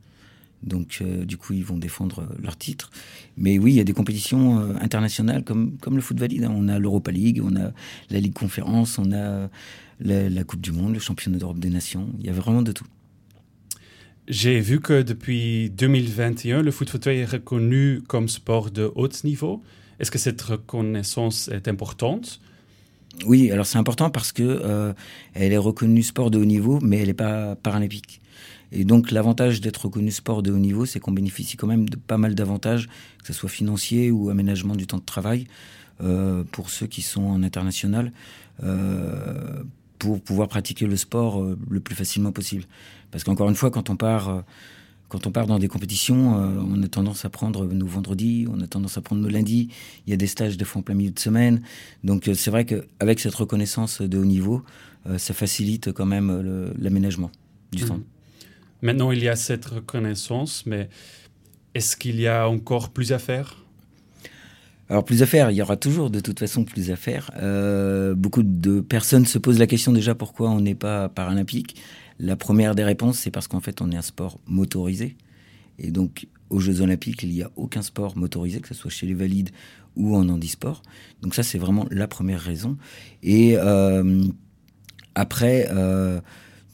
Donc, 0.62 0.98
euh, 1.00 1.24
du 1.24 1.36
coup, 1.36 1.52
ils 1.52 1.64
vont 1.64 1.78
défendre 1.78 2.28
leur 2.40 2.56
titre. 2.56 2.92
Mais 3.36 3.58
oui, 3.58 3.72
il 3.72 3.76
y 3.76 3.80
a 3.80 3.84
des 3.84 3.92
compétitions 3.92 4.60
euh, 4.60 4.74
internationales 4.80 5.42
comme, 5.42 5.76
comme 5.78 5.96
le 5.96 6.00
foot 6.00 6.20
valide. 6.20 6.44
hein. 6.44 6.54
On 6.54 6.68
a 6.68 6.78
l'Europa 6.78 7.10
League, 7.10 7.42
on 7.44 7.56
a 7.56 7.72
la 8.10 8.20
Ligue 8.20 8.34
Conférence, 8.34 9.00
on 9.00 9.10
a 9.10 9.48
la, 9.98 10.30
la 10.30 10.44
Coupe 10.44 10.60
du 10.60 10.70
Monde, 10.70 10.92
le 10.94 11.00
championnat 11.00 11.38
d'Europe 11.38 11.58
des 11.58 11.70
Nations. 11.70 12.06
Il 12.20 12.26
y 12.26 12.30
a 12.30 12.32
vraiment 12.32 12.62
de 12.62 12.70
tout. 12.70 12.86
J'ai 14.26 14.60
vu 14.60 14.80
que 14.80 15.02
depuis 15.02 15.68
2021, 15.70 16.62
le 16.62 16.70
foot 16.70 16.88
fauteuil 16.88 17.18
est 17.18 17.26
reconnu 17.26 18.00
comme 18.08 18.28
sport 18.28 18.70
de 18.70 18.90
haut 18.94 19.08
niveau. 19.22 19.62
Est-ce 20.00 20.10
que 20.10 20.18
cette 20.18 20.40
reconnaissance 20.40 21.48
est 21.48 21.68
importante? 21.68 22.40
Oui, 23.26 23.50
alors 23.50 23.66
c'est 23.66 23.76
important 23.76 24.08
parce 24.08 24.32
que 24.32 24.42
euh, 24.42 24.94
elle 25.34 25.52
est 25.52 25.58
reconnue 25.58 26.02
sport 26.02 26.30
de 26.30 26.38
haut 26.38 26.44
niveau, 26.46 26.78
mais 26.80 27.00
elle 27.00 27.08
n'est 27.08 27.14
pas 27.14 27.54
paralympique. 27.56 28.22
Et 28.72 28.84
donc 28.84 29.10
l'avantage 29.10 29.60
d'être 29.60 29.84
reconnu 29.84 30.10
sport 30.10 30.42
de 30.42 30.50
haut 30.50 30.58
niveau, 30.58 30.86
c'est 30.86 31.00
qu'on 31.00 31.12
bénéficie 31.12 31.58
quand 31.58 31.66
même 31.66 31.86
de 31.88 31.96
pas 31.96 32.16
mal 32.16 32.34
d'avantages, 32.34 32.88
que 33.20 33.26
ce 33.26 33.34
soit 33.34 33.50
financier 33.50 34.10
ou 34.10 34.30
aménagement 34.30 34.74
du 34.74 34.86
temps 34.86 34.98
de 34.98 35.04
travail, 35.04 35.46
euh, 36.02 36.44
pour 36.50 36.70
ceux 36.70 36.86
qui 36.86 37.02
sont 37.02 37.24
en 37.24 37.42
international, 37.42 38.10
euh, 38.62 39.62
pour 40.04 40.20
pouvoir 40.20 40.48
pratiquer 40.48 40.86
le 40.86 40.96
sport 40.96 41.42
euh, 41.42 41.58
le 41.70 41.80
plus 41.80 41.94
facilement 41.94 42.32
possible. 42.32 42.64
Parce 43.10 43.24
qu'encore 43.24 43.48
une 43.48 43.56
fois, 43.56 43.70
quand 43.70 43.90
on 43.90 43.96
part... 43.96 44.28
euh, 44.28 44.40
quand 45.08 45.28
on 45.28 45.30
part 45.30 45.46
dans 45.46 45.60
des 45.60 45.68
compétitions, 45.68 46.38
euh, 46.38 46.60
on 46.60 46.82
a 46.82 46.88
tendance 46.88 47.24
à 47.24 47.30
prendre 47.30 47.66
nos 47.66 47.86
vendredis, 47.86 48.46
on 48.50 48.60
a 48.60 48.66
tendance 48.66 48.98
à 48.98 49.00
prendre 49.00 49.22
nos 49.22 49.28
lundis. 49.28 49.68
Il 50.06 50.10
y 50.10 50.12
a 50.12 50.16
des 50.16 50.26
stages 50.26 50.56
de 50.56 50.64
fois 50.64 50.80
en 50.80 50.82
plein 50.82 50.96
milieu 50.96 51.12
de 51.12 51.18
semaine. 51.18 51.62
Donc 52.02 52.26
euh, 52.26 52.34
c'est 52.34 52.50
vrai 52.50 52.64
qu'avec 52.64 53.20
cette 53.20 53.34
reconnaissance 53.34 54.00
de 54.00 54.18
haut 54.18 54.24
niveau, 54.24 54.64
euh, 55.06 55.18
ça 55.18 55.32
facilite 55.32 55.92
quand 55.92 56.06
même 56.06 56.74
l'aménagement 56.78 57.30
du 57.70 57.84
temps. 57.84 57.98
Mhm. 57.98 58.04
Maintenant, 58.82 59.12
il 59.12 59.22
y 59.22 59.28
a 59.28 59.36
cette 59.36 59.66
reconnaissance, 59.66 60.66
mais 60.66 60.88
est-ce 61.74 61.96
qu'il 61.96 62.20
y 62.20 62.26
a 62.26 62.48
encore 62.48 62.90
plus 62.90 63.12
à 63.12 63.20
faire? 63.20 63.63
Alors 64.90 65.04
plus 65.04 65.22
à 65.22 65.26
faire, 65.26 65.50
il 65.50 65.56
y 65.56 65.62
aura 65.62 65.76
toujours 65.76 66.10
de 66.10 66.20
toute 66.20 66.38
façon 66.38 66.64
plus 66.64 66.90
à 66.90 66.96
faire. 66.96 67.30
Euh, 67.36 68.14
beaucoup 68.14 68.42
de 68.42 68.80
personnes 68.80 69.24
se 69.24 69.38
posent 69.38 69.58
la 69.58 69.66
question 69.66 69.92
déjà 69.92 70.14
pourquoi 70.14 70.50
on 70.50 70.60
n'est 70.60 70.74
pas 70.74 71.08
paralympique? 71.08 71.76
La 72.18 72.36
première 72.36 72.74
des 72.74 72.84
réponses, 72.84 73.18
c'est 73.18 73.30
parce 73.30 73.48
qu'en 73.48 73.60
fait 73.60 73.80
on 73.80 73.90
est 73.90 73.96
un 73.96 74.02
sport 74.02 74.38
motorisé. 74.46 75.16
Et 75.78 75.90
donc 75.90 76.26
aux 76.50 76.60
Jeux 76.60 76.82
olympiques, 76.82 77.22
il 77.22 77.30
n'y 77.30 77.42
a 77.42 77.50
aucun 77.56 77.82
sport 77.82 78.16
motorisé, 78.16 78.60
que 78.60 78.68
ce 78.68 78.74
soit 78.74 78.90
chez 78.90 79.06
les 79.06 79.14
valides 79.14 79.50
ou 79.96 80.14
en 80.16 80.28
handisport. 80.28 80.82
Donc 81.22 81.34
ça, 81.34 81.42
c'est 81.42 81.58
vraiment 81.58 81.86
la 81.90 82.06
première 82.06 82.40
raison. 82.40 82.76
Et 83.22 83.56
euh, 83.56 84.24
après, 85.14 85.68
euh, 85.70 86.20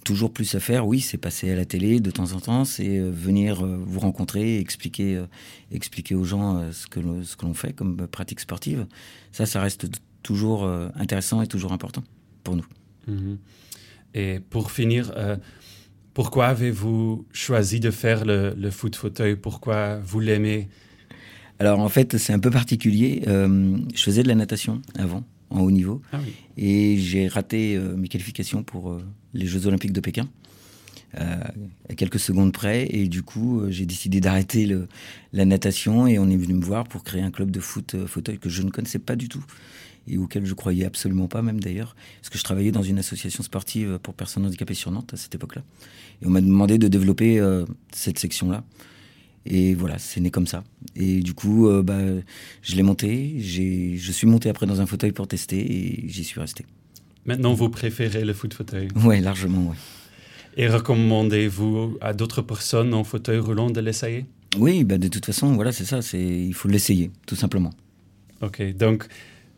toujours 0.05 0.33
plus 0.33 0.55
à 0.55 0.61
faire, 0.61 0.87
oui, 0.87 1.01
c'est 1.01 1.19
passer 1.19 1.51
à 1.51 1.57
la 1.57 1.65
télé 1.65 2.01
de 2.01 2.11
temps 2.11 2.33
en 2.33 2.41
temps, 2.41 2.65
c'est 2.65 2.99
euh, 2.99 3.11
venir 3.11 3.65
euh, 3.65 3.79
vous 3.85 4.01
rencontrer, 4.01 4.59
expliquer, 4.59 5.17
euh, 5.17 5.27
expliquer 5.73 6.15
aux 6.15 6.25
gens 6.25 6.73
ce 6.73 6.87
que 6.87 7.01
l'on- 7.01 7.23
ce 7.25 7.37
que 7.37 7.45
l'on 7.47 7.55
fait 7.55 7.73
comme 7.73 8.07
pratique 8.07 8.41
sportive. 8.41 8.87
Ça, 9.33 9.47
ça 9.47 9.61
reste 9.61 9.89
toujours 10.23 10.65
intéressant 10.97 11.41
et 11.43 11.47
toujours 11.47 11.73
important 11.73 12.03
pour 12.45 12.57
nous. 12.57 12.67
Mhm. 13.09 13.39
Et 14.15 14.41
pour 14.51 14.71
finir, 14.71 15.13
euh, 15.17 15.37
pourquoi 16.15 16.47
avez-vous 16.49 17.25
choisi 17.33 17.81
de 17.81 17.91
faire 17.91 18.25
le, 18.25 18.53
le 18.57 18.71
foot 18.71 18.97
fauteuil? 18.97 19.37
Pourquoi 19.37 19.99
vous 19.99 20.21
l'aimez? 20.21 20.69
Alors 21.59 21.79
en 21.81 21.89
fait, 21.89 22.19
c'est 22.19 22.33
un 22.33 22.39
peu 22.39 22.51
particulier. 22.51 23.23
Euh, 23.29 23.79
je 23.95 24.03
faisais 24.03 24.23
de 24.23 24.29
la 24.29 24.35
natation 24.35 24.83
avant, 24.99 25.25
en 25.51 25.61
haut 25.61 25.71
niveau, 25.71 26.01
Ah 26.13 26.21
oui. 26.25 26.33
et 26.57 26.97
j'ai 26.99 27.29
raté 27.29 27.77
euh, 27.77 27.97
mes 27.97 28.09
qualifications 28.09 28.63
pour 28.63 28.91
euh, 28.91 29.03
les 29.35 29.47
Jeux 29.47 29.67
Olympiques 29.67 29.93
de 29.93 30.01
Pékin. 30.01 30.29
euh, 31.21 31.43
à 31.89 31.95
quelques 31.97 32.21
secondes 32.21 32.53
près 32.53 32.87
et 32.89 33.09
du 33.09 33.23
coup 33.25 33.63
j'ai 33.69 33.85
décidé 33.85 34.21
d'arrêter 34.21 34.73
la 35.33 35.45
natation 35.45 36.07
et 36.07 36.21
on 36.21 36.29
est 36.31 36.37
venu 36.37 36.55
me 36.55 36.65
voir 36.65 36.85
pour 36.87 37.03
créer 37.03 37.21
un 37.23 37.33
club 37.33 37.51
de 37.51 37.59
foot 37.59 37.97
fauteuil 38.07 38.39
que 38.39 38.49
je 38.49 38.63
ne 38.63 38.71
connaissais 38.71 39.01
pas 39.01 39.17
du 39.17 39.29
tout 39.29 39.45
et 40.07 40.19
auquel 40.19 40.47
je 40.47 40.55
croyais 40.55 40.85
absolument 40.85 41.27
pas 41.27 41.43
même 41.43 41.59
d'ailleurs 41.59 41.97
parce 42.21 42.31
que 42.31 42.39
je 42.39 42.45
travaillais 42.45 42.71
dans 42.71 42.85
une 42.85 42.99
association 43.01 43.43
sportive 43.43 43.99
pour 44.01 44.15
personnes 44.15 44.47
handicapées 44.47 44.75
sur 44.75 44.93
Nantes 44.93 45.13
à 45.13 45.17
cette 45.17 45.35
époque-là 45.35 45.63
et 46.23 46.27
on 46.27 46.31
m'a 46.31 46.41
demandé 46.41 46.79
de 46.79 46.87
développer 46.87 47.43
cette 47.93 48.21
section-là 48.21 48.63
et 49.47 49.75
voilà, 49.75 49.99
c'est 49.99 50.21
né 50.21 50.31
comme 50.31 50.47
ça. 50.47 50.65
Et 50.97 51.21
du 51.21 51.35
coup, 51.35 51.69
euh, 51.69 51.83
bah, 51.83 51.99
je 52.63 52.77
l'ai 52.77 52.83
monté. 52.83 53.41
Je 53.41 54.13
suis 54.13 54.27
monté 54.27 54.49
après 54.49 54.67
dans 54.67 54.81
un 54.81 54.87
fauteuil 54.87 55.13
pour 55.13 55.27
tester 55.29 55.59
et 55.59 56.09
j'y 56.09 56.25
suis 56.25 56.41
resté. 56.41 56.67
Maintenant, 57.27 57.55
vous 57.55 57.69
préférez 57.69 58.25
le 58.25 58.33
foot 58.33 58.55
fauteuil? 58.55 58.89
Ouais, 59.05 59.21
largement, 59.21 59.71
ouais. 59.71 59.77
Et 60.57 60.67
recommandez-vous 60.69 61.99
à 62.01 62.13
d'autres 62.13 62.43
personnes 62.43 62.93
en 62.95 63.05
fauteuil 63.05 63.39
roulant 63.39 63.71
de 63.71 63.81
l'essayer? 63.81 64.27
Oui, 64.59 64.85
bah, 64.85 64.99
de 64.99 65.09
toute 65.09 65.25
façon, 65.27 65.55
voilà, 65.55 65.71
c'est 65.73 65.85
ça. 65.85 66.01
Il 66.17 66.55
faut 66.55 66.69
l'essayer, 66.69 67.11
tout 67.27 67.37
simplement. 67.37 67.71
Ok, 68.43 68.63
donc 68.77 69.07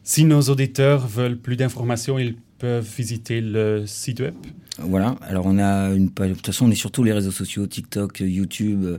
si 0.03 0.25
nos 0.25 0.43
auditeurs 0.43 1.07
veulent 1.07 1.39
plus 1.39 1.57
d'informations, 1.57 2.19
ils 2.19 2.37
peuvent 2.59 2.89
visiter 2.97 3.41
le 3.41 3.85
site 3.87 4.21
web? 4.21 4.35
Voilà. 4.79 5.17
Alors 5.23 5.47
on 5.47 5.59
a 5.59 5.95
une 5.95 6.11
page. 6.11 6.31
De 6.31 6.35
toute 6.35 6.47
façon, 6.47 6.67
on 6.67 6.71
est 6.71 6.75
sur 6.75 6.91
tous 6.91 7.05
les 7.05 7.13
réseaux 7.13 7.31
sociaux 7.31 7.67
TikTok, 7.67 8.21
YouTube, 8.21 8.85
euh, 8.85 8.99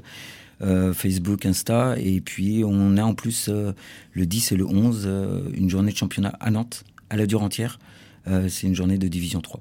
Facebook, 0.93 1.45
Insta, 1.45 1.95
et 1.97 2.21
puis 2.21 2.63
on 2.65 2.97
a 2.97 3.03
en 3.03 3.13
plus 3.13 3.47
euh, 3.49 3.73
le 4.13 4.25
10 4.25 4.51
et 4.51 4.55
le 4.55 4.65
11 4.65 5.03
euh, 5.05 5.49
une 5.53 5.69
journée 5.69 5.91
de 5.91 5.97
championnat 5.97 6.33
à 6.39 6.51
Nantes, 6.51 6.83
à 7.09 7.17
la 7.17 7.25
dure 7.25 7.43
entière. 7.43 7.79
Euh, 8.27 8.47
c'est 8.47 8.67
une 8.67 8.75
journée 8.75 8.97
de 8.97 9.07
division 9.07 9.41
3. 9.41 9.59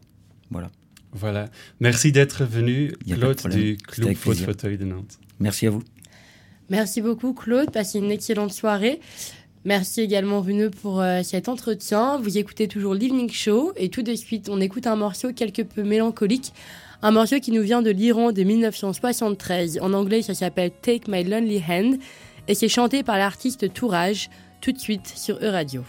Voilà. 0.50 0.70
Voilà. 1.12 1.48
Merci 1.80 2.12
d'être 2.12 2.44
venu, 2.44 2.92
Claude 3.06 3.36
du 3.50 3.76
Club 3.76 4.14
Foot. 4.14 4.36
Fauteuil 4.38 4.78
de 4.78 4.84
Nantes. 4.84 5.18
Merci 5.40 5.66
à 5.66 5.70
vous. 5.70 5.82
Merci 6.70 7.02
beaucoup 7.02 7.34
Claude, 7.34 7.70
passez 7.70 7.98
une 7.98 8.10
excellente 8.10 8.52
soirée. 8.52 9.00
Merci 9.64 10.00
également 10.00 10.40
Runeux 10.40 10.70
pour 10.70 11.00
euh, 11.00 11.22
cet 11.22 11.48
entretien. 11.48 12.18
Vous 12.18 12.38
écoutez 12.38 12.66
toujours 12.66 12.94
l'Evening 12.94 13.30
Show 13.30 13.72
et 13.76 13.90
tout 13.90 14.02
de 14.02 14.14
suite 14.14 14.48
on 14.48 14.60
écoute 14.60 14.86
un 14.86 14.96
morceau 14.96 15.32
quelque 15.32 15.62
peu 15.62 15.82
mélancolique. 15.82 16.52
Un 17.01 17.11
morceau 17.11 17.39
qui 17.39 17.51
nous 17.51 17.61
vient 17.61 17.81
de 17.81 17.91
l'Iran 17.91 18.31
de 18.31 18.43
1973. 18.43 19.79
En 19.81 19.93
anglais 19.93 20.21
ça 20.21 20.33
s'appelle 20.33 20.71
Take 20.81 21.09
My 21.09 21.23
Lonely 21.23 21.63
Hand 21.67 21.97
et 22.47 22.55
c'est 22.55 22.69
chanté 22.69 23.03
par 23.03 23.17
l'artiste 23.17 23.73
Tourage 23.73 24.29
tout 24.61 24.71
de 24.71 24.79
suite 24.79 25.11
sur 25.15 25.37
E-Radio. 25.43 25.83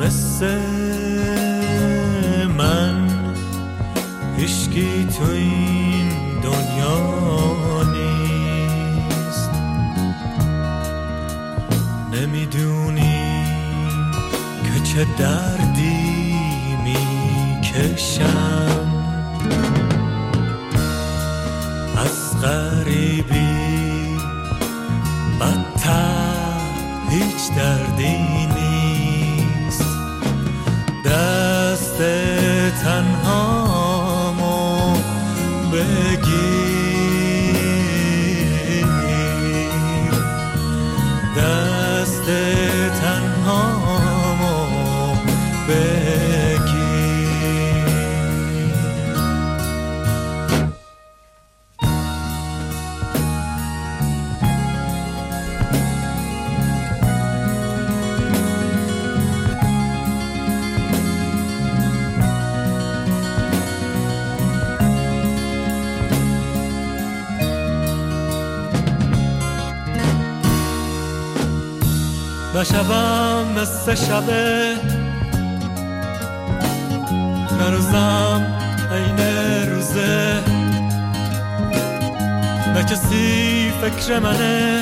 مثل 0.01 1.06
عشقی 4.78 5.08
تو 5.18 5.32
این 5.32 6.10
دنیا 6.44 7.84
نیست. 7.92 9.52
نمی‌دونی 12.14 13.46
که 14.64 14.80
چه 14.84 15.06
دردی 15.18 16.76
می‌کشم. 16.84 18.28
از 21.98 22.42
غریبی 22.42 24.18
بدتر 25.40 26.60
هیچ 27.10 27.52
دردی 27.58 28.47
شبه 74.06 74.76
نه 77.60 77.70
روزم 77.70 78.42
عین 78.92 79.20
روزه. 79.70 80.44
نه 82.74 82.84
کسی 82.84 83.72
فکر 83.82 84.20
منه 84.20 84.82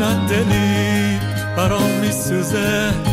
نه 0.00 0.26
دلی 0.28 1.18
برام 1.56 1.90
میسوزه. 2.00 3.07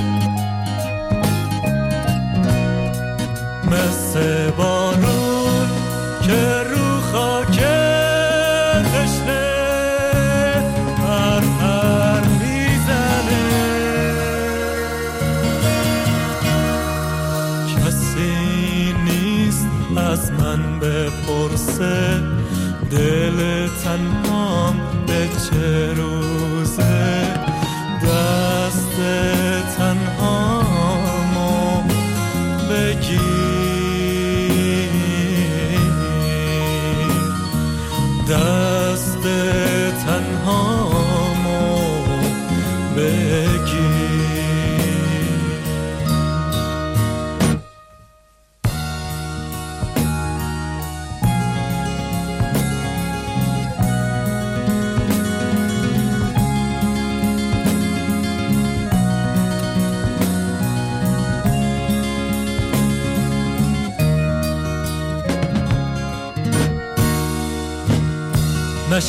دل 22.96 23.68
تنهام 23.84 24.76
به 25.08 25.30
چه 25.44 25.94
روزه 25.94 26.15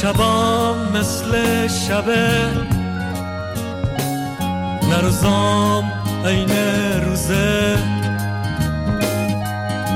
شبام 0.03 0.92
مثل 0.92 1.32
شبه 1.68 2.51
نه 4.90 5.01
روزام 5.03 5.92
عین 6.26 6.51
روزه. 7.05 7.78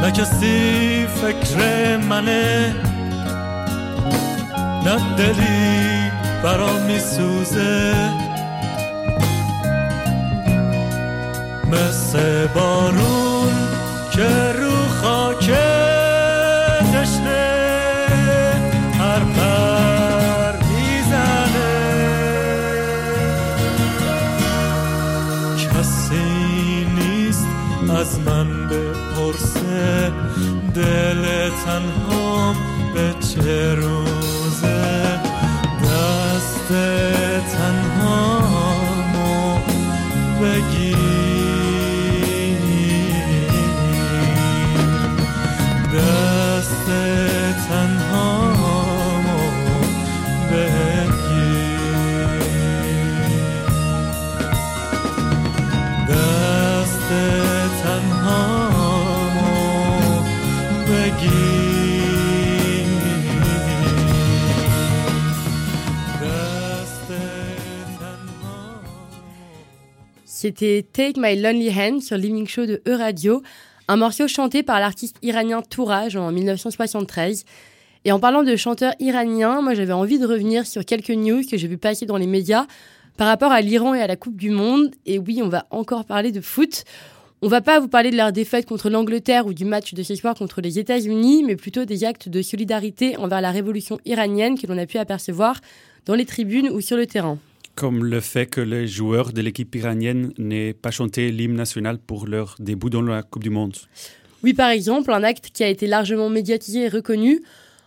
نه 0.02 0.10
کسی 0.10 1.06
فکر 1.06 1.96
منه 1.96 2.74
نه 4.84 5.16
دلی 5.16 6.10
برام 6.42 6.82
میسوزه. 6.82 7.94
مثل 11.72 12.46
بارون 12.46 13.52
که 14.12 14.52
رو 14.52 14.69
delet 30.80 31.52
C'était 70.42 70.86
Take 70.90 71.20
My 71.20 71.38
Lonely 71.38 71.68
Hand 71.68 72.00
sur 72.00 72.16
l'Evening 72.16 72.48
Show 72.48 72.64
de 72.64 72.80
E-Radio, 72.88 73.42
un 73.88 73.96
morceau 73.96 74.26
chanté 74.26 74.62
par 74.62 74.80
l'artiste 74.80 75.18
iranien 75.20 75.60
Tourage 75.60 76.16
en 76.16 76.32
1973. 76.32 77.44
Et 78.06 78.10
en 78.10 78.18
parlant 78.18 78.42
de 78.42 78.56
chanteurs 78.56 78.94
iraniens, 79.00 79.60
moi 79.60 79.74
j'avais 79.74 79.92
envie 79.92 80.18
de 80.18 80.26
revenir 80.26 80.66
sur 80.66 80.86
quelques 80.86 81.10
news 81.10 81.42
que 81.42 81.58
j'ai 81.58 81.68
vu 81.68 81.76
passer 81.76 82.06
dans 82.06 82.16
les 82.16 82.26
médias 82.26 82.66
par 83.18 83.28
rapport 83.28 83.52
à 83.52 83.60
l'Iran 83.60 83.92
et 83.92 84.00
à 84.00 84.06
la 84.06 84.16
Coupe 84.16 84.38
du 84.38 84.48
Monde. 84.48 84.90
Et 85.04 85.18
oui, 85.18 85.42
on 85.44 85.50
va 85.50 85.66
encore 85.70 86.06
parler 86.06 86.32
de 86.32 86.40
foot. 86.40 86.84
On 87.42 87.48
va 87.48 87.60
pas 87.60 87.78
vous 87.78 87.88
parler 87.88 88.10
de 88.10 88.16
leur 88.16 88.32
défaite 88.32 88.64
contre 88.64 88.88
l'Angleterre 88.88 89.44
ou 89.44 89.52
du 89.52 89.66
match 89.66 89.92
de 89.92 90.02
ce 90.02 90.14
soir 90.14 90.34
contre 90.34 90.62
les 90.62 90.78
États-Unis, 90.78 91.44
mais 91.46 91.56
plutôt 91.56 91.84
des 91.84 92.02
actes 92.02 92.30
de 92.30 92.40
solidarité 92.40 93.18
envers 93.18 93.42
la 93.42 93.50
révolution 93.50 93.98
iranienne 94.06 94.58
que 94.58 94.66
l'on 94.66 94.78
a 94.78 94.86
pu 94.86 94.96
apercevoir 94.96 95.60
dans 96.06 96.14
les 96.14 96.24
tribunes 96.24 96.70
ou 96.70 96.80
sur 96.80 96.96
le 96.96 97.04
terrain. 97.06 97.38
Comme 97.74 98.04
le 98.04 98.20
fait 98.20 98.46
que 98.46 98.60
les 98.60 98.86
joueurs 98.86 99.32
de 99.32 99.40
l'équipe 99.40 99.74
iranienne 99.74 100.32
n'aient 100.38 100.74
pas 100.74 100.90
chanté 100.90 101.30
l'hymne 101.30 101.54
national 101.54 101.98
pour 101.98 102.26
leur 102.26 102.56
début 102.58 102.90
dans 102.90 103.02
la 103.02 103.22
Coupe 103.22 103.42
du 103.42 103.50
Monde. 103.50 103.76
Oui, 104.42 104.54
par 104.54 104.70
exemple, 104.70 105.12
un 105.12 105.22
acte 105.22 105.50
qui 105.52 105.64
a 105.64 105.68
été 105.68 105.86
largement 105.86 106.30
médiatisé 106.30 106.84
et 106.84 106.88
reconnu. 106.88 107.40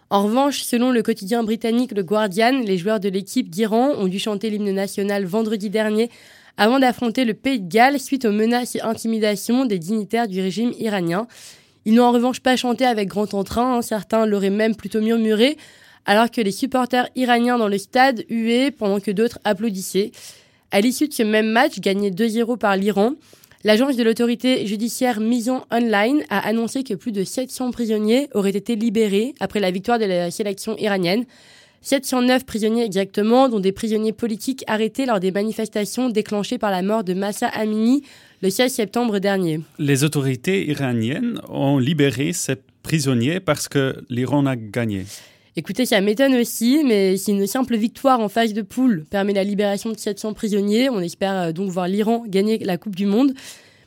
En 0.09 0.23
revanche, 0.23 0.61
selon 0.61 0.91
le 0.91 1.01
quotidien 1.01 1.43
britannique 1.43 1.95
The 1.95 2.01
Guardian, 2.01 2.61
les 2.63 2.77
joueurs 2.77 2.99
de 2.99 3.09
l'équipe 3.09 3.49
d'Iran 3.49 3.93
ont 3.97 4.07
dû 4.07 4.19
chanter 4.19 4.49
l'hymne 4.49 4.71
national 4.71 5.25
vendredi 5.25 5.69
dernier 5.69 6.09
avant 6.57 6.79
d'affronter 6.79 7.25
le 7.25 7.33
Pays 7.33 7.59
de 7.59 7.67
Galles 7.67 7.99
suite 7.99 8.25
aux 8.25 8.31
menaces 8.31 8.75
et 8.75 8.81
intimidations 8.81 9.65
des 9.65 9.79
dignitaires 9.79 10.27
du 10.27 10.39
régime 10.41 10.71
iranien. 10.77 11.27
Ils 11.85 11.95
n'ont 11.95 12.05
en 12.05 12.11
revanche 12.11 12.39
pas 12.39 12.55
chanté 12.55 12.85
avec 12.85 13.09
grand 13.09 13.33
entrain, 13.33 13.77
hein. 13.77 13.81
certains 13.81 14.25
l'auraient 14.25 14.49
même 14.49 14.75
plutôt 14.75 15.01
murmuré, 15.01 15.57
alors 16.05 16.31
que 16.31 16.41
les 16.41 16.51
supporters 16.51 17.09
iraniens 17.15 17.57
dans 17.57 17.67
le 17.67 17.77
stade 17.77 18.25
huaient 18.29 18.71
pendant 18.71 18.99
que 18.99 19.11
d'autres 19.11 19.39
applaudissaient. 19.43 20.11
À 20.71 20.81
l'issue 20.81 21.07
de 21.07 21.13
ce 21.13 21.23
même 21.23 21.51
match, 21.51 21.79
gagné 21.79 22.11
2-0 22.11 22.57
par 22.57 22.75
l'Iran, 22.75 23.13
l'agence 23.63 23.95
de 23.95 24.03
l'autorité 24.03 24.65
judiciaire 24.65 25.19
Mission 25.19 25.63
Online 25.71 26.23
a 26.29 26.39
annoncé 26.39 26.83
que 26.83 26.93
plus 26.93 27.11
de 27.11 27.23
700 27.23 27.71
prisonniers 27.71 28.27
auraient 28.33 28.49
été 28.49 28.75
libérés 28.75 29.35
après 29.39 29.59
la 29.59 29.71
victoire 29.71 29.99
de 29.99 30.05
la 30.05 30.31
sélection 30.31 30.75
iranienne. 30.77 31.25
709 31.83 32.45
prisonniers 32.45 32.85
exactement, 32.85 33.49
dont 33.49 33.59
des 33.59 33.73
prisonniers 33.73 34.13
politiques 34.13 34.63
arrêtés 34.67 35.05
lors 35.05 35.19
des 35.19 35.31
manifestations 35.31 36.09
déclenchées 36.09 36.57
par 36.57 36.71
la 36.71 36.81
mort 36.81 37.03
de 37.03 37.13
Massa 37.13 37.47
Amini 37.47 38.03
le 38.41 38.49
16 38.49 38.73
septembre 38.73 39.19
dernier. 39.19 39.59
Les 39.79 40.03
autorités 40.03 40.65
iraniennes 40.69 41.39
ont 41.49 41.77
libéré 41.77 42.33
ces 42.33 42.55
prisonniers 42.83 43.39
parce 43.39 43.67
que 43.67 43.97
l'Iran 44.09 44.45
a 44.45 44.55
gagné. 44.55 45.05
Écoutez, 45.55 45.85
ça 45.85 46.01
m'étonne 46.01 46.35
aussi, 46.35 46.81
mais 46.83 47.15
si 47.15 47.31
une 47.31 47.45
simple 47.45 47.75
victoire 47.75 48.19
en 48.19 48.29
phase 48.29 48.53
de 48.53 48.63
poule 48.63 49.05
permet 49.09 49.33
la 49.33 49.43
libération 49.43 49.91
de 49.91 49.97
700 49.97 50.33
prisonniers, 50.33 50.89
on 50.89 50.99
espère 50.99 51.33
euh, 51.33 51.51
donc 51.51 51.69
voir 51.69 51.87
l'Iran 51.87 52.23
gagner 52.27 52.57
la 52.59 52.77
Coupe 52.77 52.95
du 52.95 53.05
Monde. 53.05 53.33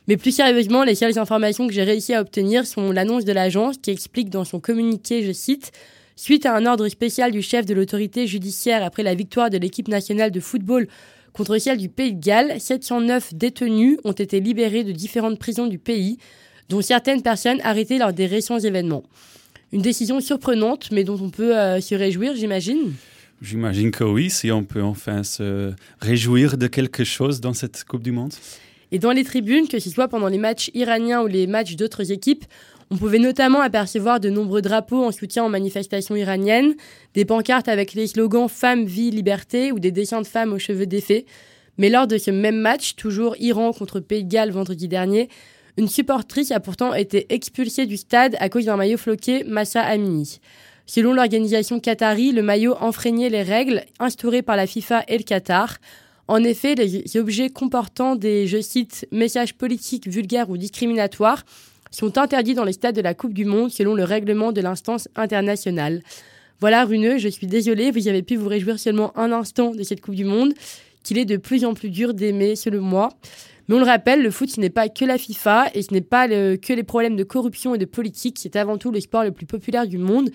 Mais 0.07 0.15
plus 0.15 0.31
sérieusement, 0.31 0.85
les 0.85 0.95
seules 0.95 1.19
informations 1.19 1.67
que 1.67 1.73
j'ai 1.73 1.83
réussi 1.83 2.13
à 2.13 2.21
obtenir 2.21 2.65
sont 2.65 2.93
l'annonce 2.93 3.25
de 3.25 3.33
l'agence 3.33 3.77
qui 3.77 3.91
explique 3.91 4.29
dans 4.29 4.45
son 4.45 4.61
communiqué, 4.61 5.23
je 5.23 5.33
cite, 5.33 5.71
Suite 6.19 6.47
à 6.47 6.55
un 6.55 6.65
ordre 6.65 6.87
spécial 6.87 7.31
du 7.31 7.43
chef 7.43 7.67
de 7.67 7.75
l'autorité 7.75 8.25
judiciaire 8.25 8.83
après 8.83 9.03
la 9.03 9.13
victoire 9.13 9.51
de 9.51 9.57
l'équipe 9.59 9.87
nationale 9.87 10.31
de 10.31 10.39
football 10.39 10.87
contre 11.31 11.59
celle 11.59 11.77
du 11.77 11.89
Pays 11.89 12.13
de 12.13 12.19
Galles, 12.19 12.59
709 12.59 13.35
détenus 13.35 13.99
ont 14.03 14.13
été 14.13 14.39
libérés 14.39 14.83
de 14.83 14.91
différentes 14.91 15.37
prisons 15.37 15.67
du 15.67 15.77
pays, 15.77 16.17
dont 16.69 16.81
certaines 16.81 17.21
personnes 17.21 17.61
arrêtées 17.63 17.99
lors 17.99 18.13
des 18.13 18.25
récents 18.25 18.57
événements. 18.57 19.03
Une 19.73 19.81
décision 19.81 20.19
surprenante, 20.21 20.89
mais 20.91 21.03
dont 21.03 21.19
on 21.21 21.29
peut 21.29 21.57
euh, 21.57 21.81
se 21.81 21.93
réjouir, 21.93 22.35
j'imagine. 22.35 22.93
J'imagine 23.41 23.91
que 23.91 24.03
oui, 24.03 24.29
si 24.29 24.51
on 24.51 24.63
peut 24.63 24.81
enfin 24.81 25.23
se 25.23 25.73
réjouir 25.99 26.57
de 26.57 26.67
quelque 26.67 27.03
chose 27.03 27.41
dans 27.41 27.53
cette 27.53 27.83
Coupe 27.83 28.01
du 28.01 28.11
Monde. 28.11 28.33
Et 28.91 28.99
dans 28.99 29.11
les 29.11 29.25
tribunes, 29.25 29.67
que 29.67 29.79
ce 29.79 29.89
soit 29.89 30.07
pendant 30.07 30.29
les 30.29 30.37
matchs 30.37 30.71
iraniens 30.73 31.21
ou 31.21 31.27
les 31.27 31.45
matchs 31.45 31.75
d'autres 31.75 32.11
équipes, 32.11 32.45
on 32.89 32.95
pouvait 32.95 33.19
notamment 33.19 33.59
apercevoir 33.59 34.21
de 34.21 34.29
nombreux 34.29 34.61
drapeaux 34.61 35.03
en 35.03 35.11
soutien 35.11 35.43
aux 35.43 35.49
manifestations 35.49 36.15
iraniennes, 36.15 36.73
des 37.13 37.25
pancartes 37.25 37.67
avec 37.67 37.93
les 37.93 38.07
slogans 38.07 38.47
Femmes, 38.47 38.85
vie, 38.85 39.11
liberté 39.11 39.73
ou 39.73 39.79
des 39.79 39.91
dessins 39.91 40.21
de 40.21 40.27
femmes 40.27 40.53
aux 40.53 40.59
cheveux 40.59 40.85
défaits. 40.85 41.25
Mais 41.77 41.89
lors 41.89 42.07
de 42.07 42.17
ce 42.17 42.31
même 42.31 42.59
match, 42.59 42.95
toujours 42.95 43.35
Iran 43.39 43.73
contre 43.73 43.99
Pays 43.99 44.23
de 44.23 44.29
Galles 44.29 44.51
vendredi 44.51 44.87
dernier, 44.87 45.27
une 45.77 45.87
supportrice 45.87 46.51
a 46.51 46.59
pourtant 46.59 46.93
été 46.93 47.27
expulsée 47.33 47.85
du 47.85 47.97
stade 47.97 48.35
à 48.39 48.49
cause 48.49 48.65
d'un 48.65 48.77
maillot 48.77 48.97
floqué 48.97 49.43
Massa 49.43 49.81
Amini. 49.81 50.39
Selon 50.87 51.13
l'organisation 51.13 51.79
qatari, 51.79 52.31
le 52.31 52.41
maillot 52.41 52.75
enfreignait 52.79 53.29
les 53.29 53.43
règles 53.43 53.83
instaurées 53.99 54.41
par 54.41 54.55
la 54.55 54.65
FIFA 54.65 55.03
et 55.07 55.17
le 55.17 55.23
Qatar. 55.23 55.77
En 56.27 56.43
effet, 56.43 56.75
les 56.75 57.17
objets 57.17 57.49
comportant 57.49 58.15
des, 58.15 58.47
je 58.47 58.59
cite, 58.59 59.07
messages 59.11 59.53
politiques 59.53 60.07
vulgaires 60.07 60.49
ou 60.49 60.57
discriminatoires 60.57 61.43
sont 61.91 62.17
interdits 62.17 62.53
dans 62.53 62.63
les 62.63 62.73
stades 62.73 62.95
de 62.95 63.01
la 63.01 63.13
Coupe 63.13 63.33
du 63.33 63.45
Monde 63.45 63.69
selon 63.69 63.93
le 63.93 64.03
règlement 64.03 64.51
de 64.51 64.61
l'instance 64.61 65.07
internationale. 65.15 66.01
Voilà, 66.59 66.85
Runeux, 66.85 67.17
je 67.17 67.27
suis 67.27 67.47
désolée, 67.47 67.91
vous 67.91 68.07
avez 68.07 68.23
pu 68.23 68.35
vous 68.35 68.47
réjouir 68.47 68.79
seulement 68.79 69.15
un 69.17 69.31
instant 69.31 69.75
de 69.75 69.83
cette 69.83 70.01
Coupe 70.01 70.15
du 70.15 70.25
Monde, 70.25 70.53
qu'il 71.03 71.17
est 71.17 71.25
de 71.25 71.37
plus 71.37 71.65
en 71.65 71.73
plus 71.73 71.89
dur 71.89 72.13
d'aimer, 72.13 72.55
selon 72.55 72.81
moi. 72.81 73.09
Mais 73.67 73.75
on 73.75 73.79
le 73.79 73.85
rappelle, 73.85 74.21
le 74.21 74.31
foot, 74.31 74.49
ce 74.49 74.59
n'est 74.59 74.69
pas 74.69 74.87
que 74.89 75.03
la 75.03 75.17
FIFA 75.17 75.71
et 75.73 75.81
ce 75.81 75.93
n'est 75.93 76.01
pas 76.01 76.27
que 76.27 76.73
les 76.73 76.83
problèmes 76.83 77.15
de 77.15 77.23
corruption 77.23 77.75
et 77.75 77.77
de 77.77 77.85
politique, 77.85 78.37
c'est 78.39 78.55
avant 78.55 78.77
tout 78.77 78.91
le 78.91 78.99
sport 78.99 79.23
le 79.23 79.31
plus 79.31 79.45
populaire 79.45 79.87
du 79.87 79.97
monde 79.97 80.29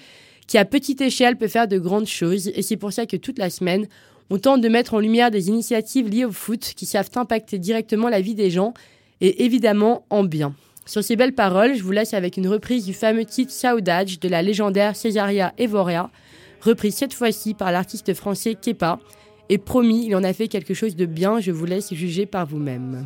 qui, 0.47 0.59
à 0.59 0.65
petite 0.65 1.01
échelle, 1.01 1.37
peut 1.37 1.49
faire 1.49 1.69
de 1.69 1.79
grandes 1.79 2.07
choses. 2.07 2.49
Et 2.49 2.63
c'est 2.63 2.77
pour 2.77 2.93
ça 2.93 3.07
que 3.07 3.17
toute 3.17 3.39
la 3.39 3.49
semaine, 3.49 3.87
on 4.29 4.39
tente 4.39 4.61
de 4.61 4.69
mettre 4.69 4.95
en 4.95 5.01
lumière 5.01 5.31
des 5.31 5.49
initiatives 5.49 6.09
liées 6.09 6.25
au 6.25 6.33
foot 6.33 6.73
qui 6.77 6.87
savent 6.87 7.11
impacter 7.17 7.59
directement 7.59 8.09
la 8.09 8.21
vie 8.21 8.35
des 8.35 8.51
gens 8.51 8.75
et 9.21 9.45
évidemment 9.45 10.05
en 10.11 10.25
bien. 10.25 10.55
Sur 10.85 11.05
ces 11.05 11.17
belles 11.17 11.35
paroles, 11.35 11.75
je 11.75 11.83
vous 11.83 11.93
laisse 11.93 12.13
avec 12.13 12.37
une 12.37 12.49
reprise 12.49 12.85
du 12.85 12.93
fameux 12.93 13.25
titre 13.25 13.53
Saudade 13.53 14.19
de 14.21 14.29
la 14.29 14.43
légendaire 14.43 14.97
Césaria 14.97 15.55
Evorea, 15.57 16.11
reprise 16.61 16.97
cette 16.97 17.15
fois-ci 17.15 17.55
par 17.55 17.71
l'artiste 17.73 18.15
français 18.15 18.57
Kepa. 18.61 18.99
Et 19.53 19.59
promis, 19.59 20.07
il 20.07 20.17
en 20.17 20.25
a 20.25 20.33
fait 20.33 20.49
quelque 20.49 20.73
chose 20.73 20.97
de 20.97 21.05
bien, 21.05 21.39
je 21.39 21.51
vous 21.53 21.67
laisse 21.67 21.93
juger 21.93 22.25
par 22.25 22.47
vous-même. 22.47 23.05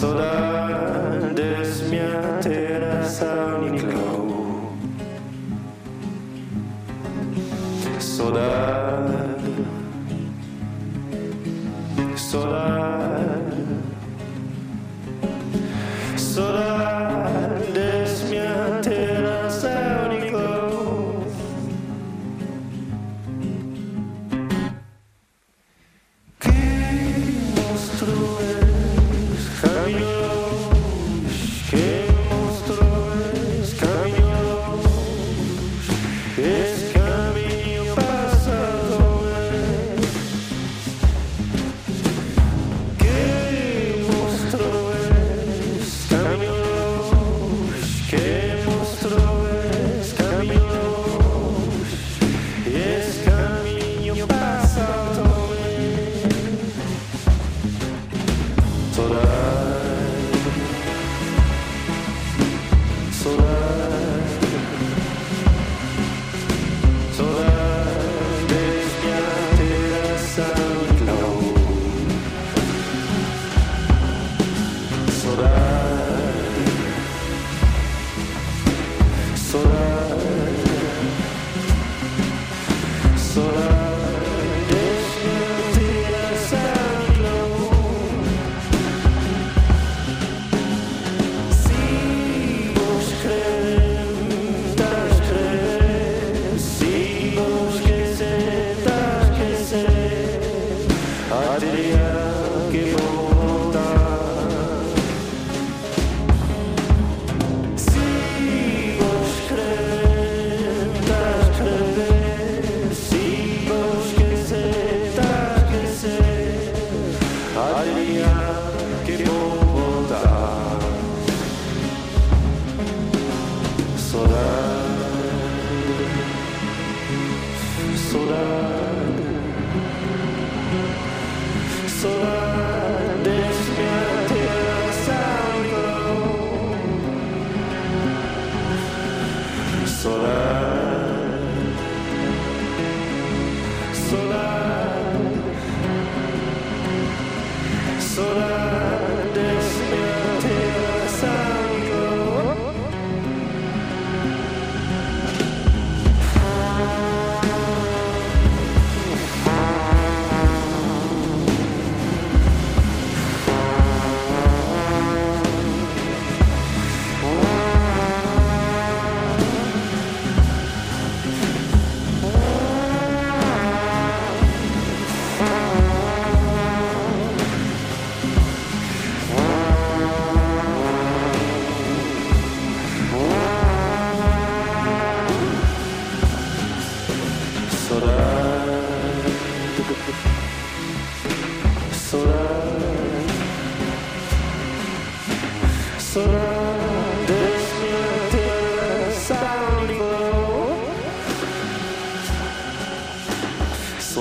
Saudade, 0.00 0.29
saudade, 0.29 0.29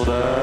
Radio. 0.09 0.39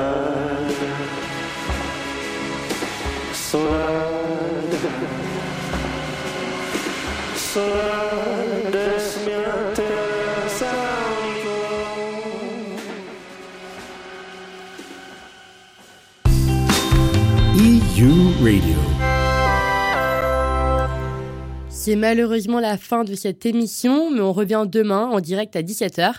C'est 21.69 21.97
malheureusement 21.97 22.61
la 22.61 22.77
fin 22.77 23.05
de 23.05 23.15
cette 23.15 23.47
émission, 23.47 24.11
mais 24.11 24.21
on 24.21 24.33
revient 24.33 24.67
demain 24.67 25.07
en 25.07 25.21
direct 25.21 25.57
à 25.57 25.63
17h. 25.63 26.15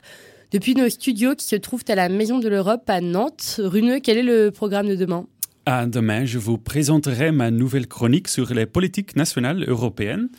Depuis 0.52 0.76
nos 0.76 0.88
studios 0.88 1.36
qui 1.36 1.45
se 1.45 1.58
trouvent 1.58 1.84
à 1.89 1.95
la 1.95 2.08
Maison 2.08 2.39
de 2.39 2.48
l'Europe 2.48 2.89
à 2.89 3.02
Nantes. 3.02 3.60
Runeux, 3.62 4.00
quel 4.00 4.18
est 4.18 4.24
le 4.24 4.50
programme 4.50 4.88
de 4.88 4.95
demain? 4.95 5.28
À 5.66 5.86
demain, 5.86 6.24
je 6.24 6.38
vous 6.38 6.58
présenterai 6.58 7.34
ma 7.34 7.52
nouvelle 7.52 7.86
chronique 7.86 8.30
sur 8.30 8.54
les 8.54 8.66
politiques 8.66 9.18
nationales 9.18 9.66
européennes 9.68 10.30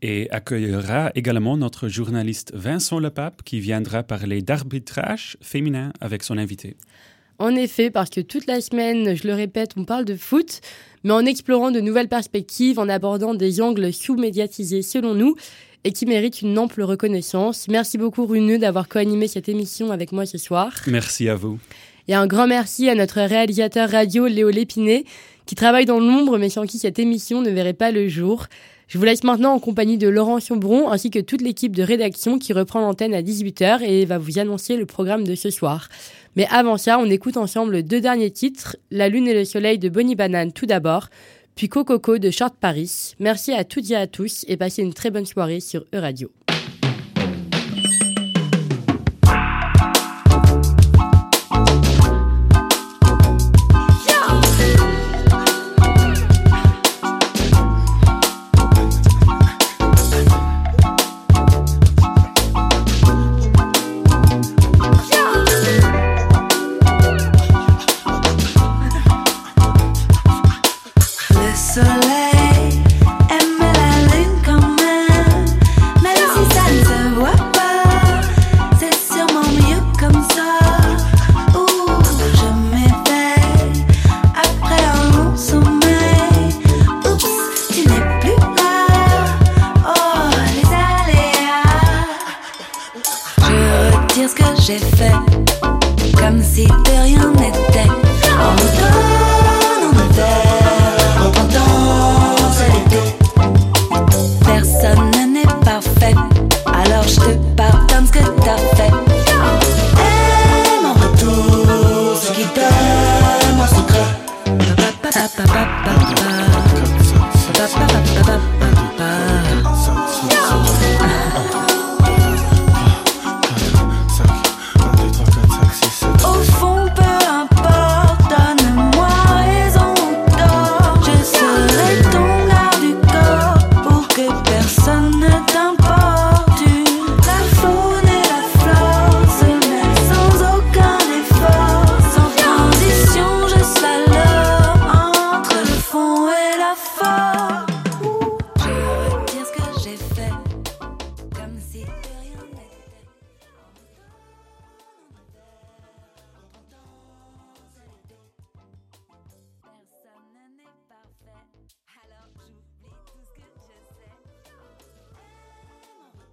et 0.00 0.30
accueillera 0.30 1.12
également 1.14 1.58
notre 1.58 1.88
journaliste 1.88 2.52
Vincent 2.54 2.98
Lepape 2.98 3.42
qui 3.42 3.60
viendra 3.60 4.02
parler 4.02 4.40
d'arbitrage 4.40 5.36
féminin 5.42 5.92
avec 6.00 6.22
son 6.22 6.38
invité. 6.38 6.78
En 7.38 7.54
effet, 7.54 7.90
parce 7.90 8.08
que 8.08 8.22
toute 8.22 8.46
la 8.46 8.62
semaine, 8.62 9.14
je 9.14 9.26
le 9.26 9.34
répète, 9.34 9.72
on 9.76 9.84
parle 9.84 10.06
de 10.06 10.16
foot, 10.16 10.62
mais 11.04 11.12
en 11.12 11.26
explorant 11.26 11.70
de 11.70 11.80
nouvelles 11.80 12.08
perspectives, 12.08 12.78
en 12.78 12.88
abordant 12.88 13.34
des 13.34 13.60
angles 13.60 13.92
sous-médiatisés 13.92 14.82
selon 14.82 15.14
nous 15.14 15.36
et 15.84 15.92
qui 15.92 16.06
méritent 16.06 16.42
une 16.42 16.58
ample 16.58 16.82
reconnaissance. 16.82 17.68
Merci 17.68 17.98
beaucoup 17.98 18.26
Runeux 18.26 18.58
d'avoir 18.58 18.88
co-animé 18.88 19.28
cette 19.28 19.48
émission 19.48 19.90
avec 19.90 20.12
moi 20.12 20.26
ce 20.26 20.38
soir. 20.38 20.72
Merci 20.86 21.28
à 21.28 21.34
vous. 21.34 21.58
Et 22.08 22.14
un 22.14 22.26
grand 22.26 22.46
merci 22.46 22.88
à 22.88 22.94
notre 22.94 23.20
réalisateur 23.20 23.90
radio 23.90 24.26
Léo 24.26 24.50
Lépiné 24.50 25.04
qui 25.46 25.54
travaille 25.54 25.86
dans 25.86 26.00
l'ombre 26.00 26.38
mais 26.38 26.50
sans 26.50 26.66
qui 26.66 26.78
cette 26.78 26.98
émission 26.98 27.42
ne 27.42 27.50
verrait 27.50 27.72
pas 27.74 27.90
le 27.90 28.08
jour. 28.08 28.46
Je 28.88 28.96
vous 28.96 29.04
laisse 29.04 29.22
maintenant 29.22 29.52
en 29.52 29.58
compagnie 29.58 29.98
de 29.98 30.08
Laurent 30.08 30.40
Sionbron 30.40 30.90
ainsi 30.90 31.10
que 31.10 31.18
toute 31.18 31.42
l'équipe 31.42 31.76
de 31.76 31.82
rédaction 31.82 32.38
qui 32.38 32.54
reprend 32.54 32.80
l'antenne 32.80 33.12
à 33.12 33.20
18h 33.20 33.82
et 33.82 34.06
va 34.06 34.16
vous 34.16 34.38
annoncer 34.38 34.76
le 34.76 34.86
programme 34.86 35.24
de 35.24 35.34
ce 35.34 35.50
soir. 35.50 35.90
Mais 36.36 36.46
avant 36.50 36.78
ça, 36.78 36.98
on 36.98 37.10
écoute 37.10 37.36
ensemble 37.36 37.82
deux 37.82 38.00
derniers 38.00 38.30
titres, 38.30 38.76
La 38.90 39.10
Lune 39.10 39.28
et 39.28 39.34
le 39.34 39.44
Soleil 39.44 39.78
de 39.78 39.90
Bonnie 39.90 40.14
Banane 40.14 40.52
tout 40.52 40.66
d'abord, 40.66 41.08
puis 41.58 41.68
Cococo 41.68 42.18
de 42.18 42.30
Short 42.30 42.54
Paris. 42.54 43.16
Merci 43.18 43.52
à 43.52 43.64
toutes 43.64 43.90
et 43.90 43.96
à 43.96 44.06
tous 44.06 44.44
et 44.46 44.56
passez 44.56 44.80
une 44.80 44.94
très 44.94 45.10
bonne 45.10 45.26
soirée 45.26 45.58
sur 45.58 45.84
Euradio. 45.92 46.30